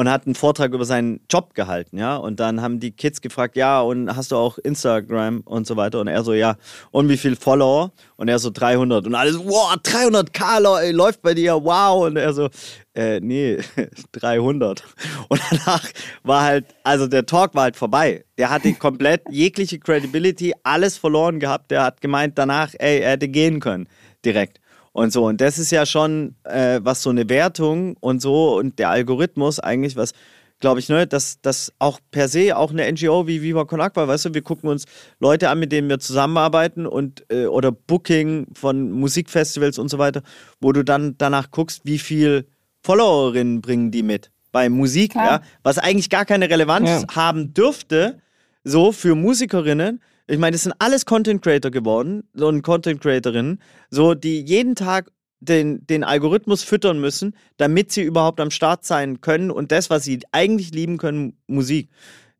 und 0.00 0.10
hat 0.10 0.24
einen 0.24 0.34
Vortrag 0.34 0.72
über 0.72 0.86
seinen 0.86 1.20
Job 1.28 1.52
gehalten, 1.52 1.98
ja. 1.98 2.16
Und 2.16 2.40
dann 2.40 2.62
haben 2.62 2.80
die 2.80 2.90
Kids 2.90 3.20
gefragt, 3.20 3.54
ja, 3.54 3.82
und 3.82 4.16
hast 4.16 4.32
du 4.32 4.36
auch 4.36 4.56
Instagram 4.56 5.42
und 5.44 5.66
so 5.66 5.76
weiter? 5.76 6.00
Und 6.00 6.08
er 6.08 6.24
so, 6.24 6.32
ja. 6.32 6.56
Und 6.90 7.10
wie 7.10 7.18
viel 7.18 7.36
Follower? 7.36 7.92
Und 8.16 8.28
er 8.28 8.38
so 8.38 8.48
300. 8.48 9.06
Und 9.06 9.14
alles, 9.14 9.36
wow, 9.38 9.74
300k 9.74 10.80
ey, 10.80 10.92
läuft 10.92 11.20
bei 11.20 11.34
dir, 11.34 11.52
wow. 11.62 12.06
Und 12.06 12.16
er 12.16 12.32
so, 12.32 12.48
äh, 12.94 13.20
nee, 13.20 13.58
300. 14.12 14.82
Und 15.28 15.42
danach 15.50 15.86
war 16.22 16.44
halt, 16.44 16.64
also 16.82 17.06
der 17.06 17.26
Talk 17.26 17.54
war 17.54 17.64
halt 17.64 17.76
vorbei. 17.76 18.24
Der 18.38 18.48
hatte 18.48 18.72
komplett 18.72 19.20
jegliche 19.28 19.78
Credibility, 19.78 20.54
alles 20.62 20.96
verloren 20.96 21.40
gehabt. 21.40 21.70
Der 21.70 21.82
hat 21.84 22.00
gemeint 22.00 22.38
danach, 22.38 22.72
ey, 22.78 23.00
er 23.00 23.10
hätte 23.10 23.28
gehen 23.28 23.60
können, 23.60 23.86
direkt 24.24 24.60
und 24.92 25.12
so. 25.12 25.26
Und 25.26 25.40
das 25.40 25.58
ist 25.58 25.70
ja 25.70 25.86
schon, 25.86 26.34
äh, 26.44 26.80
was 26.82 27.02
so 27.02 27.10
eine 27.10 27.28
Wertung 27.28 27.96
und 28.00 28.20
so 28.20 28.56
und 28.56 28.78
der 28.78 28.90
Algorithmus 28.90 29.60
eigentlich 29.60 29.96
was 29.96 30.12
glaube 30.60 30.78
ich, 30.78 30.88
ne, 30.88 31.06
dass, 31.06 31.40
dass 31.40 31.72
auch 31.78 31.98
per 32.10 32.28
se 32.28 32.56
auch 32.56 32.70
eine 32.70 32.90
NGO 32.90 33.26
wie 33.26 33.42
Viva 33.42 33.64
Con 33.64 33.80
Agua, 33.80 34.06
weißt 34.06 34.26
du, 34.26 34.34
wir 34.34 34.42
gucken 34.42 34.68
uns 34.68 34.84
Leute 35.18 35.48
an, 35.48 35.58
mit 35.58 35.72
denen 35.72 35.88
wir 35.88 35.98
zusammenarbeiten 35.98 36.86
und 36.86 37.24
äh, 37.30 37.46
oder 37.46 37.72
Booking 37.72 38.46
von 38.52 38.90
Musikfestivals 38.92 39.78
und 39.78 39.88
so 39.88 39.98
weiter, 39.98 40.22
wo 40.60 40.72
du 40.72 40.84
dann 40.84 41.16
danach 41.18 41.50
guckst, 41.50 41.80
wie 41.84 41.98
viel 41.98 42.46
Followerinnen 42.82 43.60
bringen 43.62 43.90
die 43.90 44.02
mit 44.02 44.30
bei 44.52 44.68
Musik, 44.68 45.14
ja, 45.14 45.42
was 45.62 45.78
eigentlich 45.78 46.10
gar 46.10 46.24
keine 46.24 46.50
Relevanz 46.50 46.88
ja. 46.88 47.14
haben 47.14 47.54
dürfte, 47.54 48.18
so 48.64 48.92
für 48.92 49.14
Musikerinnen. 49.14 50.00
Ich 50.30 50.38
meine, 50.38 50.54
das 50.54 50.62
sind 50.62 50.74
alles 50.78 51.06
Content 51.06 51.42
Creator 51.42 51.72
geworden 51.72 52.22
und 52.38 52.62
Content 52.62 53.00
Creatorinnen, 53.00 53.60
so 53.90 54.14
die 54.14 54.40
jeden 54.40 54.76
Tag 54.76 55.10
den, 55.40 55.84
den 55.88 56.04
Algorithmus 56.04 56.62
füttern 56.62 57.00
müssen, 57.00 57.34
damit 57.56 57.90
sie 57.90 58.02
überhaupt 58.02 58.38
am 58.38 58.52
Start 58.52 58.84
sein 58.84 59.20
können 59.20 59.50
und 59.50 59.72
das, 59.72 59.90
was 59.90 60.04
sie 60.04 60.20
eigentlich 60.30 60.72
lieben 60.72 60.98
können, 60.98 61.36
Musik. 61.48 61.90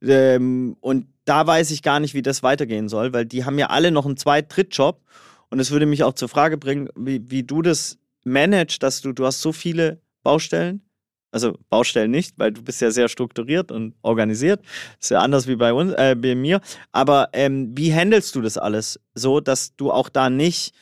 Ähm, 0.02 0.76
und 0.80 1.06
da 1.24 1.44
weiß 1.44 1.72
ich 1.72 1.82
gar 1.82 1.98
nicht, 1.98 2.14
wie 2.14 2.22
das 2.22 2.44
weitergehen 2.44 2.88
soll, 2.88 3.12
weil 3.12 3.26
die 3.26 3.44
haben 3.44 3.58
ja 3.58 3.70
alle 3.70 3.90
noch 3.90 4.06
einen 4.06 4.16
Zweit-, 4.16 4.54
Drittjob. 4.54 5.00
Und 5.50 5.58
es 5.58 5.72
würde 5.72 5.86
mich 5.86 6.04
auch 6.04 6.14
zur 6.14 6.28
Frage 6.28 6.58
bringen, 6.58 6.90
wie, 6.94 7.28
wie 7.28 7.42
du 7.42 7.60
das 7.60 7.98
managst, 8.22 8.84
dass 8.84 9.00
du, 9.00 9.12
du 9.12 9.26
hast 9.26 9.40
so 9.40 9.52
viele 9.52 10.00
Baustellen. 10.22 10.82
Also 11.32 11.56
Baustellen 11.68 12.10
nicht, 12.10 12.38
weil 12.38 12.52
du 12.52 12.62
bist 12.62 12.80
ja 12.80 12.90
sehr 12.90 13.08
strukturiert 13.08 13.70
und 13.70 13.94
organisiert. 14.02 14.62
Ist 15.00 15.10
ja 15.10 15.20
anders 15.20 15.46
wie 15.46 15.56
bei 15.56 15.72
uns, 15.72 15.92
äh, 15.92 16.16
bei 16.16 16.34
mir. 16.34 16.60
Aber 16.92 17.28
ähm, 17.32 17.72
wie 17.76 17.94
handelst 17.94 18.34
du 18.34 18.40
das 18.40 18.58
alles 18.58 19.00
so, 19.14 19.40
dass 19.40 19.76
du 19.76 19.92
auch 19.92 20.08
da 20.08 20.28
nicht 20.28 20.74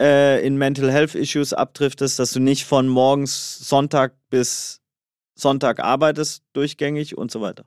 äh, 0.00 0.44
in 0.46 0.56
Mental 0.56 0.90
Health 0.90 1.14
Issues 1.14 1.52
abdriftest, 1.52 2.18
dass 2.18 2.32
du 2.32 2.40
nicht 2.40 2.64
von 2.64 2.88
morgens 2.88 3.58
Sonntag 3.68 4.14
bis 4.30 4.80
Sonntag 5.34 5.80
arbeitest, 5.80 6.42
durchgängig 6.54 7.18
und 7.18 7.30
so 7.30 7.40
weiter? 7.40 7.64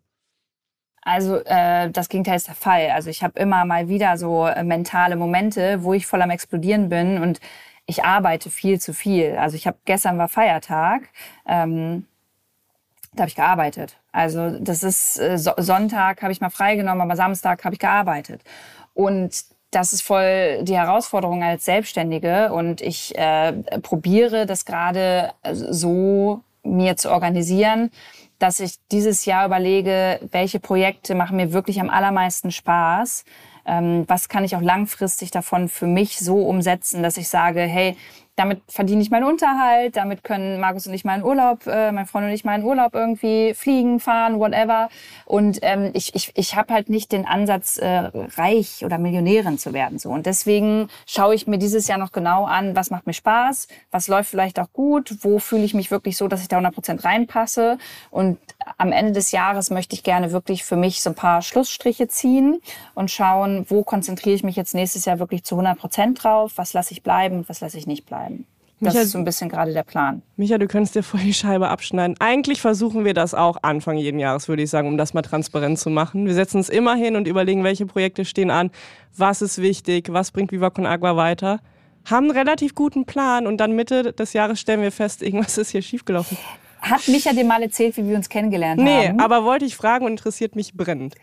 Also 1.01 1.37
äh, 1.45 1.91
das 1.91 2.09
Gegenteil 2.09 2.37
ist 2.37 2.47
der 2.47 2.55
Fall. 2.55 2.89
Also 2.89 3.11
ich 3.11 3.23
habe 3.23 3.39
immer 3.39 3.63
mal 3.65 3.87
wieder 3.87 4.17
so 4.17 4.47
äh, 4.47 4.63
mentale 4.63 5.15
Momente, 5.15 5.83
wo 5.83 5.93
ich 5.93 6.07
voll 6.07 6.21
am 6.23 6.31
Explodieren 6.31 6.89
bin 6.89 7.21
und 7.21 7.39
ich 7.85 8.03
arbeite 8.03 8.49
viel 8.49 8.81
zu 8.81 8.93
viel. 8.93 9.35
Also 9.37 9.55
ich 9.55 9.67
habe 9.67 9.77
gestern 9.85 10.17
war 10.17 10.27
Feiertag, 10.27 11.03
ähm, 11.45 12.07
da 13.15 13.21
habe 13.21 13.29
ich 13.29 13.35
gearbeitet. 13.35 13.97
Also 14.11 14.59
das 14.59 14.83
ist 14.83 15.19
äh, 15.19 15.37
so 15.37 15.51
Sonntag 15.57 16.21
habe 16.21 16.31
ich 16.31 16.41
mal 16.41 16.49
freigenommen, 16.49 17.01
aber 17.01 17.15
Samstag 17.15 17.63
habe 17.63 17.75
ich 17.75 17.79
gearbeitet. 17.79 18.41
Und 18.93 19.43
das 19.71 19.91
ist 19.91 20.01
voll 20.01 20.63
die 20.63 20.77
Herausforderung 20.77 21.43
als 21.43 21.65
Selbstständige 21.65 22.53
und 22.53 22.81
ich 22.81 23.17
äh, 23.17 23.51
probiere 23.81 24.45
das 24.45 24.63
gerade 24.65 25.33
so 25.43 26.41
mir 26.63 26.95
zu 26.95 27.11
organisieren, 27.11 27.91
dass 28.39 28.59
ich 28.59 28.75
dieses 28.91 29.25
Jahr 29.25 29.45
überlege, 29.45 30.19
welche 30.31 30.59
Projekte 30.59 31.15
machen 31.15 31.37
mir 31.37 31.51
wirklich 31.51 31.79
am 31.79 31.89
allermeisten 31.89 32.51
Spaß, 32.51 33.25
ähm, 33.65 34.05
was 34.07 34.29
kann 34.29 34.43
ich 34.43 34.55
auch 34.55 34.61
langfristig 34.61 35.31
davon 35.31 35.67
für 35.67 35.87
mich 35.87 36.19
so 36.19 36.37
umsetzen, 36.37 37.03
dass 37.03 37.17
ich 37.17 37.27
sage, 37.27 37.61
hey, 37.61 37.97
damit 38.35 38.61
verdiene 38.67 39.01
ich 39.01 39.11
meinen 39.11 39.23
Unterhalt, 39.23 39.95
damit 39.95 40.23
können 40.23 40.59
Markus 40.59 40.87
und 40.87 40.93
ich 40.93 41.05
in 41.05 41.23
Urlaub, 41.23 41.65
äh, 41.67 41.91
mein 41.91 42.05
Freund 42.05 42.25
und 42.25 42.33
ich 42.33 42.43
in 42.43 42.63
Urlaub 42.63 42.93
irgendwie 42.93 43.53
fliegen, 43.53 43.99
fahren, 43.99 44.39
whatever. 44.39 44.89
Und 45.25 45.59
ähm, 45.61 45.91
ich, 45.93 46.13
ich, 46.15 46.31
ich 46.35 46.55
habe 46.55 46.73
halt 46.73 46.89
nicht 46.89 47.11
den 47.11 47.25
Ansatz, 47.25 47.77
äh, 47.77 48.11
reich 48.37 48.83
oder 48.83 48.97
Millionärin 48.97 49.57
zu 49.57 49.73
werden. 49.73 49.99
so. 49.99 50.09
Und 50.09 50.25
deswegen 50.25 50.89
schaue 51.05 51.35
ich 51.35 51.47
mir 51.47 51.57
dieses 51.57 51.87
Jahr 51.87 51.97
noch 51.97 52.11
genau 52.11 52.45
an, 52.45 52.75
was 52.75 52.89
macht 52.89 53.07
mir 53.07 53.13
Spaß, 53.13 53.67
was 53.91 54.07
läuft 54.07 54.29
vielleicht 54.29 54.59
auch 54.59 54.71
gut, 54.73 55.15
wo 55.21 55.39
fühle 55.39 55.63
ich 55.63 55.73
mich 55.73 55.89
wirklich 55.91 56.17
so, 56.17 56.27
dass 56.27 56.41
ich 56.41 56.47
da 56.47 56.57
100 56.57 56.73
Prozent 56.73 57.05
reinpasse. 57.05 57.77
Und 58.11 58.37
am 58.77 58.91
Ende 58.91 59.11
des 59.11 59.31
Jahres 59.31 59.69
möchte 59.69 59.95
ich 59.95 60.03
gerne 60.03 60.31
wirklich 60.31 60.63
für 60.63 60.75
mich 60.75 61.01
so 61.01 61.11
ein 61.11 61.15
paar 61.15 61.41
Schlussstriche 61.41 62.07
ziehen 62.07 62.61
und 62.93 63.11
schauen, 63.11 63.65
wo 63.69 63.83
konzentriere 63.83 64.35
ich 64.35 64.43
mich 64.43 64.55
jetzt 64.55 64.73
nächstes 64.73 65.05
Jahr 65.05 65.19
wirklich 65.19 65.43
zu 65.43 65.55
100 65.55 65.77
Prozent 65.77 66.23
drauf, 66.23 66.53
was 66.55 66.73
lasse 66.73 66.93
ich 66.93 67.03
bleiben 67.03 67.37
und 67.37 67.49
was 67.49 67.61
lasse 67.61 67.77
ich 67.77 67.87
nicht 67.87 68.05
bleiben. 68.05 68.45
Das 68.81 68.93
Micha, 68.93 69.05
ist 69.05 69.11
so 69.11 69.17
ein 69.17 69.23
bisschen 69.23 69.47
gerade 69.47 69.71
der 69.71 69.83
Plan. 69.83 70.21
Micha, 70.35 70.57
du 70.57 70.67
könntest 70.67 70.95
dir 70.95 71.03
voll 71.03 71.21
die 71.21 71.33
Scheibe 71.33 71.69
abschneiden. 71.69 72.17
Eigentlich 72.19 72.59
versuchen 72.59 73.05
wir 73.05 73.13
das 73.13 73.33
auch 73.33 73.57
Anfang 73.61 73.97
jeden 73.97 74.19
Jahres, 74.19 74.49
würde 74.49 74.63
ich 74.63 74.69
sagen, 74.69 74.89
um 74.89 74.97
das 74.97 75.13
mal 75.13 75.21
transparent 75.21 75.79
zu 75.79 75.89
machen. 75.89 76.25
Wir 76.25 76.33
setzen 76.33 76.57
uns 76.57 76.67
immer 76.67 76.95
hin 76.95 77.15
und 77.15 77.27
überlegen, 77.27 77.63
welche 77.63 77.85
Projekte 77.85 78.25
stehen 78.25 78.51
an, 78.51 78.71
was 79.15 79.41
ist 79.41 79.61
wichtig, 79.61 80.11
was 80.11 80.31
bringt 80.31 80.51
Viva 80.51 80.69
Con 80.71 80.85
Agua 80.85 81.15
weiter. 81.15 81.61
Haben 82.03 82.29
einen 82.29 82.37
relativ 82.37 82.75
guten 82.75 83.05
Plan 83.05 83.47
und 83.47 83.57
dann 83.57 83.71
Mitte 83.71 84.11
des 84.11 84.33
Jahres 84.33 84.59
stellen 84.59 84.81
wir 84.81 84.91
fest, 84.91 85.23
irgendwas 85.23 85.57
ist 85.57 85.69
hier 85.69 85.81
schiefgelaufen. 85.81 86.37
Hat 86.85 87.07
Micha 87.07 87.33
dir 87.33 87.45
mal 87.45 87.63
erzählt, 87.63 87.97
wie 87.97 88.07
wir 88.07 88.15
uns 88.15 88.29
kennengelernt 88.29 88.79
nee, 88.79 89.07
haben? 89.07 89.15
Nee, 89.15 89.23
aber 89.23 89.43
wollte 89.43 89.65
ich 89.65 89.75
fragen 89.75 90.05
und 90.05 90.11
interessiert 90.11 90.55
mich 90.55 90.75
brennend. 90.75 91.15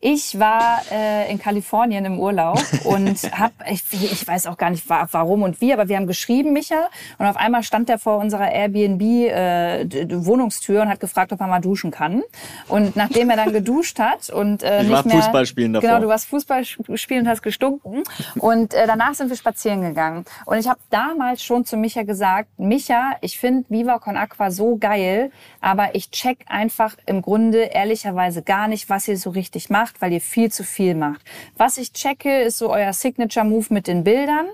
Ich 0.00 0.38
war 0.38 0.80
äh, 0.90 1.30
in 1.30 1.38
Kalifornien 1.38 2.06
im 2.06 2.18
Urlaub 2.18 2.58
und 2.84 3.18
hab, 3.38 3.52
ich, 3.70 3.82
ich 3.92 4.26
weiß 4.26 4.46
auch 4.46 4.56
gar 4.56 4.70
nicht 4.70 4.88
warum 4.88 5.42
und 5.42 5.60
wie, 5.60 5.74
aber 5.74 5.88
wir 5.88 5.96
haben 5.96 6.06
geschrieben, 6.06 6.54
Micha, 6.54 6.88
und 7.18 7.26
auf 7.26 7.36
einmal 7.36 7.62
stand 7.62 7.90
der 7.90 7.98
vor 7.98 8.16
unserer 8.16 8.50
Airbnb-Wohnungstür 8.50 10.78
äh, 10.78 10.82
und 10.82 10.88
hat 10.88 11.00
gefragt, 11.00 11.32
ob 11.32 11.40
er 11.40 11.48
mal 11.48 11.60
duschen 11.60 11.90
kann. 11.90 12.22
Und 12.68 12.96
nachdem 12.96 13.28
er 13.28 13.36
dann 13.36 13.52
geduscht 13.52 13.98
hat 13.98 14.30
und 14.30 14.62
äh, 14.62 14.80
ich 14.80 14.88
nicht 14.88 14.96
war 14.96 15.06
mehr, 15.06 15.16
Fußball 15.16 15.44
spielen 15.44 15.74
davor. 15.74 15.86
Genau, 15.86 16.00
du 16.00 16.08
warst 16.08 16.28
Fußball 16.28 16.64
spielen 16.64 17.24
und 17.24 17.28
hast 17.28 17.42
gestunken. 17.42 18.04
Und 18.38 18.72
äh, 18.72 18.86
danach 18.86 19.12
sind 19.12 19.28
wir 19.28 19.36
spazieren 19.36 19.82
gegangen. 19.82 20.24
Und 20.46 20.56
ich 20.56 20.66
habe 20.66 20.80
damals 20.88 21.44
schon 21.44 21.66
zu 21.66 21.76
Micha 21.76 22.04
gesagt, 22.04 22.58
Micha, 22.58 23.16
ich 23.20 23.38
finde 23.38 23.66
Viva 23.68 23.98
Con 23.98 24.16
Aqua 24.16 24.50
so 24.50 24.78
geil, 24.78 25.09
geil, 25.10 25.30
aber 25.60 25.94
ich 25.94 26.10
check 26.10 26.38
einfach 26.46 26.96
im 27.06 27.22
Grunde 27.22 27.62
ehrlicherweise 27.64 28.42
gar 28.42 28.68
nicht, 28.68 28.88
was 28.88 29.08
ihr 29.08 29.16
so 29.16 29.30
richtig 29.30 29.70
macht, 29.70 30.00
weil 30.00 30.12
ihr 30.12 30.20
viel 30.20 30.50
zu 30.50 30.64
viel 30.64 30.94
macht. 30.94 31.22
Was 31.56 31.78
ich 31.78 31.92
checke, 31.92 32.42
ist 32.42 32.58
so 32.58 32.70
euer 32.70 32.92
Signature-Move 32.92 33.66
mit 33.70 33.86
den 33.86 34.04
Bildern. 34.04 34.46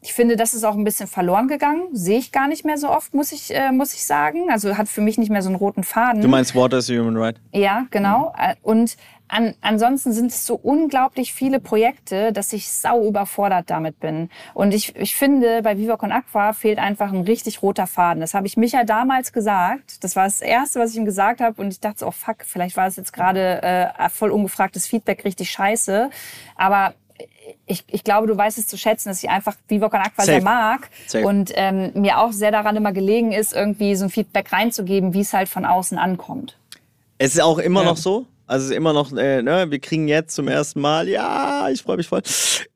Ich 0.00 0.12
finde, 0.12 0.36
das 0.36 0.54
ist 0.54 0.62
auch 0.62 0.76
ein 0.76 0.84
bisschen 0.84 1.08
verloren 1.08 1.48
gegangen. 1.48 1.88
Sehe 1.92 2.18
ich 2.18 2.30
gar 2.30 2.46
nicht 2.46 2.64
mehr 2.64 2.78
so 2.78 2.88
oft, 2.88 3.14
muss 3.14 3.32
ich, 3.32 3.52
äh, 3.52 3.72
muss 3.72 3.94
ich 3.94 4.06
sagen. 4.06 4.48
Also 4.48 4.76
hat 4.78 4.88
für 4.88 5.00
mich 5.00 5.18
nicht 5.18 5.30
mehr 5.30 5.42
so 5.42 5.48
einen 5.48 5.56
roten 5.56 5.82
Faden. 5.82 6.22
Du 6.22 6.28
meinst 6.28 6.54
Water 6.54 6.78
is 6.78 6.88
a 6.88 6.94
Human 6.94 7.16
Right? 7.16 7.36
Ja, 7.52 7.86
genau. 7.90 8.32
Mhm. 8.38 8.54
Und 8.62 8.96
an, 9.28 9.54
ansonsten 9.60 10.12
sind 10.12 10.30
es 10.30 10.46
so 10.46 10.54
unglaublich 10.54 11.32
viele 11.32 11.60
Projekte, 11.60 12.32
dass 12.32 12.52
ich 12.52 12.70
sau 12.70 13.06
überfordert 13.06 13.70
damit 13.70 14.00
bin. 14.00 14.30
Und 14.54 14.72
ich, 14.72 14.96
ich 14.96 15.14
finde, 15.14 15.62
bei 15.62 15.78
Viva 15.78 15.96
Con 15.96 16.12
Aqua 16.12 16.52
fehlt 16.52 16.78
einfach 16.78 17.12
ein 17.12 17.22
richtig 17.22 17.62
roter 17.62 17.86
Faden. 17.86 18.20
Das 18.20 18.34
habe 18.34 18.46
ich 18.46 18.56
Micha 18.56 18.84
damals 18.84 19.32
gesagt. 19.32 20.02
Das 20.02 20.16
war 20.16 20.24
das 20.24 20.40
Erste, 20.40 20.80
was 20.80 20.92
ich 20.92 20.96
ihm 20.96 21.04
gesagt 21.04 21.40
habe. 21.40 21.60
Und 21.60 21.68
ich 21.68 21.80
dachte 21.80 22.00
so, 22.00 22.06
oh 22.06 22.10
fuck, 22.10 22.38
vielleicht 22.44 22.76
war 22.76 22.86
es 22.86 22.96
jetzt 22.96 23.12
gerade 23.12 23.62
äh, 23.62 24.08
voll 24.08 24.30
ungefragtes 24.30 24.86
Feedback 24.86 25.24
richtig 25.24 25.50
scheiße. 25.50 26.10
Aber 26.56 26.94
ich, 27.66 27.84
ich 27.88 28.04
glaube, 28.04 28.26
du 28.26 28.36
weißt 28.36 28.58
es 28.58 28.66
zu 28.66 28.78
schätzen, 28.78 29.08
dass 29.08 29.22
ich 29.22 29.30
einfach 29.30 29.56
Viva 29.68 29.88
Con 29.88 30.00
Aqua 30.00 30.24
Safe. 30.24 30.32
sehr 30.32 30.42
mag 30.42 30.88
Safe. 31.06 31.26
und 31.26 31.52
ähm, 31.54 31.92
mir 31.94 32.18
auch 32.18 32.32
sehr 32.32 32.50
daran 32.50 32.76
immer 32.76 32.92
gelegen 32.92 33.32
ist, 33.32 33.52
irgendwie 33.52 33.94
so 33.94 34.04
ein 34.04 34.10
Feedback 34.10 34.52
reinzugeben, 34.52 35.14
wie 35.14 35.20
es 35.20 35.32
halt 35.32 35.48
von 35.48 35.64
außen 35.64 35.98
ankommt. 35.98 36.56
Es 37.18 37.34
ist 37.34 37.40
auch 37.40 37.58
immer 37.58 37.82
ja. 37.82 37.90
noch 37.90 37.96
so, 37.96 38.26
also 38.48 38.64
es 38.64 38.70
ist 38.70 38.76
immer 38.76 38.92
noch, 38.92 39.12
äh, 39.12 39.42
ne, 39.42 39.70
wir 39.70 39.78
kriegen 39.78 40.08
jetzt 40.08 40.34
zum 40.34 40.48
ersten 40.48 40.80
Mal, 40.80 41.08
ja, 41.08 41.68
ich 41.70 41.82
freue 41.82 41.98
mich 41.98 42.08
voll. 42.08 42.22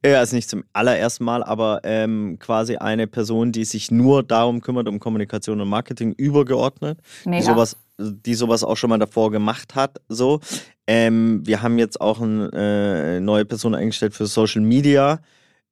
Äh, 0.02 0.14
also 0.14 0.36
nicht 0.36 0.48
zum 0.48 0.64
allerersten 0.72 1.24
Mal, 1.24 1.42
aber 1.42 1.80
ähm, 1.84 2.36
quasi 2.38 2.76
eine 2.76 3.06
Person, 3.06 3.52
die 3.52 3.64
sich 3.64 3.90
nur 3.90 4.22
darum 4.22 4.60
kümmert, 4.60 4.86
um 4.88 5.00
Kommunikation 5.00 5.60
und 5.60 5.68
Marketing 5.68 6.12
übergeordnet, 6.12 6.98
Mega. 7.24 7.38
die 7.38 7.44
sowas, 7.44 7.76
die 7.98 8.34
sowas 8.34 8.64
auch 8.64 8.76
schon 8.76 8.90
mal 8.90 8.98
davor 8.98 9.30
gemacht 9.30 9.74
hat. 9.74 10.00
So, 10.08 10.40
ähm, 10.86 11.40
wir 11.44 11.62
haben 11.62 11.78
jetzt 11.78 12.00
auch 12.00 12.20
eine 12.20 12.50
äh, 12.52 13.20
neue 13.20 13.44
Person 13.44 13.74
eingestellt 13.74 14.14
für 14.14 14.26
Social 14.26 14.62
Media. 14.62 15.20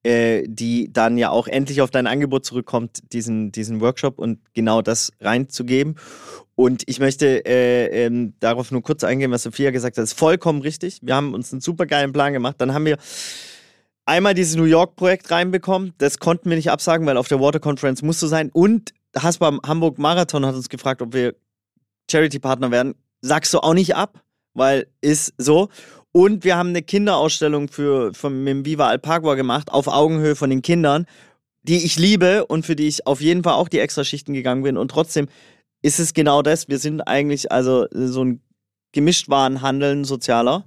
Äh, 0.03 0.45
die 0.49 0.91
dann 0.91 1.19
ja 1.19 1.29
auch 1.29 1.47
endlich 1.47 1.83
auf 1.83 1.91
dein 1.91 2.07
Angebot 2.07 2.47
zurückkommt, 2.47 3.13
diesen, 3.13 3.53
diesen 3.53 3.83
Workshop 3.83 4.19
und 4.19 4.39
genau 4.55 4.81
das 4.81 5.13
reinzugeben. 5.21 5.97
Und 6.55 6.85
ich 6.87 7.01
möchte 7.01 7.45
äh, 7.45 8.07
ähm, 8.07 8.33
darauf 8.41 8.71
nur 8.71 8.83
kurz 8.83 9.05
eingehen, 9.05 9.31
was 9.31 9.43
Sophia 9.43 9.71
gesagt 9.71 9.99
hat. 9.99 10.03
Das 10.03 10.13
ist 10.13 10.19
vollkommen 10.19 10.63
richtig. 10.63 11.01
Wir 11.03 11.15
haben 11.15 11.35
uns 11.35 11.53
einen 11.53 11.61
super 11.61 11.85
geilen 11.85 12.15
Plan 12.15 12.33
gemacht. 12.33 12.57
Dann 12.59 12.73
haben 12.73 12.87
wir 12.87 12.97
einmal 14.07 14.33
dieses 14.33 14.57
New 14.57 14.65
York-Projekt 14.65 15.31
reinbekommen. 15.31 15.93
Das 15.99 16.19
konnten 16.19 16.49
wir 16.49 16.57
nicht 16.57 16.71
absagen, 16.71 17.07
weil 17.07 17.19
auf 17.19 17.29
der 17.29 17.41
Water 17.41 17.61
Conference 17.61 18.01
musste 18.01 18.27
sein. 18.27 18.49
Und 18.55 18.95
Haspa 19.15 19.59
Hamburg 19.67 19.99
Marathon 19.99 20.47
hat 20.47 20.55
uns 20.55 20.71
gefragt, 20.71 21.03
ob 21.03 21.13
wir 21.13 21.35
Charity-Partner 22.11 22.71
werden. 22.71 22.95
Sagst 23.21 23.53
du 23.53 23.59
auch 23.59 23.75
nicht 23.75 23.97
ab, 23.97 24.23
weil 24.55 24.87
ist 25.03 25.35
so. 25.37 25.69
Und 26.13 26.45
wir 26.45 26.57
haben 26.57 26.71
eine 26.71 26.83
Kinderausstellung 26.83 27.69
für, 27.69 28.13
von, 28.15 28.43
mit 28.43 28.51
dem 28.51 28.65
Viva 28.65 28.89
Alpagua 28.89 29.35
gemacht, 29.35 29.71
auf 29.71 29.87
Augenhöhe 29.87 30.35
von 30.35 30.51
den 30.51 30.63
Kindern, 30.63 31.07
die 31.63 31.85
ich 31.85 31.99
liebe 31.99 32.47
und 32.47 32.67
für 32.67 32.75
die 32.75 32.89
ich 32.89 33.07
auf 33.07 33.21
jeden 33.21 33.45
Fall 33.45 33.55
auch 33.55 33.69
die 33.69 33.79
Extraschichten 33.79 34.35
gegangen 34.35 34.63
bin. 34.63 34.77
Und 34.77 34.91
trotzdem 34.91 35.29
ist 35.83 36.01
es 36.01 36.15
genau 36.15 36.43
das. 36.43 36.69
Wir 36.69 36.79
sind 36.79 37.03
eigentlich 37.03 37.53
also 37.53 37.87
so 37.93 38.25
ein 38.25 38.41
Gemischtwarenhandeln 38.93 40.05
sozialer. 40.05 40.65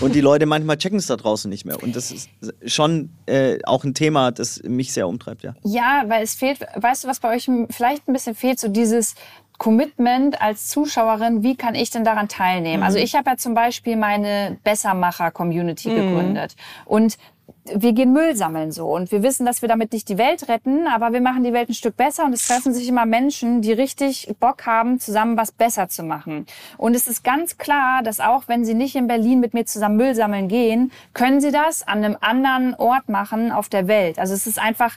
Und 0.00 0.14
die 0.14 0.22
Leute 0.22 0.46
manchmal 0.46 0.78
checken 0.78 0.98
es 0.98 1.06
da 1.06 1.16
draußen 1.16 1.50
nicht 1.50 1.66
mehr. 1.66 1.82
Und 1.82 1.94
das 1.94 2.10
ist 2.10 2.30
schon 2.64 3.10
äh, 3.26 3.58
auch 3.64 3.84
ein 3.84 3.92
Thema, 3.92 4.30
das 4.30 4.62
mich 4.62 4.92
sehr 4.92 5.06
umtreibt, 5.06 5.42
ja. 5.42 5.54
Ja, 5.64 6.04
weil 6.06 6.22
es 6.22 6.34
fehlt, 6.34 6.60
weißt 6.76 7.04
du, 7.04 7.08
was 7.08 7.20
bei 7.20 7.36
euch 7.36 7.48
vielleicht 7.68 8.08
ein 8.08 8.14
bisschen 8.14 8.34
fehlt, 8.34 8.58
so 8.58 8.68
dieses 8.68 9.14
Commitment 9.62 10.42
als 10.42 10.66
Zuschauerin, 10.66 11.44
wie 11.44 11.54
kann 11.54 11.76
ich 11.76 11.90
denn 11.90 12.02
daran 12.02 12.26
teilnehmen? 12.26 12.78
Mhm. 12.78 12.82
Also 12.82 12.98
ich 12.98 13.14
habe 13.14 13.30
ja 13.30 13.36
zum 13.36 13.54
Beispiel 13.54 13.96
meine 13.96 14.58
Bessermacher-Community 14.64 15.88
mhm. 15.88 15.94
gegründet. 15.94 16.56
Und 16.84 17.16
wir 17.64 17.92
gehen 17.92 18.12
Müll 18.12 18.34
sammeln 18.34 18.72
so 18.72 18.92
und 18.92 19.12
wir 19.12 19.22
wissen, 19.22 19.46
dass 19.46 19.62
wir 19.62 19.68
damit 19.68 19.92
nicht 19.92 20.08
die 20.08 20.18
Welt 20.18 20.48
retten, 20.48 20.88
aber 20.88 21.12
wir 21.12 21.20
machen 21.20 21.44
die 21.44 21.52
Welt 21.52 21.68
ein 21.68 21.74
Stück 21.74 21.96
besser 21.96 22.24
und 22.24 22.32
es 22.32 22.48
treffen 22.48 22.74
sich 22.74 22.88
immer 22.88 23.06
Menschen, 23.06 23.62
die 23.62 23.70
richtig 23.70 24.34
Bock 24.40 24.66
haben, 24.66 24.98
zusammen 24.98 25.36
was 25.36 25.52
besser 25.52 25.88
zu 25.88 26.02
machen. 26.02 26.46
Und 26.76 26.96
es 26.96 27.06
ist 27.06 27.22
ganz 27.22 27.56
klar, 27.56 28.02
dass 28.02 28.18
auch 28.18 28.48
wenn 28.48 28.64
sie 28.64 28.74
nicht 28.74 28.96
in 28.96 29.06
Berlin 29.06 29.38
mit 29.38 29.54
mir 29.54 29.64
zusammen 29.64 29.96
Müll 29.96 30.16
sammeln 30.16 30.48
gehen, 30.48 30.90
können 31.14 31.40
sie 31.40 31.52
das 31.52 31.86
an 31.86 32.04
einem 32.04 32.16
anderen 32.20 32.74
Ort 32.74 33.08
machen 33.08 33.52
auf 33.52 33.68
der 33.68 33.86
Welt. 33.86 34.18
Also 34.18 34.34
es 34.34 34.48
ist 34.48 34.58
einfach 34.58 34.96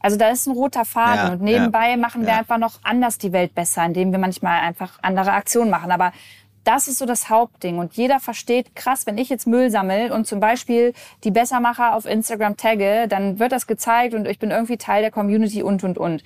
also 0.00 0.16
da 0.16 0.28
ist 0.28 0.46
ein 0.46 0.52
roter 0.52 0.84
Faden 0.84 1.26
ja, 1.26 1.32
und 1.32 1.42
nebenbei 1.42 1.90
ja, 1.90 1.96
machen 1.96 2.22
wir 2.22 2.32
ja. 2.32 2.38
einfach 2.38 2.58
noch 2.58 2.80
anders 2.82 3.18
die 3.18 3.32
Welt 3.32 3.54
besser, 3.54 3.84
indem 3.84 4.12
wir 4.12 4.18
manchmal 4.18 4.60
einfach 4.60 4.98
andere 5.02 5.32
Aktionen 5.32 5.70
machen. 5.70 5.92
Aber 5.92 6.12
das 6.64 6.88
ist 6.88 6.98
so 6.98 7.06
das 7.06 7.30
Hauptding. 7.30 7.78
Und 7.78 7.94
jeder 7.94 8.20
versteht, 8.20 8.74
krass, 8.74 9.06
wenn 9.06 9.18
ich 9.18 9.28
jetzt 9.28 9.46
Müll 9.46 9.70
sammle 9.70 10.12
und 10.12 10.26
zum 10.26 10.40
Beispiel 10.40 10.92
die 11.24 11.30
Bessermacher 11.30 11.94
auf 11.94 12.06
Instagram 12.06 12.56
tagge, 12.56 13.08
dann 13.08 13.38
wird 13.38 13.52
das 13.52 13.66
gezeigt 13.66 14.14
und 14.14 14.26
ich 14.26 14.38
bin 14.38 14.50
irgendwie 14.50 14.76
Teil 14.76 15.02
der 15.02 15.10
Community 15.10 15.62
und, 15.62 15.84
und, 15.84 15.98
und. 15.98 16.22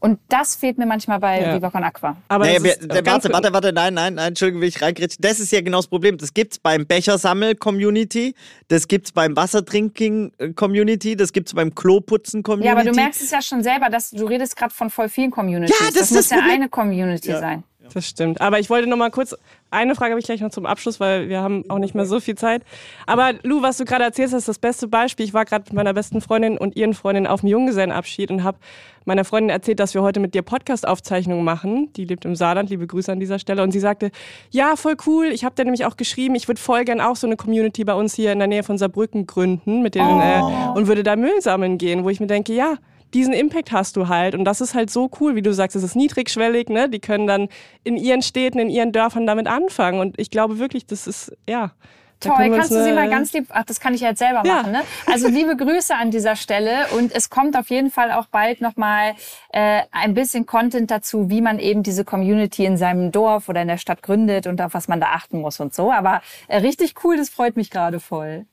Und 0.00 0.20
das 0.28 0.54
fehlt 0.54 0.78
mir 0.78 0.86
manchmal 0.86 1.18
bei 1.18 1.40
ja. 1.40 1.56
Viva 1.56 1.70
Con 1.70 1.82
Aqua. 1.82 2.16
Aber 2.28 2.46
naja, 2.46 2.62
wir, 2.62 2.80
äh, 2.82 3.04
warte, 3.04 3.32
warte, 3.32 3.52
warte, 3.52 3.72
nein, 3.72 3.94
nein, 3.94 4.14
nein, 4.14 4.28
Entschuldigung, 4.28 4.60
will 4.60 4.68
ich 4.68 4.80
reingrätschen. 4.80 5.20
Das 5.20 5.40
ist 5.40 5.50
ja 5.50 5.60
genau 5.60 5.78
das 5.78 5.88
Problem. 5.88 6.16
Das 6.18 6.32
gibt's 6.32 6.58
beim 6.58 6.86
Bechersammel-Community, 6.86 8.34
das 8.68 8.86
gibt's 8.86 9.10
beim 9.10 9.36
Wassertrinking-Community, 9.36 11.16
das 11.16 11.32
gibt's 11.32 11.52
beim 11.52 11.74
Kloputzen-Community. 11.74 12.66
Ja, 12.66 12.72
aber 12.72 12.84
du 12.84 12.94
merkst 12.94 13.22
es 13.22 13.30
ja 13.30 13.42
schon 13.42 13.62
selber, 13.62 13.90
dass 13.90 14.10
du 14.10 14.26
redest 14.26 14.56
gerade 14.56 14.72
von 14.72 14.90
voll 14.90 15.08
vielen 15.08 15.30
Communities. 15.30 15.76
Ja, 15.78 15.86
das, 15.86 15.94
das 15.94 16.10
muss 16.12 16.30
ja 16.30 16.38
eine 16.48 16.68
Community 16.68 17.30
ja. 17.30 17.40
sein. 17.40 17.64
Das 17.94 18.06
stimmt. 18.06 18.40
Aber 18.40 18.58
ich 18.58 18.70
wollte 18.70 18.88
noch 18.88 18.96
mal 18.96 19.10
kurz, 19.10 19.34
eine 19.70 19.94
Frage 19.94 20.12
habe 20.12 20.20
ich 20.20 20.26
gleich 20.26 20.40
noch 20.40 20.50
zum 20.50 20.66
Abschluss, 20.66 21.00
weil 21.00 21.28
wir 21.28 21.40
haben 21.40 21.64
auch 21.68 21.78
nicht 21.78 21.94
mehr 21.94 22.06
so 22.06 22.20
viel 22.20 22.36
Zeit. 22.36 22.62
Aber 23.06 23.34
Lou, 23.42 23.62
was 23.62 23.76
du 23.76 23.84
gerade 23.84 24.04
erzählst, 24.04 24.34
ist 24.34 24.48
das 24.48 24.58
beste 24.58 24.88
Beispiel. 24.88 25.26
Ich 25.26 25.34
war 25.34 25.44
gerade 25.44 25.64
mit 25.64 25.74
meiner 25.74 25.94
besten 25.94 26.20
Freundin 26.20 26.58
und 26.58 26.76
ihren 26.76 26.94
Freundin 26.94 27.26
auf 27.26 27.40
dem 27.40 27.48
Junggesellenabschied 27.48 28.30
und 28.30 28.44
habe 28.44 28.58
meiner 29.04 29.24
Freundin 29.24 29.50
erzählt, 29.50 29.80
dass 29.80 29.94
wir 29.94 30.02
heute 30.02 30.20
mit 30.20 30.34
dir 30.34 30.42
Podcast-Aufzeichnungen 30.42 31.44
machen. 31.44 31.92
Die 31.94 32.04
lebt 32.04 32.24
im 32.24 32.34
Saarland, 32.34 32.70
liebe 32.70 32.86
Grüße 32.86 33.10
an 33.10 33.20
dieser 33.20 33.38
Stelle. 33.38 33.62
Und 33.62 33.72
sie 33.72 33.80
sagte, 33.80 34.10
ja, 34.50 34.76
voll 34.76 34.96
cool. 35.06 35.26
Ich 35.26 35.44
habe 35.44 35.54
dir 35.54 35.64
nämlich 35.64 35.84
auch 35.84 35.96
geschrieben, 35.96 36.34
ich 36.34 36.46
würde 36.46 36.60
voll 36.60 36.84
gern 36.84 37.00
auch 37.00 37.16
so 37.16 37.26
eine 37.26 37.36
Community 37.36 37.84
bei 37.84 37.94
uns 37.94 38.14
hier 38.14 38.32
in 38.32 38.38
der 38.38 38.48
Nähe 38.48 38.62
von 38.62 38.78
Saarbrücken 38.78 39.26
gründen 39.26 39.82
mit 39.82 39.94
denen, 39.94 40.20
äh, 40.20 40.40
oh. 40.42 40.50
äh, 40.50 40.78
und 40.78 40.86
würde 40.86 41.02
da 41.02 41.16
Müll 41.16 41.40
sammeln 41.40 41.78
gehen, 41.78 42.04
wo 42.04 42.10
ich 42.10 42.20
mir 42.20 42.26
denke, 42.26 42.52
ja, 42.52 42.76
diesen 43.14 43.32
Impact 43.32 43.72
hast 43.72 43.96
du 43.96 44.08
halt. 44.08 44.34
Und 44.34 44.44
das 44.44 44.60
ist 44.60 44.74
halt 44.74 44.90
so 44.90 45.10
cool, 45.20 45.34
wie 45.34 45.42
du 45.42 45.52
sagst, 45.52 45.76
es 45.76 45.82
ist 45.82 45.96
niedrigschwellig, 45.96 46.68
ne? 46.68 46.88
Die 46.88 47.00
können 47.00 47.26
dann 47.26 47.48
in 47.84 47.96
ihren 47.96 48.22
Städten, 48.22 48.58
in 48.58 48.70
ihren 48.70 48.92
Dörfern 48.92 49.26
damit 49.26 49.46
anfangen. 49.46 50.00
Und 50.00 50.18
ich 50.18 50.30
glaube 50.30 50.58
wirklich, 50.58 50.86
das 50.86 51.06
ist, 51.06 51.32
ja. 51.48 51.72
Toll, 52.20 52.50
kannst 52.50 52.72
du 52.72 52.82
sie 52.82 52.92
mal 52.92 53.08
ganz 53.08 53.32
lieb, 53.32 53.46
ach, 53.50 53.64
das 53.64 53.78
kann 53.78 53.94
ich 53.94 54.00
jetzt 54.00 54.18
selber 54.18 54.42
machen, 54.42 54.72
ja. 54.72 54.80
ne? 54.80 54.82
Also 55.06 55.28
liebe 55.28 55.56
Grüße 55.56 55.94
an 55.94 56.10
dieser 56.10 56.34
Stelle 56.34 56.88
und 56.96 57.14
es 57.14 57.30
kommt 57.30 57.56
auf 57.56 57.70
jeden 57.70 57.92
Fall 57.92 58.10
auch 58.10 58.26
bald 58.26 58.60
nochmal 58.60 59.14
äh, 59.50 59.82
ein 59.92 60.14
bisschen 60.14 60.44
Content 60.44 60.90
dazu, 60.90 61.30
wie 61.30 61.40
man 61.40 61.60
eben 61.60 61.84
diese 61.84 62.04
Community 62.04 62.64
in 62.64 62.76
seinem 62.76 63.12
Dorf 63.12 63.48
oder 63.48 63.62
in 63.62 63.68
der 63.68 63.78
Stadt 63.78 64.02
gründet 64.02 64.48
und 64.48 64.60
auf 64.60 64.74
was 64.74 64.88
man 64.88 65.00
da 65.00 65.10
achten 65.12 65.40
muss 65.40 65.60
und 65.60 65.72
so. 65.72 65.92
Aber 65.92 66.20
äh, 66.48 66.56
richtig 66.56 67.04
cool, 67.04 67.16
das 67.16 67.28
freut 67.28 67.56
mich 67.56 67.70
gerade 67.70 68.00
voll. 68.00 68.46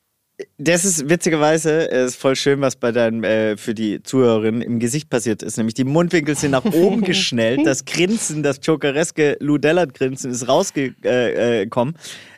Das 0.58 0.84
ist 0.84 1.10
witzigerweise 1.10 1.90
äh, 1.92 2.06
ist 2.06 2.18
voll 2.18 2.36
schön, 2.36 2.60
was 2.60 2.76
bei 2.76 2.92
deinem 2.92 3.24
äh, 3.24 3.56
für 3.56 3.74
die 3.74 4.04
Zuhörerinnen 4.04 4.62
im 4.62 4.80
Gesicht 4.80 5.10
passiert 5.10 5.42
ist. 5.42 5.58
Nämlich 5.58 5.76
die 5.76 5.86
Mundwinkel 5.86 6.36
sind 6.36 6.52
nach 6.52 6.66
oben 6.66 7.02
geschnellt, 7.06 7.66
das 7.66 7.86
Grinsen, 7.86 8.44
das 8.44 8.60
jokereske 8.62 9.38
Ludellert-Grinsen 9.40 10.32
ist 10.32 10.48
rausgekommen. 10.48 10.96
Äh, 11.06 11.64
äh 11.64 11.68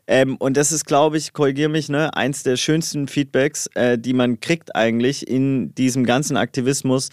ähm, 0.07 0.37
und 0.37 0.55
das 0.55 0.71
ist, 0.71 0.85
glaube 0.85 1.17
ich, 1.17 1.33
korrigiere 1.33 1.69
mich, 1.69 1.89
ne, 1.89 2.15
eins 2.15 2.43
der 2.43 2.55
schönsten 2.55 3.07
Feedbacks, 3.07 3.67
äh, 3.73 3.97
die 3.97 4.13
man 4.13 4.39
kriegt 4.39 4.75
eigentlich 4.75 5.27
in 5.27 5.75
diesem 5.75 6.05
ganzen 6.05 6.37
Aktivismus, 6.37 7.09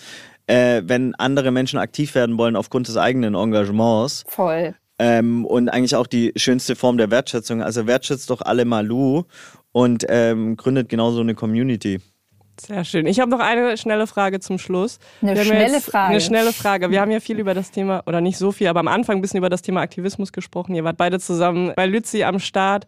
äh, 0.46 0.82
wenn 0.84 1.14
andere 1.16 1.50
Menschen 1.50 1.78
aktiv 1.78 2.14
werden 2.14 2.38
wollen 2.38 2.54
aufgrund 2.54 2.86
des 2.86 2.96
eigenen 2.96 3.34
Engagements. 3.34 4.22
Voll. 4.28 4.74
Ähm, 5.00 5.44
und 5.44 5.70
eigentlich 5.70 5.96
auch 5.96 6.06
die 6.06 6.32
schönste 6.36 6.76
Form 6.76 6.98
der 6.98 7.10
Wertschätzung. 7.10 7.62
Also 7.62 7.88
wertschätzt 7.88 8.30
doch 8.30 8.42
alle 8.42 8.64
Malu 8.64 9.24
und 9.74 10.06
ähm, 10.08 10.56
gründet 10.56 10.88
genauso 10.88 11.20
eine 11.20 11.34
Community. 11.34 12.00
Sehr 12.60 12.84
schön. 12.84 13.06
Ich 13.06 13.18
habe 13.18 13.32
noch 13.32 13.40
eine 13.40 13.76
schnelle 13.76 14.06
Frage 14.06 14.38
zum 14.38 14.58
Schluss. 14.58 15.00
Eine 15.20 15.44
schnelle 15.44 15.80
Frage. 15.80 16.10
Eine 16.10 16.20
schnelle 16.20 16.52
Frage. 16.52 16.90
Wir 16.92 17.00
haben 17.00 17.10
ja 17.10 17.18
viel 17.18 17.40
über 17.40 17.54
das 17.54 17.72
Thema, 17.72 18.04
oder 18.06 18.20
nicht 18.20 18.38
so 18.38 18.52
viel, 18.52 18.68
aber 18.68 18.78
am 18.78 18.86
Anfang 18.86 19.16
ein 19.16 19.20
bisschen 19.20 19.38
über 19.38 19.50
das 19.50 19.62
Thema 19.62 19.80
Aktivismus 19.80 20.32
gesprochen. 20.32 20.76
Ihr 20.76 20.84
wart 20.84 20.96
beide 20.96 21.18
zusammen 21.18 21.72
bei 21.74 21.86
Lützi 21.86 22.22
am 22.22 22.38
Start. 22.38 22.86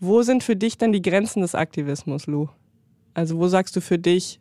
Wo 0.00 0.20
sind 0.20 0.44
für 0.44 0.54
dich 0.54 0.76
denn 0.76 0.92
die 0.92 1.00
Grenzen 1.00 1.40
des 1.40 1.54
Aktivismus, 1.54 2.26
Lou? 2.26 2.48
Also 3.14 3.38
wo 3.38 3.48
sagst 3.48 3.74
du 3.74 3.80
für 3.80 3.98
dich 3.98 4.38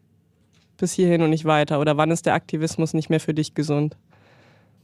bis 0.75 0.91
hierhin 0.91 1.21
und 1.21 1.29
nicht 1.29 1.45
weiter? 1.45 1.79
Oder 1.79 1.95
wann 1.95 2.11
ist 2.11 2.25
der 2.25 2.33
Aktivismus 2.33 2.93
nicht 2.93 3.09
mehr 3.09 3.21
für 3.21 3.33
dich 3.33 3.55
gesund? 3.55 3.95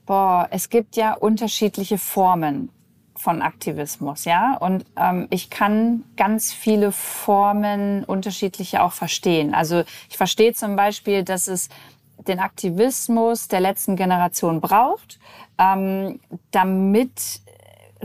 Boah, 0.05 0.47
es 0.51 0.69
gibt 0.69 0.95
ja 0.95 1.13
unterschiedliche 1.15 1.97
Formen 1.97 2.69
von 3.15 3.41
Aktivismus, 3.41 4.25
ja. 4.25 4.57
Und 4.57 4.85
ähm, 4.97 5.27
ich 5.29 5.49
kann 5.49 6.03
ganz 6.17 6.51
viele 6.51 6.91
Formen 6.91 8.03
unterschiedliche 8.03 8.81
auch 8.81 8.93
verstehen. 8.93 9.53
Also 9.53 9.83
ich 10.09 10.17
verstehe 10.17 10.53
zum 10.53 10.75
Beispiel, 10.75 11.23
dass 11.23 11.47
es 11.47 11.69
den 12.27 12.39
Aktivismus 12.39 13.47
der 13.47 13.59
letzten 13.59 13.95
Generation 13.95 14.61
braucht, 14.61 15.19
ähm, 15.57 16.19
damit 16.51 17.42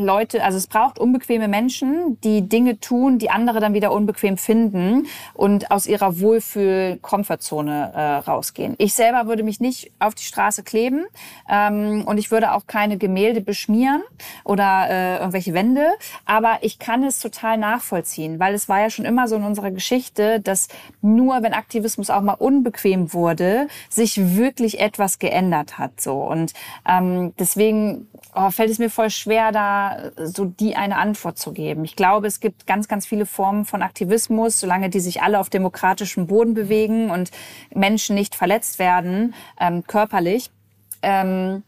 Leute, 0.05 0.43
also 0.45 0.59
es 0.59 0.67
braucht 0.67 0.99
unbequeme 0.99 1.49
Menschen, 1.49 2.21
die 2.23 2.49
Dinge 2.49 2.81
tun, 2.81 3.19
die 3.19 3.31
andere 3.31 3.61
dann 3.61 3.75
wieder 3.75 3.93
unbequem 3.93 4.37
finden 4.37 5.07
und 5.35 5.71
aus 5.71 5.87
ihrer 5.87 6.21
Wohlfühl-Komfortzone 6.21 7.93
äh, 7.95 8.01
rausgehen. 8.29 8.75
Ich 8.79 8.95
selber 8.95 9.27
würde 9.27 9.43
mich 9.43 9.61
nicht 9.61 9.93
auf 9.99 10.15
die 10.15 10.25
Straße 10.25 10.63
kleben 10.63 11.07
ähm, 11.49 12.05
und 12.07 12.19
ich 12.19 12.31
würde 12.31 12.53
auch 12.53 12.67
keine 12.67 12.99
Gemälde 12.99 13.41
beschmieren 13.41 14.03
oder 14.45 14.87
äh, 14.89 15.19
irgendwelche 15.19 15.55
Wände, 15.55 15.87
aber 16.25 16.59
ich 16.63 16.79
kann 16.79 17.03
es 17.05 17.21
total 17.21 17.59
nachvollziehen, 17.59 18.39
weil 18.39 18.55
es 18.55 18.69
war 18.69 18.81
ja 18.81 18.91
schon 18.91 19.05
immer 19.05 19.29
so 19.29 19.37
in 19.37 19.45
unserer 19.45 19.71
Geschichte, 19.71 20.41
dass 20.41 20.69
nur 21.03 21.43
wenn 21.43 21.53
Aktivismus 21.53 22.11
auch 22.11 22.23
mal 22.23 22.35
unbequem 22.35 23.13
wurde, 23.13 23.69
sich 23.89 24.37
wirklich 24.37 24.81
etwas 24.81 25.19
geändert 25.19 25.79
hat. 25.79 26.01
So 26.01 26.23
und 26.23 26.53
ähm, 26.87 27.33
deswegen 27.39 28.09
oh, 28.35 28.51
fällt 28.51 28.71
es 28.71 28.79
mir 28.79 28.91
voll 28.91 29.11
schwer, 29.11 29.53
da 29.53 29.88
so 30.17 30.45
die 30.45 30.77
eine 30.77 30.97
Antwort 30.97 31.39
zu 31.39 31.53
geben. 31.53 31.85
Ich 31.85 31.97
glaube, 31.97 32.27
es 32.27 32.41
gibt 32.41 32.67
ganz, 32.67 32.89
ganz 32.89 33.07
viele 33.07 33.27
Formen 33.27 33.65
von 33.65 33.83
Aktivismus, 33.83 34.61
solange 34.61 34.91
die 34.91 35.01
sich 35.01 35.23
alle 35.23 35.39
auf 35.39 35.51
demokratischem 35.51 36.27
Boden 36.27 36.55
bewegen 36.55 37.11
und 37.11 37.31
Menschen 37.75 38.15
nicht 38.15 38.35
verletzt 38.35 38.79
werden, 38.79 39.35
ähm, 39.61 39.85
körperlich. 39.87 40.51
Ähm, 41.03 41.63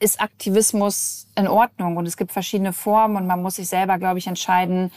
ist 0.00 0.20
Aktivismus 0.20 1.28
in 1.36 1.46
Ordnung 1.46 1.98
und 1.98 2.06
es 2.06 2.16
gibt 2.16 2.32
verschiedene 2.32 2.72
Formen 2.72 3.16
und 3.16 3.26
man 3.26 3.42
muss 3.42 3.56
sich 3.56 3.68
selber, 3.68 3.98
glaube 3.98 4.18
ich, 4.18 4.26
entscheiden, 4.26 4.90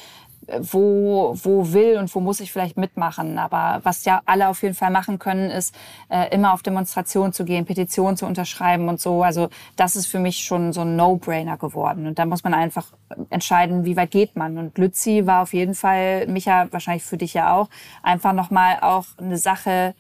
wo, 0.60 1.36
wo 1.42 1.74
will 1.74 1.98
und 1.98 2.14
wo 2.14 2.20
muss 2.20 2.40
ich 2.40 2.52
vielleicht 2.52 2.78
mitmachen. 2.78 3.38
Aber 3.38 3.82
was 3.84 4.06
ja 4.06 4.22
alle 4.26 4.50
auf 4.50 4.62
jeden 4.64 4.76
Fall 4.76 4.92
machen 4.92 5.20
können, 5.20 5.50
ist 5.50 5.76
äh, 6.10 6.34
immer 6.34 6.54
auf 6.54 6.64
Demonstrationen 6.64 7.34
zu 7.34 7.46
gehen, 7.46 7.66
Petitionen 7.66 8.18
zu 8.18 8.26
unterschreiben 8.26 8.90
und 8.90 9.00
so. 9.00 9.24
Also 9.24 9.50
das 9.76 9.96
ist 9.96 10.08
für 10.08 10.20
mich 10.20 10.40
schon 10.40 10.74
so 10.74 10.82
ein 10.82 10.96
No-Brainer 10.96 11.58
geworden. 11.58 12.08
Und 12.08 12.20
da 12.20 12.26
muss 12.26 12.44
man 12.44 12.54
einfach 12.54 12.88
entscheiden, 13.30 13.86
wie 13.86 13.96
weit 13.96 14.12
geht 14.12 14.36
man. 14.36 14.58
Und 14.58 14.78
Lützi 14.78 15.26
war 15.26 15.44
auf 15.44 15.54
jeden 15.54 15.76
Fall, 15.76 16.28
Micha, 16.28 16.68
wahrscheinlich 16.72 17.04
für 17.04 17.18
dich 17.18 17.34
ja 17.34 17.56
auch, 17.56 17.70
einfach 18.02 18.34
nochmal 18.34 18.80
auch 18.82 19.06
eine 19.18 19.38
Sache, 19.38 19.96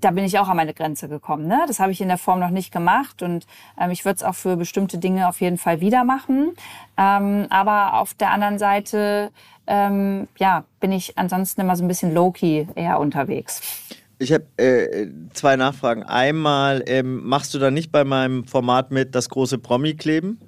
da 0.00 0.10
bin 0.10 0.24
ich 0.24 0.38
auch 0.38 0.48
an 0.48 0.56
meine 0.56 0.74
Grenze 0.74 1.08
gekommen. 1.08 1.46
Ne? 1.46 1.64
Das 1.66 1.80
habe 1.80 1.92
ich 1.92 2.00
in 2.00 2.08
der 2.08 2.18
Form 2.18 2.40
noch 2.40 2.50
nicht 2.50 2.72
gemacht 2.72 3.22
und 3.22 3.46
ähm, 3.80 3.90
ich 3.90 4.04
würde 4.04 4.16
es 4.16 4.22
auch 4.22 4.34
für 4.34 4.56
bestimmte 4.56 4.98
Dinge 4.98 5.28
auf 5.28 5.40
jeden 5.40 5.58
Fall 5.58 5.80
wieder 5.80 6.04
machen. 6.04 6.52
Ähm, 6.96 7.46
aber 7.50 8.00
auf 8.00 8.14
der 8.14 8.30
anderen 8.30 8.58
Seite 8.58 9.30
ähm, 9.66 10.28
ja, 10.38 10.64
bin 10.80 10.92
ich 10.92 11.16
ansonsten 11.16 11.60
immer 11.60 11.76
so 11.76 11.84
ein 11.84 11.88
bisschen 11.88 12.12
low-key 12.12 12.66
eher 12.74 13.00
unterwegs. 13.00 13.60
Ich 14.18 14.32
habe 14.32 14.44
äh, 14.56 15.08
zwei 15.32 15.56
Nachfragen. 15.56 16.02
Einmal, 16.04 16.84
ähm, 16.86 17.26
machst 17.26 17.52
du 17.54 17.58
da 17.58 17.70
nicht 17.70 17.90
bei 17.90 18.04
meinem 18.04 18.46
Format 18.46 18.90
mit 18.90 19.14
das 19.14 19.28
große 19.28 19.58
Promi-Kleben? 19.58 20.40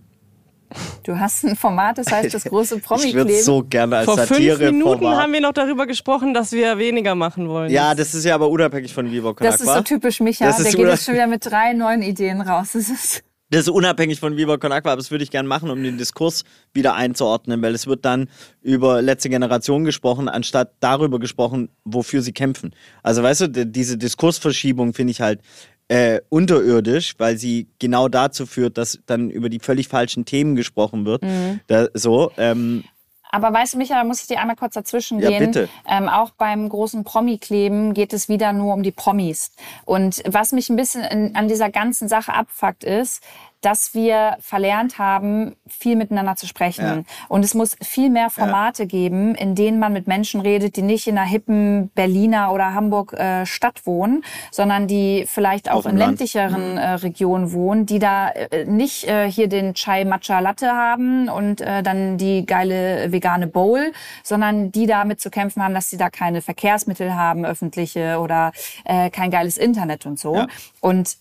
Du 1.05 1.19
hast 1.19 1.45
ein 1.45 1.57
Format, 1.57 1.99
das 1.99 2.11
heißt 2.11 2.35
das 2.35 2.45
große 2.45 2.79
promi 2.79 3.05
Ich 3.07 3.15
würde 3.15 3.41
so 3.41 3.63
gerne 3.63 3.99
als 3.99 4.07
Vor 4.07 4.17
Satire 4.17 4.57
fünf 4.57 4.73
Minuten 4.73 4.99
Format. 5.01 5.23
haben 5.23 5.33
wir 5.33 5.41
noch 5.41 5.53
darüber 5.53 5.87
gesprochen, 5.87 6.35
dass 6.35 6.53
wir 6.53 6.79
weniger 6.79 7.15
machen 7.15 7.49
wollen. 7.49 7.71
Ja, 7.71 7.95
das 7.95 8.15
ist 8.15 8.25
ja 8.25 8.35
aber 8.35 8.49
unabhängig 8.49 8.93
von 8.93 9.11
Vivo 9.11 9.33
Das 9.33 9.61
ist 9.61 9.73
so 9.73 9.81
typisch 9.83 10.21
Micha. 10.21 10.51
Der 10.51 10.65
geht 10.65 10.79
jetzt 10.79 11.05
schon 11.05 11.15
wieder 11.15 11.27
mit 11.27 11.45
drei 11.47 11.73
neuen 11.73 12.03
Ideen 12.03 12.41
raus. 12.41 12.71
Das 12.73 12.89
ist 12.89 13.23
das 13.49 13.61
ist 13.61 13.69
unabhängig 13.69 14.19
von 14.19 14.37
Viva 14.37 14.57
Con 14.57 14.73
Aqua, 14.73 14.91
aber 14.91 15.01
das 15.01 15.13
würde 15.13 15.23
ich 15.23 15.31
gerne 15.31 15.49
machen, 15.49 15.71
um 15.71 15.81
den 15.81 15.99
Diskurs 15.99 16.43
wieder 16.75 16.95
einzuordnen, 16.95 17.63
weil 17.63 17.77
es 17.77 17.87
wird 17.87 18.05
dann 18.05 18.29
über 18.61 19.01
letzte 19.03 19.29
Generation 19.29 19.85
gesprochen, 19.85 20.29
anstatt 20.29 20.73
darüber 20.81 21.21
gesprochen, 21.21 21.69
wofür 21.85 22.23
sie 22.23 22.33
kämpfen. 22.33 22.75
Also 23.05 23.23
weißt 23.23 23.43
du, 23.43 23.67
diese 23.67 23.99
Diskursverschiebung 23.99 24.95
finde 24.95 25.13
ich 25.13 25.21
halt 25.21 25.43
äh, 25.89 26.21
unterirdisch, 26.29 27.15
weil 27.19 27.37
sie 27.39 27.69
genau 27.79 28.09
dazu 28.09 28.47
führt, 28.47 28.79
dass 28.79 28.99
dann 29.07 29.31
über 29.31 29.49
die 29.49 29.61
völlig 29.61 29.89
falschen 29.89 30.25
Themen 30.25 30.57
gesprochen 30.57 31.05
wird. 31.05 31.23
Mhm. 31.23 31.61
Da, 31.67 31.89
so. 31.95 32.33
Ähm, 32.37 32.85
aber 33.31 33.53
weißt 33.53 33.75
du, 33.75 33.79
Michael, 33.79 34.01
da 34.01 34.05
muss 34.05 34.21
ich 34.23 34.29
dir 34.29 34.41
einmal 34.41 34.57
kurz 34.57 34.75
dazwischen 34.75 35.19
gehen. 35.19 35.31
Ja, 35.31 35.39
bitte. 35.39 35.69
Ähm, 35.87 36.09
auch 36.09 36.31
beim 36.31 36.69
großen 36.69 37.05
Promi-Kleben 37.05 37.93
geht 37.93 38.13
es 38.13 38.29
wieder 38.29 38.53
nur 38.53 38.73
um 38.73 38.83
die 38.83 38.93
Promis. 38.93 39.53
Und 39.85 40.23
was 40.27 40.53
mich 40.53 40.71
ein 40.71 40.77
bisschen 40.77 41.05
in, 41.05 41.37
an 41.37 41.49
dieser 41.49 41.71
ganzen 41.71 42.09
Sache 42.09 42.33
abfuckt 42.33 42.85
ist, 42.85 43.23
dass 43.67 43.95
wir 43.95 44.37
verlernt 44.39 45.01
haben, 45.01 45.57
viel 45.67 45.97
miteinander 45.97 46.37
zu 46.37 46.47
sprechen. 46.47 46.85
Ja. 46.85 47.03
Und 47.27 47.45
es 47.45 47.53
muss 47.53 47.77
viel 47.83 48.11
mehr 48.11 48.31
Formate 48.31 48.85
ja. 48.85 48.89
geben, 48.89 49.35
in 49.35 49.57
denen 49.57 49.81
man 49.81 49.93
mit 49.93 50.07
Menschen 50.07 50.41
redet, 50.41 50.77
die 50.77 50.83
nicht 50.83 51.09
in 51.09 51.19
einer 51.19 51.27
hippen 51.27 51.89
Berliner 51.97 52.53
oder 52.53 52.75
Hamburg 52.75 53.13
äh, 53.15 53.45
Stadt 53.45 53.85
wohnen, 53.85 54.23
sondern 54.53 54.87
die 54.87 55.25
vielleicht 55.27 55.69
auch 55.69 55.85
in 55.85 55.97
ländlicheren 55.97 56.75
mhm. 56.75 56.79
äh, 56.79 56.91
Regionen 56.93 57.51
wohnen, 57.51 57.87
die 57.87 57.99
da 57.99 58.29
äh, 58.29 58.67
nicht 58.67 59.09
äh, 59.09 59.29
hier 59.29 59.49
den 59.49 59.75
Chai 59.75 60.05
Matcha 60.05 60.39
Latte 60.39 60.71
haben 60.71 61.29
und 61.29 61.61
äh, 61.61 61.83
dann 61.83 62.19
die 62.19 62.47
geile 62.47 63.11
vegane 63.11 63.49
Bowl, 63.49 63.93
sondern 64.23 64.71
die 64.71 64.87
damit 64.87 65.21
zu 65.21 65.29
kämpfen 65.29 65.61
haben, 65.61 65.75
dass 65.75 65.91
sie 65.91 65.97
da 65.97 66.09
keine 66.09 66.41
Verkehrsmittel 66.41 67.17
haben, 67.17 67.45
öffentliche 67.45 68.21
oder 68.21 68.53
äh, 68.85 69.11
kein 69.11 69.33
geiles 69.33 69.59
Internet 69.59 70.07
und 70.07 70.21
so. 70.21 70.37
Ja. 70.37 70.47
Und 70.81 71.17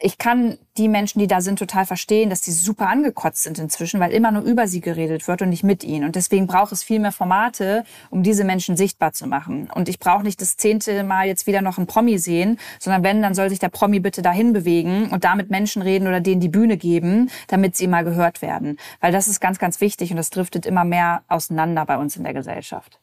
ich 0.00 0.16
kann 0.16 0.58
die 0.76 0.88
Menschen, 0.88 1.18
die 1.18 1.26
da 1.26 1.40
sind, 1.40 1.58
total 1.58 1.84
verstehen, 1.84 2.30
dass 2.30 2.40
die 2.40 2.52
super 2.52 2.88
angekotzt 2.88 3.42
sind 3.42 3.58
inzwischen, 3.58 3.98
weil 3.98 4.12
immer 4.12 4.30
nur 4.30 4.42
über 4.42 4.68
sie 4.68 4.80
geredet 4.80 5.26
wird 5.26 5.42
und 5.42 5.48
nicht 5.48 5.64
mit 5.64 5.82
ihnen. 5.82 6.04
Und 6.04 6.14
deswegen 6.14 6.46
braucht 6.46 6.70
es 6.70 6.84
viel 6.84 7.00
mehr 7.00 7.10
Formate, 7.10 7.84
um 8.10 8.22
diese 8.22 8.44
Menschen 8.44 8.76
sichtbar 8.76 9.12
zu 9.12 9.26
machen. 9.26 9.68
Und 9.74 9.88
ich 9.88 9.98
brauche 9.98 10.22
nicht 10.22 10.40
das 10.40 10.56
zehnte 10.56 11.02
Mal 11.02 11.26
jetzt 11.26 11.48
wieder 11.48 11.62
noch 11.62 11.78
einen 11.78 11.88
Promi 11.88 12.18
sehen, 12.18 12.58
sondern 12.78 13.02
wenn, 13.02 13.22
dann 13.22 13.34
soll 13.34 13.50
sich 13.50 13.58
der 13.58 13.70
Promi 13.70 13.98
bitte 13.98 14.22
dahin 14.22 14.52
bewegen 14.52 15.10
und 15.10 15.24
damit 15.24 15.50
Menschen 15.50 15.82
reden 15.82 16.06
oder 16.06 16.20
denen 16.20 16.40
die 16.40 16.48
Bühne 16.48 16.76
geben, 16.76 17.28
damit 17.48 17.76
sie 17.76 17.88
mal 17.88 18.04
gehört 18.04 18.40
werden. 18.40 18.78
Weil 19.00 19.10
das 19.10 19.26
ist 19.26 19.40
ganz, 19.40 19.58
ganz 19.58 19.80
wichtig 19.80 20.12
und 20.12 20.16
das 20.16 20.30
driftet 20.30 20.64
immer 20.64 20.84
mehr 20.84 21.22
auseinander 21.26 21.84
bei 21.84 21.98
uns 21.98 22.16
in 22.16 22.22
der 22.22 22.34
Gesellschaft 22.34 23.00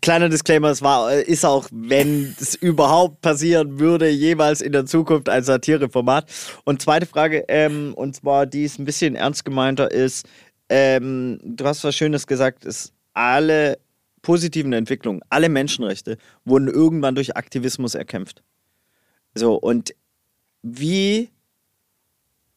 kleiner 0.00 0.28
Disclaimer, 0.28 0.68
es 0.68 0.82
war, 0.82 1.12
ist 1.12 1.44
auch, 1.44 1.68
wenn 1.72 2.34
es 2.40 2.54
überhaupt 2.54 3.20
passieren 3.20 3.78
würde, 3.78 4.08
jemals 4.08 4.60
in 4.60 4.72
der 4.72 4.86
Zukunft 4.86 5.28
ein 5.28 5.42
Satireformat. 5.42 6.30
Und 6.64 6.82
zweite 6.82 7.06
Frage, 7.06 7.44
ähm, 7.48 7.94
und 7.94 8.14
zwar, 8.16 8.46
die 8.46 8.64
ist 8.64 8.78
ein 8.78 8.84
bisschen 8.84 9.16
ernst 9.16 9.44
gemeinter, 9.44 9.90
ist, 9.90 10.26
ähm, 10.68 11.40
du 11.42 11.64
hast 11.64 11.82
was 11.82 11.96
Schönes 11.96 12.26
gesagt, 12.26 12.64
ist 12.64 12.92
alle 13.12 13.78
positiven 14.22 14.72
Entwicklungen, 14.72 15.22
alle 15.30 15.48
Menschenrechte 15.48 16.18
wurden 16.44 16.68
irgendwann 16.68 17.14
durch 17.14 17.36
Aktivismus 17.36 17.94
erkämpft. 17.94 18.42
So, 19.34 19.54
und 19.54 19.94
wie, 20.62 21.30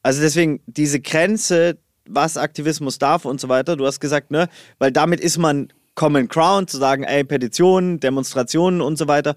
also 0.03 0.21
deswegen 0.21 0.61
diese 0.67 0.99
Grenze, 0.99 1.77
was 2.05 2.37
Aktivismus 2.37 2.99
darf 2.99 3.25
und 3.25 3.39
so 3.39 3.49
weiter, 3.49 3.77
du 3.77 3.85
hast 3.85 3.99
gesagt, 3.99 4.29
ne, 4.29 4.49
weil 4.77 4.91
damit 4.91 5.21
ist 5.21 5.37
man 5.37 5.69
Common 5.95 6.27
Ground, 6.27 6.69
zu 6.69 6.77
sagen, 6.77 7.03
ey, 7.03 7.23
Petitionen, 7.23 7.99
Demonstrationen 7.99 8.81
und 8.81 8.97
so 8.97 9.07
weiter. 9.07 9.35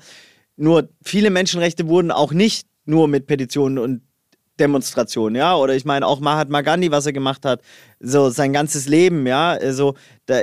Nur 0.57 0.89
viele 1.05 1.31
Menschenrechte 1.31 1.89
wurden 1.89 2.11
auch 2.11 2.33
nicht 2.33 2.67
nur 2.85 3.09
mit 3.09 3.27
Petitionen 3.27 3.79
und 3.79 4.03
Demonstrationen, 4.59 5.37
ja, 5.37 5.55
oder 5.55 5.75
ich 5.75 5.85
meine 5.85 6.07
auch 6.07 6.21
Mahatma 6.21 6.63
Gandhi, 6.63 6.91
was 6.91 7.05
er 7.05 7.13
gemacht 7.13 7.45
hat, 7.45 7.61
so 8.01 8.31
sein 8.31 8.55
ganzes 8.55 8.89
Leben, 8.89 9.27
ja, 9.27 9.51
also 9.51 9.95
da, 10.25 10.41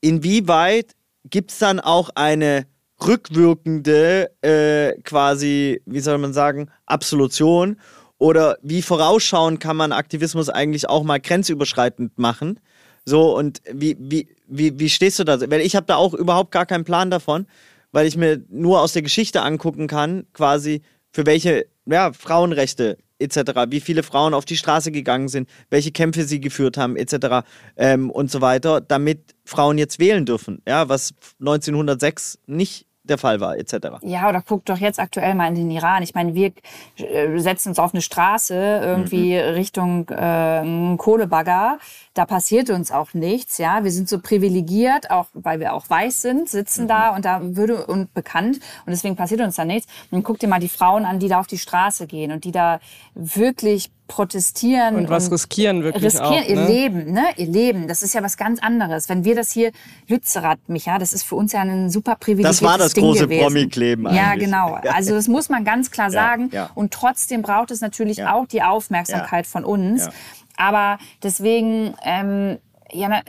inwieweit 0.00 0.92
gibt 1.28 1.52
es 1.52 1.58
dann 1.58 1.78
auch 1.78 2.10
eine 2.14 2.66
rückwirkende 3.06 4.30
äh, 4.42 5.00
quasi, 5.02 5.82
wie 5.84 6.00
soll 6.00 6.18
man 6.18 6.32
sagen, 6.32 6.70
Absolution 6.86 7.76
oder 8.18 8.56
wie 8.62 8.82
vorausschauen 8.82 9.58
kann 9.58 9.76
man 9.76 9.92
Aktivismus 9.92 10.48
eigentlich 10.48 10.88
auch 10.88 11.02
mal 11.02 11.20
grenzüberschreitend 11.20 12.18
machen? 12.18 12.60
So, 13.04 13.36
und 13.36 13.60
wie, 13.70 13.96
wie, 13.98 14.28
wie, 14.52 14.78
wie 14.78 14.88
stehst 14.88 15.18
du 15.18 15.24
da? 15.24 15.40
Weil 15.40 15.60
ich 15.60 15.74
habe 15.76 15.86
da 15.86 15.96
auch 15.96 16.14
überhaupt 16.14 16.52
gar 16.52 16.66
keinen 16.66 16.84
Plan 16.84 17.10
davon, 17.10 17.46
weil 17.90 18.06
ich 18.06 18.16
mir 18.16 18.42
nur 18.48 18.80
aus 18.80 18.92
der 18.92 19.02
Geschichte 19.02 19.42
angucken 19.42 19.86
kann, 19.86 20.26
quasi 20.32 20.82
für 21.10 21.26
welche 21.26 21.66
ja, 21.86 22.12
Frauenrechte 22.12 22.98
etc., 23.18 23.52
wie 23.68 23.80
viele 23.80 24.02
Frauen 24.02 24.34
auf 24.34 24.44
die 24.44 24.56
Straße 24.56 24.90
gegangen 24.90 25.28
sind, 25.28 25.48
welche 25.70 25.92
Kämpfe 25.92 26.24
sie 26.24 26.40
geführt 26.40 26.76
haben 26.76 26.96
etc. 26.96 27.46
Ähm, 27.76 28.10
und 28.10 28.30
so 28.30 28.40
weiter, 28.40 28.80
damit 28.80 29.34
Frauen 29.44 29.78
jetzt 29.78 29.98
wählen 29.98 30.26
dürfen, 30.26 30.60
ja, 30.66 30.88
was 30.88 31.14
1906 31.40 32.38
nicht 32.46 32.86
der 33.04 33.18
Fall 33.18 33.40
war, 33.40 33.56
etc. 33.56 33.98
Ja, 34.02 34.28
oder 34.28 34.42
guck 34.46 34.64
doch 34.64 34.78
jetzt 34.78 35.00
aktuell 35.00 35.34
mal 35.34 35.48
in 35.48 35.56
den 35.56 35.70
Iran. 35.70 36.02
Ich 36.02 36.14
meine, 36.14 36.34
wir 36.34 36.52
äh, 36.96 37.38
setzen 37.38 37.70
uns 37.70 37.78
auf 37.78 37.92
eine 37.92 38.02
Straße 38.02 38.54
irgendwie 38.54 39.34
mhm. 39.34 39.54
Richtung 39.54 40.08
äh, 40.08 40.96
Kohlebagger. 40.96 41.78
Da 42.14 42.26
passiert 42.26 42.70
uns 42.70 42.92
auch 42.92 43.14
nichts. 43.14 43.58
Ja, 43.58 43.82
wir 43.82 43.90
sind 43.90 44.08
so 44.08 44.20
privilegiert, 44.20 45.10
auch 45.10 45.26
weil 45.34 45.58
wir 45.58 45.72
auch 45.72 45.88
weiß 45.88 46.22
sind, 46.22 46.48
sitzen 46.48 46.84
mhm. 46.84 46.88
da 46.88 47.16
und 47.16 47.24
da 47.24 47.40
würde 47.42 47.86
und 47.86 48.14
bekannt 48.14 48.60
und 48.86 48.90
deswegen 48.90 49.16
passiert 49.16 49.40
uns 49.40 49.56
da 49.56 49.64
nichts. 49.64 49.90
Und 50.10 50.22
guck 50.22 50.38
dir 50.38 50.48
mal 50.48 50.60
die 50.60 50.68
Frauen 50.68 51.04
an, 51.04 51.18
die 51.18 51.28
da 51.28 51.40
auf 51.40 51.46
die 51.46 51.58
Straße 51.58 52.06
gehen 52.06 52.30
und 52.30 52.44
die 52.44 52.52
da 52.52 52.78
wirklich 53.14 53.90
protestieren. 54.06 54.96
Und 54.96 55.08
was 55.08 55.26
und 55.26 55.32
riskieren 55.32 55.82
wirklich 55.82 56.04
riskieren 56.04 56.44
auch. 56.44 56.48
Ihr 56.48 56.56
ne? 56.56 56.66
Leben, 56.66 57.12
ne? 57.12 57.24
Ihr 57.36 57.46
Leben. 57.46 57.88
Das 57.88 58.02
ist 58.02 58.14
ja 58.14 58.22
was 58.22 58.36
ganz 58.36 58.60
anderes. 58.60 59.08
Wenn 59.08 59.24
wir 59.24 59.34
das 59.34 59.50
hier, 59.50 59.72
Lützerath, 60.08 60.58
Micha, 60.68 60.98
das 60.98 61.12
ist 61.12 61.22
für 61.22 61.36
uns 61.36 61.52
ja 61.52 61.60
ein 61.60 61.90
super 61.90 62.16
privilegiertes 62.16 62.60
Das 62.60 62.68
war 62.68 62.78
das 62.78 62.92
Ding 62.94 63.04
große 63.04 63.26
Promi-Kleben. 63.28 64.12
Ja, 64.14 64.34
genau. 64.34 64.78
Also 64.92 65.14
das 65.14 65.26
muss 65.26 65.48
man 65.48 65.64
ganz 65.64 65.90
klar 65.90 66.10
sagen. 66.10 66.50
Ja, 66.52 66.64
ja. 66.64 66.70
Und 66.74 66.92
trotzdem 66.92 67.42
braucht 67.42 67.70
es 67.70 67.80
natürlich 67.80 68.18
ja. 68.18 68.34
auch 68.34 68.46
die 68.46 68.62
Aufmerksamkeit 68.62 69.46
von 69.46 69.64
uns. 69.64 70.08
Aber 70.56 70.98
deswegen, 71.22 71.94
ähm, 72.04 72.58
ja, 72.92 73.22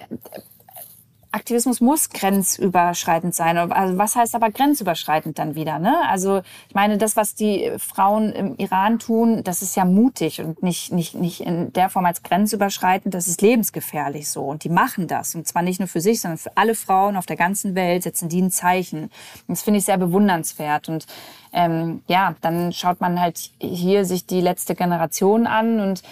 Aktivismus 1.34 1.82
muss 1.82 2.10
grenzüberschreitend 2.12 3.34
sein. 3.34 3.58
Also 3.58 3.98
was 3.98 4.16
heißt 4.16 4.36
aber 4.36 4.52
grenzüberschreitend 4.52 5.40
dann 5.40 5.56
wieder? 5.56 5.80
Ne? 5.80 5.96
Also 6.08 6.42
ich 6.70 6.76
meine, 6.76 7.00
das, 7.00 7.16
was 7.16 7.34
die 7.34 7.72
Frauen 7.80 8.32
im 8.32 8.56
Iran 8.58 9.00
tun, 9.00 9.44
das 9.44 9.64
ist 9.64 9.76
ja 9.76 9.84
mutig 9.84 10.42
und 10.42 10.62
nicht, 10.62 10.92
nicht, 10.92 11.16
nicht 11.16 11.42
in 11.42 11.74
der 11.74 11.90
Form 11.90 12.06
als 12.06 12.22
grenzüberschreitend, 12.22 13.16
das 13.16 13.28
ist 13.28 13.42
lebensgefährlich 13.42 14.30
so. 14.30 14.44
Und 14.44 14.64
die 14.64 14.70
machen 14.70 15.08
das. 15.08 15.34
Und 15.34 15.48
zwar 15.48 15.64
nicht 15.64 15.80
nur 15.80 15.88
für 15.88 16.02
sich, 16.02 16.22
sondern 16.22 16.38
für 16.38 16.56
alle 16.56 16.76
Frauen 16.76 17.18
auf 17.18 17.26
der 17.26 17.38
ganzen 17.38 17.74
Welt 17.74 18.04
setzen 18.04 18.30
die 18.30 18.42
ein 18.42 18.52
Zeichen. 18.52 19.04
Und 19.04 19.12
das 19.48 19.64
finde 19.64 19.80
ich 19.80 19.86
sehr 19.86 19.98
bewundernswert. 19.98 20.88
Und 20.88 21.08
ähm, 21.52 22.04
ja, 22.08 22.36
dann 22.42 22.72
schaut 22.74 23.02
man 23.02 23.20
halt 23.20 23.50
hier 23.60 24.06
sich 24.06 24.28
die 24.28 24.42
letzte 24.42 24.76
Generation 24.76 25.48
an 25.48 25.80
und 25.80 26.04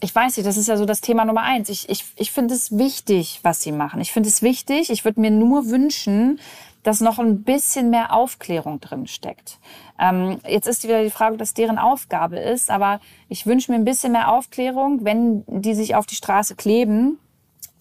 ich 0.00 0.14
weiß 0.14 0.36
nicht, 0.36 0.46
das 0.46 0.56
ist 0.56 0.68
ja 0.68 0.76
so 0.76 0.86
das 0.86 1.00
Thema 1.00 1.24
Nummer 1.24 1.42
eins. 1.42 1.68
Ich, 1.68 1.88
ich, 1.88 2.04
ich 2.16 2.32
finde 2.32 2.54
es 2.54 2.76
wichtig, 2.76 3.40
was 3.42 3.60
sie 3.60 3.72
machen. 3.72 4.00
Ich 4.00 4.12
finde 4.12 4.28
es 4.28 4.42
wichtig. 4.42 4.90
Ich 4.90 5.04
würde 5.04 5.20
mir 5.20 5.30
nur 5.30 5.68
wünschen, 5.68 6.40
dass 6.82 7.00
noch 7.00 7.18
ein 7.18 7.42
bisschen 7.42 7.90
mehr 7.90 8.12
Aufklärung 8.12 8.80
drin 8.80 9.06
steckt. 9.06 9.58
Ähm, 9.98 10.40
jetzt 10.48 10.66
ist 10.66 10.84
wieder 10.84 11.02
die 11.02 11.10
Frage, 11.10 11.36
dass 11.36 11.52
deren 11.52 11.78
Aufgabe 11.78 12.38
ist, 12.38 12.70
aber 12.70 13.00
ich 13.28 13.46
wünsche 13.46 13.70
mir 13.70 13.78
ein 13.78 13.84
bisschen 13.84 14.12
mehr 14.12 14.32
Aufklärung, 14.32 15.04
wenn 15.04 15.44
die 15.46 15.74
sich 15.74 15.94
auf 15.94 16.06
die 16.06 16.14
Straße 16.14 16.56
kleben, 16.56 17.18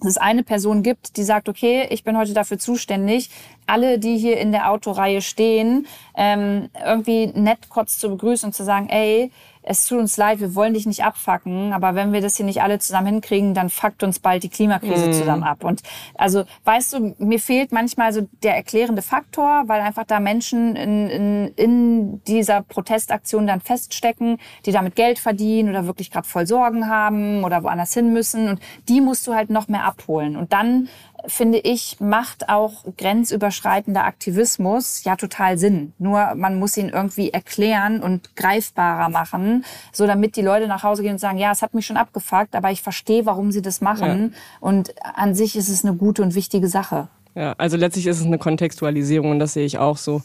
dass 0.02 0.12
es 0.12 0.18
eine 0.18 0.44
Person 0.44 0.84
gibt, 0.84 1.18
die 1.18 1.24
sagt, 1.24 1.50
okay, 1.50 1.88
ich 1.90 2.04
bin 2.04 2.18
heute 2.18 2.34
dafür 2.34 2.58
zuständig, 2.58 3.30
alle, 3.68 4.00
die 4.00 4.18
hier 4.18 4.38
in 4.38 4.52
der 4.52 4.72
Autoreihe 4.72 5.22
stehen, 5.22 5.88
ähm, 6.16 6.70
irgendwie 6.86 7.28
nett 7.28 7.70
kurz 7.70 7.98
zu 8.00 8.10
begrüßen 8.10 8.48
und 8.48 8.54
zu 8.54 8.64
sagen, 8.64 8.90
ey, 8.90 9.32
es 9.62 9.86
tut 9.86 10.00
uns 10.00 10.18
leid, 10.18 10.40
wir 10.40 10.56
wollen 10.56 10.74
dich 10.74 10.86
nicht 10.86 11.04
abfacken, 11.04 11.74
aber 11.74 11.94
wenn 11.94 12.14
wir 12.14 12.22
das 12.22 12.38
hier 12.38 12.46
nicht 12.46 12.62
alle 12.62 12.80
zusammen 12.80 13.08
hinkriegen, 13.08 13.54
dann 13.54 13.70
fuckt 13.70 14.04
uns 14.04 14.20
bald 14.20 14.44
die 14.44 14.50
Klimakrise 14.50 15.08
mm. 15.08 15.14
zusammen 15.14 15.44
ab. 15.44 15.64
Und 15.64 15.82
also, 16.16 16.46
weißt 16.64 16.94
du, 16.94 17.16
mir 17.20 17.40
fehlt 17.40 17.72
manchmal 17.72 18.14
so 18.14 18.28
der 18.42 18.56
erklärende 18.56 19.02
Faktor, 19.02 19.64
weil 19.68 19.82
einfach 19.82 20.06
da 20.06 20.20
Menschen 20.20 20.76
in, 20.76 21.10
in, 21.10 21.48
in 21.56 22.24
dieser 22.24 22.62
Protestaktion 22.62 23.48
dann 23.48 23.62
feststecken, 23.62 24.38
die 24.66 24.72
damit 24.72 24.96
Geld 24.96 25.20
verdienen 25.20 25.70
oder 25.70 25.86
wirklich 25.86 26.10
gerade 26.10 26.28
voll 26.28 26.48
Sorgen 26.48 26.88
haben 26.88 27.44
oder 27.44 27.64
woanders 27.64 27.94
hin 27.94 28.14
müssen. 28.14 28.48
Und 28.48 28.60
die 28.88 29.02
musst 29.02 29.28
du 29.28 29.36
halt 29.36 29.50
noch 29.50 29.68
mehr 29.68 29.84
abholen. 29.84 30.38
Und 30.38 30.54
dann 30.54 30.88
finde 31.28 31.60
ich, 31.60 31.98
macht 32.00 32.50
auch 32.50 32.84
grenzüberschreitender 32.98 34.04
Aktivismus 34.04 35.04
ja 35.04 35.16
total 35.16 35.58
Sinn. 35.58 35.94
Nur 35.98 36.36
man 36.36 36.60
muss 36.60 36.78
ihn 36.78 36.90
irgendwie 36.90 37.32
erklären 37.32 38.02
und 38.02 38.36
greifbarer 38.36 39.10
machen, 39.10 39.66
so 39.92 40.08
damit 40.08 40.36
die 40.36 40.42
Leute 40.42 40.68
nach 40.68 40.84
Hause 40.84 41.04
gehen 41.04 41.14
und 41.14 41.20
sagen, 41.20 41.38
ja, 41.38 41.52
es 41.52 41.62
hat 41.62 41.74
mich 41.74 41.86
schon 41.86 41.98
abgefuckt, 41.98 42.56
aber 42.56 42.72
ich 42.72 42.82
verstehe, 42.82 43.26
warum 43.26 43.52
sie 43.52 43.62
das 43.62 43.82
machen. 43.82 44.34
Ja. 44.34 44.40
Und 44.60 44.94
an 45.04 45.36
sich 45.36 45.56
ist 45.56 45.70
es 45.70 45.86
eine 45.86 45.96
gute 45.96 46.22
und 46.22 46.36
wichtige 46.36 46.68
Sache. 46.68 47.08
Ja, 47.36 47.54
also 47.58 47.78
letztlich 47.78 48.08
ist 48.08 48.20
es 48.20 48.26
eine 48.26 48.38
Kontextualisierung 48.38 49.32
und 49.32 49.40
das 49.40 49.54
sehe 49.54 49.66
ich 49.66 49.78
auch 49.78 49.98
so. 49.98 50.22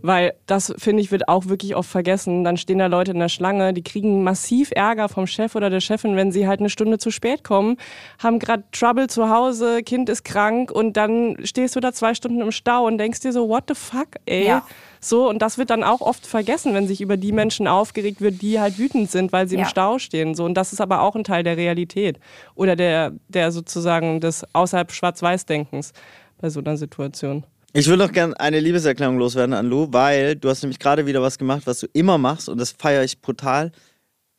Weil 0.00 0.34
das, 0.46 0.72
finde 0.78 1.02
ich, 1.02 1.10
wird 1.10 1.28
auch 1.28 1.46
wirklich 1.46 1.74
oft 1.74 1.90
vergessen. 1.90 2.44
Dann 2.44 2.56
stehen 2.56 2.78
da 2.78 2.86
Leute 2.86 3.10
in 3.10 3.18
der 3.18 3.28
Schlange, 3.28 3.74
die 3.74 3.82
kriegen 3.82 4.22
massiv 4.22 4.70
Ärger 4.74 5.08
vom 5.08 5.26
Chef 5.26 5.56
oder 5.56 5.70
der 5.70 5.80
Chefin, 5.80 6.14
wenn 6.14 6.30
sie 6.30 6.46
halt 6.46 6.60
eine 6.60 6.70
Stunde 6.70 6.98
zu 6.98 7.10
spät 7.10 7.42
kommen, 7.42 7.76
haben 8.18 8.38
gerade 8.38 8.64
Trouble 8.70 9.08
zu 9.08 9.28
Hause, 9.28 9.82
Kind 9.82 10.08
ist 10.08 10.24
krank 10.24 10.70
und 10.70 10.96
dann 10.96 11.36
stehst 11.44 11.74
du 11.74 11.80
da 11.80 11.92
zwei 11.92 12.14
Stunden 12.14 12.40
im 12.40 12.52
Stau 12.52 12.86
und 12.86 12.98
denkst 12.98 13.20
dir 13.20 13.32
so, 13.32 13.48
what 13.48 13.64
the 13.68 13.74
fuck, 13.74 14.08
ey? 14.26 14.46
Ja. 14.46 14.64
So, 15.00 15.28
und 15.28 15.42
das 15.42 15.58
wird 15.58 15.70
dann 15.70 15.84
auch 15.84 16.00
oft 16.00 16.26
vergessen, 16.26 16.74
wenn 16.74 16.86
sich 16.86 17.00
über 17.00 17.16
die 17.16 17.32
Menschen 17.32 17.68
aufgeregt 17.68 18.20
wird, 18.20 18.42
die 18.42 18.60
halt 18.60 18.78
wütend 18.78 19.10
sind, 19.10 19.32
weil 19.32 19.48
sie 19.48 19.56
ja. 19.56 19.62
im 19.62 19.68
Stau 19.68 19.98
stehen. 19.98 20.34
So, 20.34 20.44
und 20.44 20.54
das 20.54 20.72
ist 20.72 20.80
aber 20.80 21.02
auch 21.02 21.14
ein 21.14 21.24
Teil 21.24 21.44
der 21.44 21.56
Realität 21.56 22.18
oder 22.54 22.76
der, 22.76 23.12
der 23.28 23.52
sozusagen 23.52 24.20
des 24.20 24.44
außerhalb 24.54 24.90
Schwarz-Weiß-Denkens 24.90 25.92
bei 26.40 26.50
so 26.50 26.60
einer 26.60 26.76
Situation. 26.76 27.44
Ich 27.74 27.86
würde 27.86 28.02
noch 28.02 28.12
gerne 28.12 28.38
eine 28.40 28.60
Liebeserklärung 28.60 29.18
loswerden 29.18 29.52
an 29.52 29.66
Lou, 29.66 29.88
weil 29.90 30.36
du 30.36 30.48
hast 30.48 30.62
nämlich 30.62 30.78
gerade 30.78 31.04
wieder 31.04 31.20
was 31.20 31.36
gemacht, 31.36 31.66
was 31.66 31.80
du 31.80 31.86
immer 31.92 32.16
machst 32.16 32.48
und 32.48 32.58
das 32.58 32.72
feiere 32.72 33.04
ich 33.04 33.20
brutal. 33.20 33.72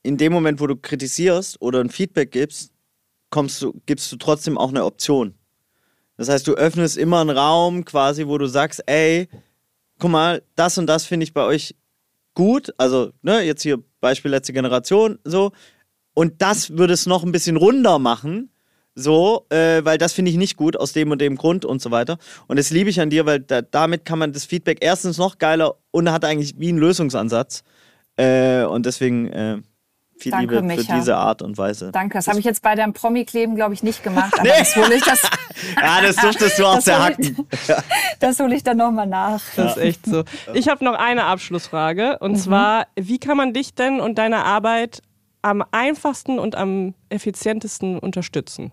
In 0.02 0.18
dem 0.18 0.34
Moment, 0.34 0.60
wo 0.60 0.66
du 0.66 0.76
kritisierst 0.76 1.62
oder 1.62 1.80
ein 1.80 1.92
Feedback 1.92 2.32
gibst, 2.32 2.72
kommst 3.30 3.62
du, 3.62 3.80
gibst 3.86 4.12
du 4.12 4.16
trotzdem 4.16 4.58
auch 4.58 4.70
eine 4.70 4.84
Option. 4.84 5.36
Das 6.18 6.28
heißt, 6.28 6.48
du 6.48 6.56
öffnest 6.56 6.98
immer 6.98 7.22
einen 7.22 7.30
Raum 7.30 7.86
quasi, 7.86 8.26
wo 8.26 8.38
du 8.40 8.48
sagst, 8.48 8.82
ey, 8.88 9.30
guck 10.00 10.10
mal, 10.10 10.42
das 10.56 10.80
und 10.80 10.88
das 10.88 11.06
finde 11.06 11.26
ich 11.26 11.34
bei 11.34 11.44
euch 11.44 11.76
gut. 12.34 12.74
Also, 12.78 13.12
ne, 13.22 13.42
jetzt 13.42 13.62
hier 13.62 13.84
Beispiel 14.02 14.32
letzte 14.32 14.54
Generation, 14.54 15.20
so. 15.24 15.52
Und 16.16 16.42
das 16.42 16.72
würde 16.72 16.94
es 16.94 17.06
noch 17.06 17.24
ein 17.24 17.32
bisschen 17.32 17.58
runder 17.58 18.00
machen 18.00 18.50
so, 18.96 19.46
äh, 19.50 19.84
weil 19.84 19.98
das 19.98 20.14
finde 20.14 20.32
ich 20.32 20.38
nicht 20.38 20.58
gut 20.58 20.78
aus 20.78 20.94
dem 20.94 21.12
und 21.12 21.22
dem 21.22 21.36
Grund 21.36 21.66
und 21.66 21.82
so 21.82 21.92
weiter. 21.92 22.18
Und 22.48 22.60
das 22.60 22.70
liebe 22.70 22.90
ich 22.90 23.00
an 23.00 23.10
dir, 23.10 23.26
weil 23.26 23.40
da, 23.40 23.62
damit 23.62 24.06
kann 24.06 24.20
man 24.20 24.34
das 24.34 24.46
Feedback 24.46 24.80
erstens 24.82 25.18
noch 25.18 25.38
geiler 25.38 25.76
und 25.92 26.12
hat 26.12 26.26
eigentlich 26.26 26.56
wie 26.58 26.70
einen 26.70 26.80
Lösungsansatz. 26.80 27.64
Äh, 28.18 28.64
und 28.64 28.86
deswegen 28.86 29.28
äh, 29.28 29.58
viel 30.20 30.32
Danke, 30.32 30.56
Liebe 30.56 30.68
Micha. 30.68 30.94
für 30.94 31.00
diese 31.00 31.16
Art 31.16 31.42
und 31.42 31.58
Weise. 31.58 31.92
Danke, 31.92 32.16
das, 32.16 32.26
das 32.26 32.32
habe 32.32 32.40
ich 32.40 32.46
jetzt 32.46 32.62
bei 32.62 32.76
deinem 32.76 32.94
Promi-Kleben, 32.94 33.56
glaube 33.56 33.74
ich, 33.74 33.84
nicht 33.84 34.04
gemacht. 34.04 34.34
Aber 34.34 34.44
nee. 34.44 34.50
das 34.58 34.76
hole 34.76 34.94
ich 34.94 35.04
das. 35.04 35.22
ja, 35.82 36.02
das 36.02 36.16
durftest 36.18 36.60
du 36.60 36.66
auch 36.66 36.82
sehr 36.82 37.02
hacken. 37.02 37.48
das 38.20 38.40
hole 38.40 38.54
ich 38.56 38.64
dann 38.64 38.78
nochmal 38.78 39.08
nach. 39.08 39.42
Das 39.56 39.78
ist 39.78 39.84
echt 39.84 40.06
so. 40.06 40.24
Ich 40.54 40.68
habe 40.68 40.84
noch 40.84 40.96
eine 40.96 41.24
Abschlussfrage 41.26 42.20
und 42.20 42.34
mhm. 42.34 42.38
zwar: 42.38 42.88
Wie 42.96 43.20
kann 43.20 43.38
man 43.38 43.54
dich 43.54 43.74
denn 43.74 44.02
und 44.02 44.18
deine 44.18 44.44
Arbeit 44.44 45.02
am 45.42 45.64
einfachsten 45.72 46.38
und 46.38 46.56
am 46.56 46.94
effizientesten 47.08 47.98
unterstützen? 47.98 48.72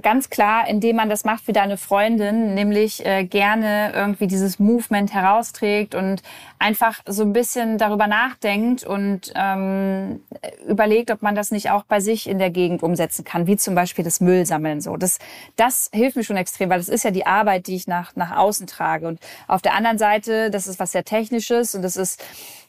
Ganz 0.00 0.30
klar, 0.30 0.68
indem 0.68 0.96
man 0.96 1.08
das 1.08 1.24
macht 1.24 1.48
wie 1.48 1.52
deine 1.52 1.76
Freundin, 1.76 2.54
nämlich 2.54 3.04
äh, 3.04 3.24
gerne 3.24 3.92
irgendwie 3.94 4.26
dieses 4.26 4.58
Movement 4.58 5.12
herausträgt 5.12 5.94
und 5.94 6.22
einfach 6.58 7.00
so 7.06 7.22
ein 7.22 7.32
bisschen 7.32 7.78
darüber 7.78 8.06
nachdenkt 8.06 8.84
und 8.84 9.32
ähm, 9.34 10.20
überlegt, 10.66 11.10
ob 11.10 11.22
man 11.22 11.34
das 11.34 11.50
nicht 11.50 11.70
auch 11.70 11.84
bei 11.84 12.00
sich 12.00 12.28
in 12.28 12.38
der 12.38 12.50
Gegend 12.50 12.82
umsetzen 12.82 13.24
kann, 13.24 13.46
wie 13.46 13.56
zum 13.56 13.74
Beispiel 13.74 14.04
das 14.04 14.20
Müllsammeln. 14.20 14.80
So, 14.80 14.96
das, 14.96 15.18
das 15.56 15.90
hilft 15.92 16.16
mir 16.16 16.24
schon 16.24 16.36
extrem, 16.36 16.70
weil 16.70 16.78
das 16.78 16.88
ist 16.88 17.04
ja 17.04 17.10
die 17.10 17.26
Arbeit, 17.26 17.66
die 17.66 17.76
ich 17.76 17.86
nach 17.86 18.14
nach 18.16 18.36
außen 18.36 18.66
trage. 18.66 19.06
Und 19.06 19.20
auf 19.48 19.62
der 19.62 19.74
anderen 19.74 19.98
Seite, 19.98 20.50
das 20.50 20.66
ist 20.66 20.78
was 20.78 20.92
sehr 20.92 21.04
Technisches 21.04 21.74
und 21.74 21.82
das 21.82 21.96
ist 21.96 22.22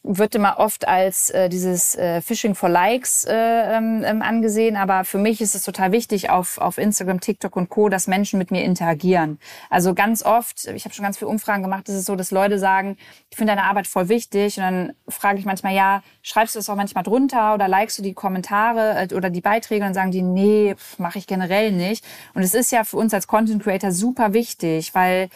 wird 0.04 0.36
immer 0.36 0.60
oft 0.60 0.86
als 0.86 1.30
äh, 1.30 1.47
dieses 1.47 1.95
äh, 1.95 2.22
Phishing 2.22 2.56
for 2.56 2.68
Likes 2.68 3.24
äh, 3.24 3.34
ähm, 3.34 4.04
ähm, 4.06 4.22
angesehen, 4.22 4.76
aber 4.76 5.06
für 5.06 5.18
mich 5.18 5.39
ist 5.39 5.56
es 5.56 5.64
total 5.64 5.93
wichtig 5.93 6.30
auf, 6.30 6.58
auf 6.58 6.78
Instagram, 6.78 7.22
TikTok 7.22 7.56
und 7.56 7.70
Co., 7.70 7.88
dass 7.88 8.08
Menschen 8.08 8.38
mit 8.38 8.51
mir 8.51 8.64
interagieren. 8.64 9.39
Also 9.70 9.93
ganz 9.93 10.22
oft, 10.22 10.66
ich 10.68 10.84
habe 10.84 10.93
schon 10.93 11.04
ganz 11.04 11.18
viele 11.18 11.30
Umfragen 11.30 11.64
gemacht, 11.64 11.88
ist 11.88 11.95
es 11.95 12.06
so, 12.06 12.18
dass 12.18 12.32
Leute 12.32 12.60
sagen, 12.60 12.97
ich 13.30 13.38
finde 13.38 13.51
deine 13.56 13.64
Arbeit 13.64 13.88
voll 13.88 14.10
wichtig 14.10 14.58
und 14.58 14.64
dann 14.64 14.93
frage 15.08 15.39
ich 15.39 15.45
manchmal, 15.45 15.74
ja, 15.74 16.04
schreibst 16.22 16.56
du 16.56 16.60
das 16.60 16.70
auch 16.70 16.76
manchmal 16.76 17.06
drunter 17.06 17.54
oder 17.54 17.70
likest 17.70 17.99
du 17.99 18.04
die 18.04 18.14
Kommentare 18.14 19.08
äh, 19.10 19.16
oder 19.16 19.30
die 19.30 19.41
Beiträge 19.41 19.82
und 19.82 19.88
dann 19.88 19.93
sagen 19.93 20.12
die, 20.12 20.22
nee, 20.22 20.76
mache 20.97 21.18
ich 21.18 21.28
generell 21.28 21.72
nicht. 21.72 22.04
Und 22.34 22.43
es 22.43 22.54
ist 22.54 22.74
ja 22.74 22.84
für 22.84 22.97
uns 22.97 23.14
als 23.14 23.28
Content 23.28 23.64
Creator 23.64 23.91
super 23.93 24.34
wichtig, 24.34 24.93
weil 24.93 25.30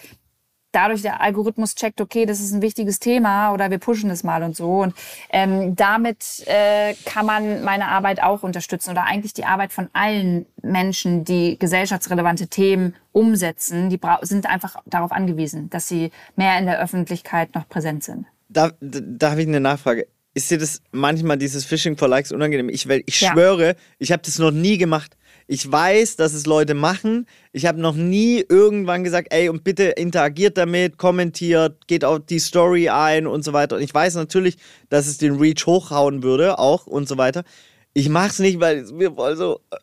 dadurch 0.78 1.01
der 1.01 1.21
Algorithmus 1.21 1.73
checkt, 1.73 1.99
okay, 2.01 2.28
das 2.28 2.39
ist 2.39 2.53
ein 2.53 2.61
wichtiges 2.61 2.99
Thema 2.99 3.51
oder 3.51 3.71
wir 3.71 3.80
pushen 3.80 4.11
es 4.11 4.23
mal 4.23 4.43
und 4.43 4.55
so. 4.55 4.84
Und 4.84 4.93
ähm, 5.32 5.75
damit 5.75 6.43
äh, 6.45 6.93
kann 7.05 7.25
man 7.25 7.63
meine 7.63 7.88
Arbeit 7.88 8.21
auch 8.21 8.43
unterstützen 8.43 8.91
oder 8.91 9.05
eigentlich 9.05 9.34
die 9.34 9.45
Arbeit 9.45 9.73
von 9.73 9.89
allen 9.93 10.45
Menschen, 10.61 11.25
die 11.25 11.57
gesellschaftsrelevante 11.57 12.47
Themen 12.47 12.95
umsetzen, 13.11 13.89
die 13.89 13.99
sind 14.21 14.45
einfach 14.45 14.75
darauf 14.86 15.11
angewiesen, 15.11 15.71
dass 15.71 15.88
sie 15.88 16.11
mehr 16.36 16.59
in 16.59 16.67
der 16.67 16.80
Öffentlichkeit 16.80 17.55
noch 17.55 17.67
präsent 17.67 18.03
sind. 18.03 18.28
Da, 18.47 18.71
da, 18.80 19.32
habe 19.32 19.41
ich 19.41 19.47
eine 19.47 19.59
Nachfrage. 19.59 20.07
Ist 20.36 20.51
dir 20.51 20.59
das 20.59 20.84
manchmal 20.91 21.38
dieses 21.38 21.65
Phishing 21.65 21.97
for 21.97 22.07
Likes 22.07 22.32
unangenehm? 22.32 22.69
Ich, 22.69 22.88
ich 22.88 23.21
ja. 23.21 23.32
schwöre, 23.32 23.75
ich 23.97 24.11
habe 24.11 24.21
das 24.23 24.38
noch 24.38 24.51
nie 24.51 24.78
gemacht. 24.78 25.16
Ich 25.50 25.72
weiß, 25.72 26.18
dass 26.18 26.34
es 26.34 26.45
Leute 26.45 26.74
machen. 26.74 27.26
Ich 27.54 27.66
habe 27.66 27.80
noch 27.80 27.95
nie 27.95 28.43
irgendwann 28.48 29.06
gesagt, 29.06 29.30
ey, 29.32 29.48
und 29.48 29.64
bitte 29.64 29.84
interagiert 29.84 30.58
damit, 30.58 30.98
kommentiert, 30.98 31.88
geht 31.88 32.04
auf 32.04 32.20
die 32.26 32.39
Story 32.39 32.89
ein 32.89 33.28
und 33.28 33.43
so 33.43 33.54
weiter. 33.54 33.78
Und 33.78 33.82
ich 33.82 33.93
weiß 33.93 34.16
natürlich, 34.16 34.58
dass 34.89 35.08
es 35.08 35.18
den 35.18 35.38
Reach 35.38 35.66
hochhauen 35.66 36.22
würde, 36.22 36.60
auch 36.60 36.86
und 36.86 37.08
so 37.08 37.18
weiter. 37.18 37.45
Ich 37.93 38.10
mache 38.10 38.30
es 38.30 38.39
nicht, 38.39 38.60
weil 38.60 38.80
es 38.80 38.91
mir 38.91 39.14
voll 39.14 39.38
so 39.38 39.62
äh, 39.72 39.78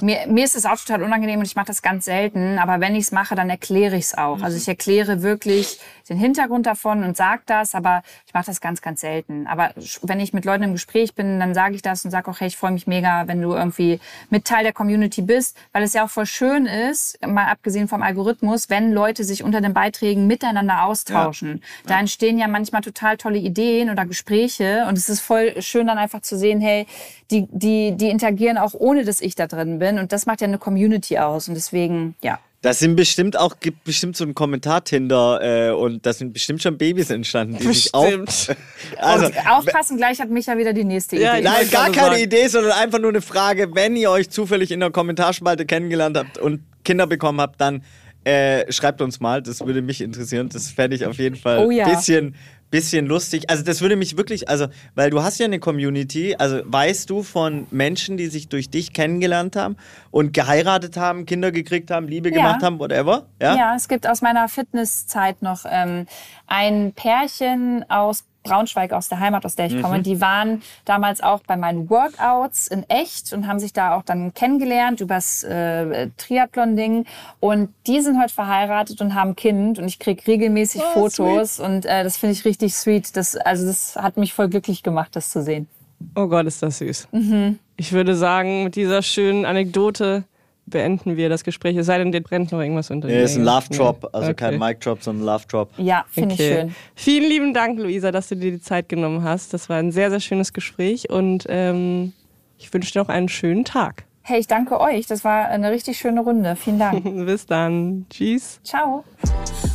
mir, 0.00 0.26
mir 0.26 0.44
ist 0.44 0.56
es 0.56 0.66
auch 0.66 0.76
total 0.76 1.02
unangenehm 1.02 1.40
und 1.40 1.46
ich 1.46 1.56
mache 1.56 1.66
das 1.66 1.82
ganz 1.82 2.04
selten. 2.04 2.58
Aber 2.58 2.80
wenn 2.80 2.94
ich 2.94 3.04
es 3.04 3.12
mache, 3.12 3.34
dann 3.34 3.50
erkläre 3.50 3.96
ich 3.96 4.06
es 4.06 4.18
auch. 4.18 4.42
Also 4.42 4.56
ich 4.56 4.66
erkläre 4.68 5.22
wirklich 5.22 5.80
den 6.08 6.18
Hintergrund 6.18 6.66
davon 6.66 7.04
und 7.04 7.16
sage 7.16 7.42
das, 7.46 7.74
aber 7.74 8.02
ich 8.26 8.32
mache 8.32 8.46
das 8.46 8.60
ganz, 8.60 8.80
ganz 8.80 9.00
selten. 9.00 9.46
Aber 9.46 9.72
wenn 10.02 10.20
ich 10.20 10.32
mit 10.32 10.44
Leuten 10.44 10.64
im 10.64 10.72
Gespräch 10.72 11.14
bin, 11.14 11.38
dann 11.38 11.54
sage 11.54 11.74
ich 11.74 11.82
das 11.82 12.04
und 12.04 12.10
sage 12.10 12.30
auch, 12.30 12.40
hey, 12.40 12.48
ich 12.48 12.56
freue 12.56 12.72
mich 12.72 12.86
mega, 12.86 13.28
wenn 13.28 13.42
du 13.42 13.52
irgendwie 13.52 14.00
mit 14.30 14.44
Teil 14.44 14.62
der 14.62 14.72
Community 14.72 15.22
bist, 15.22 15.56
weil 15.72 15.82
es 15.82 15.92
ja 15.92 16.04
auch 16.04 16.10
voll 16.10 16.26
schön 16.26 16.66
ist, 16.66 17.18
mal 17.26 17.46
abgesehen 17.46 17.88
vom 17.88 18.02
Algorithmus, 18.02 18.70
wenn 18.70 18.92
Leute 18.92 19.24
sich 19.24 19.42
unter 19.42 19.60
den 19.60 19.74
Beiträgen 19.74 20.26
miteinander 20.26 20.84
austauschen. 20.84 21.60
Ja. 21.84 21.94
Da 21.94 22.00
entstehen 22.00 22.38
ja 22.38 22.48
manchmal 22.48 22.82
total 22.82 23.16
tolle 23.16 23.38
Ideen 23.38 23.90
oder 23.90 24.06
Gespräche 24.06 24.86
und 24.88 24.96
es 24.96 25.08
ist 25.08 25.20
voll 25.20 25.60
schön 25.60 25.86
dann 25.86 25.98
einfach 25.98 26.22
zu 26.22 26.38
sehen, 26.38 26.60
hey, 26.60 26.86
die, 27.30 27.46
die, 27.50 27.94
die 27.96 28.08
interagieren 28.08 28.56
auch 28.56 28.72
ohne, 28.72 29.04
dass 29.04 29.20
ich 29.20 29.34
da 29.34 29.46
drin 29.46 29.57
bin. 29.64 29.98
Und 29.98 30.12
das 30.12 30.26
macht 30.26 30.40
ja 30.40 30.46
eine 30.46 30.58
Community 30.58 31.18
aus. 31.18 31.48
Und 31.48 31.54
deswegen, 31.54 32.14
ja. 32.22 32.38
Das 32.60 32.80
sind 32.80 32.96
bestimmt 32.96 33.38
auch, 33.38 33.60
gibt 33.60 33.84
bestimmt 33.84 34.16
so 34.16 34.24
ein 34.24 34.34
Kommentar-Tinder 34.34 35.68
äh, 35.68 35.70
und 35.70 36.04
da 36.04 36.12
sind 36.12 36.32
bestimmt 36.32 36.60
schon 36.60 36.76
Babys 36.76 37.08
entstanden, 37.08 37.56
die 37.56 37.68
bestimmt. 37.68 38.30
sich 38.30 38.50
auch. 38.50 38.56
also, 38.98 39.26
aufpassen, 39.48 39.96
gleich 39.96 40.20
hat 40.20 40.28
Micha 40.28 40.58
wieder 40.58 40.72
die 40.72 40.82
nächste 40.82 41.14
Idee. 41.14 41.24
Ja, 41.24 41.40
nein, 41.40 41.70
gar 41.70 41.92
keine 41.92 42.16
sagen. 42.16 42.22
Idee, 42.22 42.48
sondern 42.48 42.72
einfach 42.72 42.98
nur 42.98 43.10
eine 43.10 43.20
Frage, 43.20 43.76
wenn 43.76 43.94
ihr 43.94 44.10
euch 44.10 44.30
zufällig 44.30 44.72
in 44.72 44.80
der 44.80 44.90
Kommentarspalte 44.90 45.66
kennengelernt 45.66 46.16
habt 46.16 46.36
und 46.38 46.62
Kinder 46.82 47.06
bekommen 47.06 47.40
habt, 47.40 47.60
dann 47.60 47.84
äh, 48.24 48.70
schreibt 48.72 49.00
uns 49.02 49.20
mal, 49.20 49.40
das 49.40 49.64
würde 49.64 49.80
mich 49.80 50.00
interessieren. 50.00 50.48
Das 50.52 50.68
fände 50.68 50.96
ich 50.96 51.06
auf 51.06 51.18
jeden 51.18 51.36
Fall 51.36 51.60
ein 51.60 51.66
oh, 51.66 51.70
ja. 51.70 51.88
bisschen 51.88 52.34
bisschen 52.70 53.06
lustig. 53.06 53.48
Also 53.50 53.64
das 53.64 53.80
würde 53.80 53.96
mich 53.96 54.16
wirklich, 54.16 54.48
also, 54.48 54.66
weil 54.94 55.10
du 55.10 55.22
hast 55.22 55.38
ja 55.38 55.46
eine 55.46 55.58
Community, 55.58 56.36
also 56.38 56.60
weißt 56.64 57.08
du 57.08 57.22
von 57.22 57.66
Menschen, 57.70 58.16
die 58.16 58.26
sich 58.26 58.48
durch 58.48 58.70
dich 58.70 58.92
kennengelernt 58.92 59.56
haben 59.56 59.76
und 60.10 60.32
geheiratet 60.34 60.96
haben, 60.96 61.26
Kinder 61.26 61.50
gekriegt 61.52 61.90
haben, 61.90 62.08
Liebe 62.08 62.30
ja. 62.30 62.36
gemacht 62.36 62.62
haben, 62.62 62.78
whatever? 62.78 63.26
Ja? 63.40 63.56
ja, 63.56 63.74
es 63.74 63.88
gibt 63.88 64.06
aus 64.06 64.20
meiner 64.20 64.48
Fitnesszeit 64.48 65.42
noch 65.42 65.64
ähm, 65.68 66.06
ein 66.46 66.92
Pärchen 66.92 67.84
aus 67.88 68.24
Braunschweig 68.42 68.92
aus 68.92 69.08
der 69.08 69.20
Heimat, 69.20 69.44
aus 69.44 69.56
der 69.56 69.66
ich 69.66 69.74
mhm. 69.74 69.82
komme, 69.82 70.02
die 70.02 70.20
waren 70.20 70.62
damals 70.84 71.20
auch 71.20 71.40
bei 71.46 71.56
meinen 71.56 71.90
Workouts 71.90 72.68
in 72.68 72.88
echt 72.88 73.32
und 73.32 73.46
haben 73.46 73.58
sich 73.58 73.72
da 73.72 73.94
auch 73.94 74.02
dann 74.02 74.32
kennengelernt 74.34 75.00
übers 75.00 75.42
äh, 75.42 76.08
Triathlon-Ding. 76.16 77.04
Und 77.40 77.74
die 77.86 78.00
sind 78.00 78.20
heute 78.20 78.32
verheiratet 78.32 79.00
und 79.00 79.14
haben 79.14 79.30
ein 79.30 79.36
Kind 79.36 79.78
und 79.78 79.86
ich 79.86 79.98
krieg 79.98 80.26
regelmäßig 80.26 80.82
oh, 80.82 81.08
Fotos 81.08 81.56
sweet. 81.56 81.66
und 81.66 81.86
äh, 81.86 82.04
das 82.04 82.16
finde 82.16 82.34
ich 82.34 82.44
richtig 82.44 82.74
sweet. 82.74 83.16
Das, 83.16 83.36
also 83.36 83.66
das 83.66 83.96
hat 83.96 84.16
mich 84.16 84.32
voll 84.32 84.48
glücklich 84.48 84.82
gemacht, 84.82 85.14
das 85.14 85.30
zu 85.30 85.42
sehen. 85.42 85.68
Oh 86.14 86.26
Gott, 86.26 86.46
ist 86.46 86.62
das 86.62 86.78
süß. 86.78 87.08
Mhm. 87.12 87.58
Ich 87.76 87.92
würde 87.92 88.14
sagen, 88.14 88.64
mit 88.64 88.76
dieser 88.76 89.02
schönen 89.02 89.44
Anekdote 89.44 90.24
beenden 90.68 91.16
wir 91.16 91.28
das 91.28 91.44
Gespräch. 91.44 91.76
Es 91.76 91.86
sei 91.86 91.98
denn, 91.98 92.12
dir 92.12 92.22
brennt 92.22 92.52
noch 92.52 92.60
irgendwas 92.60 92.90
unter 92.90 93.08
Ja, 93.08 93.22
ist 93.22 93.36
ein 93.36 93.44
Love 93.44 93.68
Drop, 93.70 94.08
also 94.12 94.30
okay. 94.30 94.50
kein 94.50 94.58
Mic 94.58 94.80
Drop, 94.80 95.02
sondern 95.02 95.26
Love 95.26 95.44
Drop. 95.48 95.70
Ja, 95.78 96.04
finde 96.10 96.34
okay. 96.34 96.50
ich 96.50 96.58
schön. 96.58 96.74
Vielen 96.94 97.28
lieben 97.28 97.54
Dank, 97.54 97.78
Luisa, 97.78 98.10
dass 98.12 98.28
du 98.28 98.36
dir 98.36 98.50
die 98.50 98.60
Zeit 98.60 98.88
genommen 98.88 99.22
hast. 99.22 99.54
Das 99.54 99.68
war 99.68 99.76
ein 99.76 99.92
sehr, 99.92 100.10
sehr 100.10 100.20
schönes 100.20 100.52
Gespräch 100.52 101.10
und 101.10 101.46
ähm, 101.48 102.12
ich 102.58 102.72
wünsche 102.72 102.92
dir 102.92 103.00
noch 103.00 103.08
einen 103.08 103.28
schönen 103.28 103.64
Tag. 103.64 104.04
Hey, 104.22 104.40
ich 104.40 104.46
danke 104.46 104.78
euch. 104.78 105.06
Das 105.06 105.24
war 105.24 105.46
eine 105.46 105.70
richtig 105.70 105.96
schöne 105.96 106.20
Runde. 106.20 106.54
Vielen 106.56 106.78
Dank. 106.78 107.02
Bis 107.26 107.46
dann. 107.46 108.04
Tschüss. 108.10 108.60
Ciao. 108.62 109.04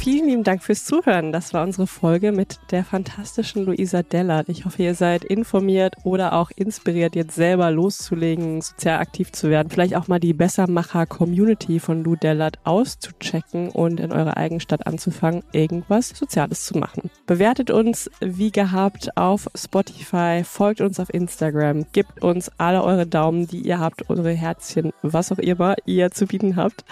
Vielen 0.03 0.27
lieben 0.27 0.43
Dank 0.43 0.61
fürs 0.61 0.83
Zuhören. 0.83 1.31
Das 1.31 1.53
war 1.53 1.63
unsere 1.63 1.87
Folge 1.87 2.33
mit 2.33 2.59
der 2.71 2.83
fantastischen 2.83 3.63
Luisa 3.63 4.03
Dellert. 4.03 4.49
Ich 4.49 4.65
hoffe, 4.65 4.83
ihr 4.83 4.95
seid 4.95 5.23
informiert 5.23 5.95
oder 6.03 6.33
auch 6.33 6.51
inspiriert, 6.53 7.15
jetzt 7.15 7.35
selber 7.35 7.71
loszulegen, 7.71 8.59
sozial 8.59 8.99
aktiv 8.99 9.31
zu 9.31 9.49
werden. 9.49 9.69
Vielleicht 9.69 9.95
auch 9.95 10.09
mal 10.09 10.19
die 10.19 10.33
Bessermacher-Community 10.33 11.79
von 11.79 12.03
Lu 12.03 12.17
Dellert 12.17 12.59
auszuchecken 12.65 13.69
und 13.69 14.01
in 14.01 14.11
eurer 14.11 14.35
eigenen 14.35 14.59
Stadt 14.59 14.87
anzufangen, 14.87 15.41
irgendwas 15.53 16.09
Soziales 16.09 16.65
zu 16.65 16.77
machen. 16.77 17.09
Bewertet 17.25 17.71
uns 17.71 18.11
wie 18.19 18.51
gehabt 18.51 19.15
auf 19.15 19.47
Spotify, 19.55 20.43
folgt 20.43 20.81
uns 20.81 20.99
auf 20.99 21.13
Instagram, 21.13 21.85
gebt 21.93 22.21
uns 22.21 22.51
alle 22.57 22.83
eure 22.83 23.07
Daumen, 23.07 23.47
die 23.47 23.61
ihr 23.61 23.79
habt, 23.79 24.09
eure 24.09 24.31
Herzchen, 24.33 24.91
was 25.01 25.31
auch 25.31 25.39
immer 25.39 25.77
ihr 25.85 26.11
zu 26.11 26.25
bieten 26.25 26.57
habt. 26.57 26.83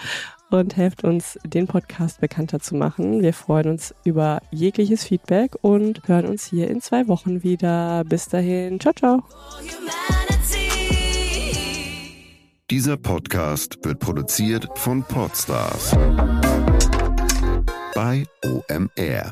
Und 0.60 0.76
helft 0.76 1.04
uns, 1.04 1.38
den 1.44 1.66
Podcast 1.66 2.20
bekannter 2.20 2.60
zu 2.60 2.74
machen. 2.74 3.22
Wir 3.22 3.32
freuen 3.32 3.68
uns 3.68 3.94
über 4.04 4.40
jegliches 4.50 5.04
Feedback 5.04 5.56
und 5.62 6.06
hören 6.08 6.26
uns 6.26 6.46
hier 6.46 6.68
in 6.70 6.80
zwei 6.80 7.08
Wochen 7.08 7.42
wieder. 7.42 8.04
Bis 8.04 8.28
dahin, 8.28 8.80
ciao, 8.80 8.92
ciao. 8.94 9.22
Dieser 12.70 12.96
Podcast 12.96 13.78
wird 13.82 13.98
produziert 13.98 14.66
von 14.76 15.02
Podstars 15.02 15.94
bei 17.94 18.24
OMR. 18.44 19.30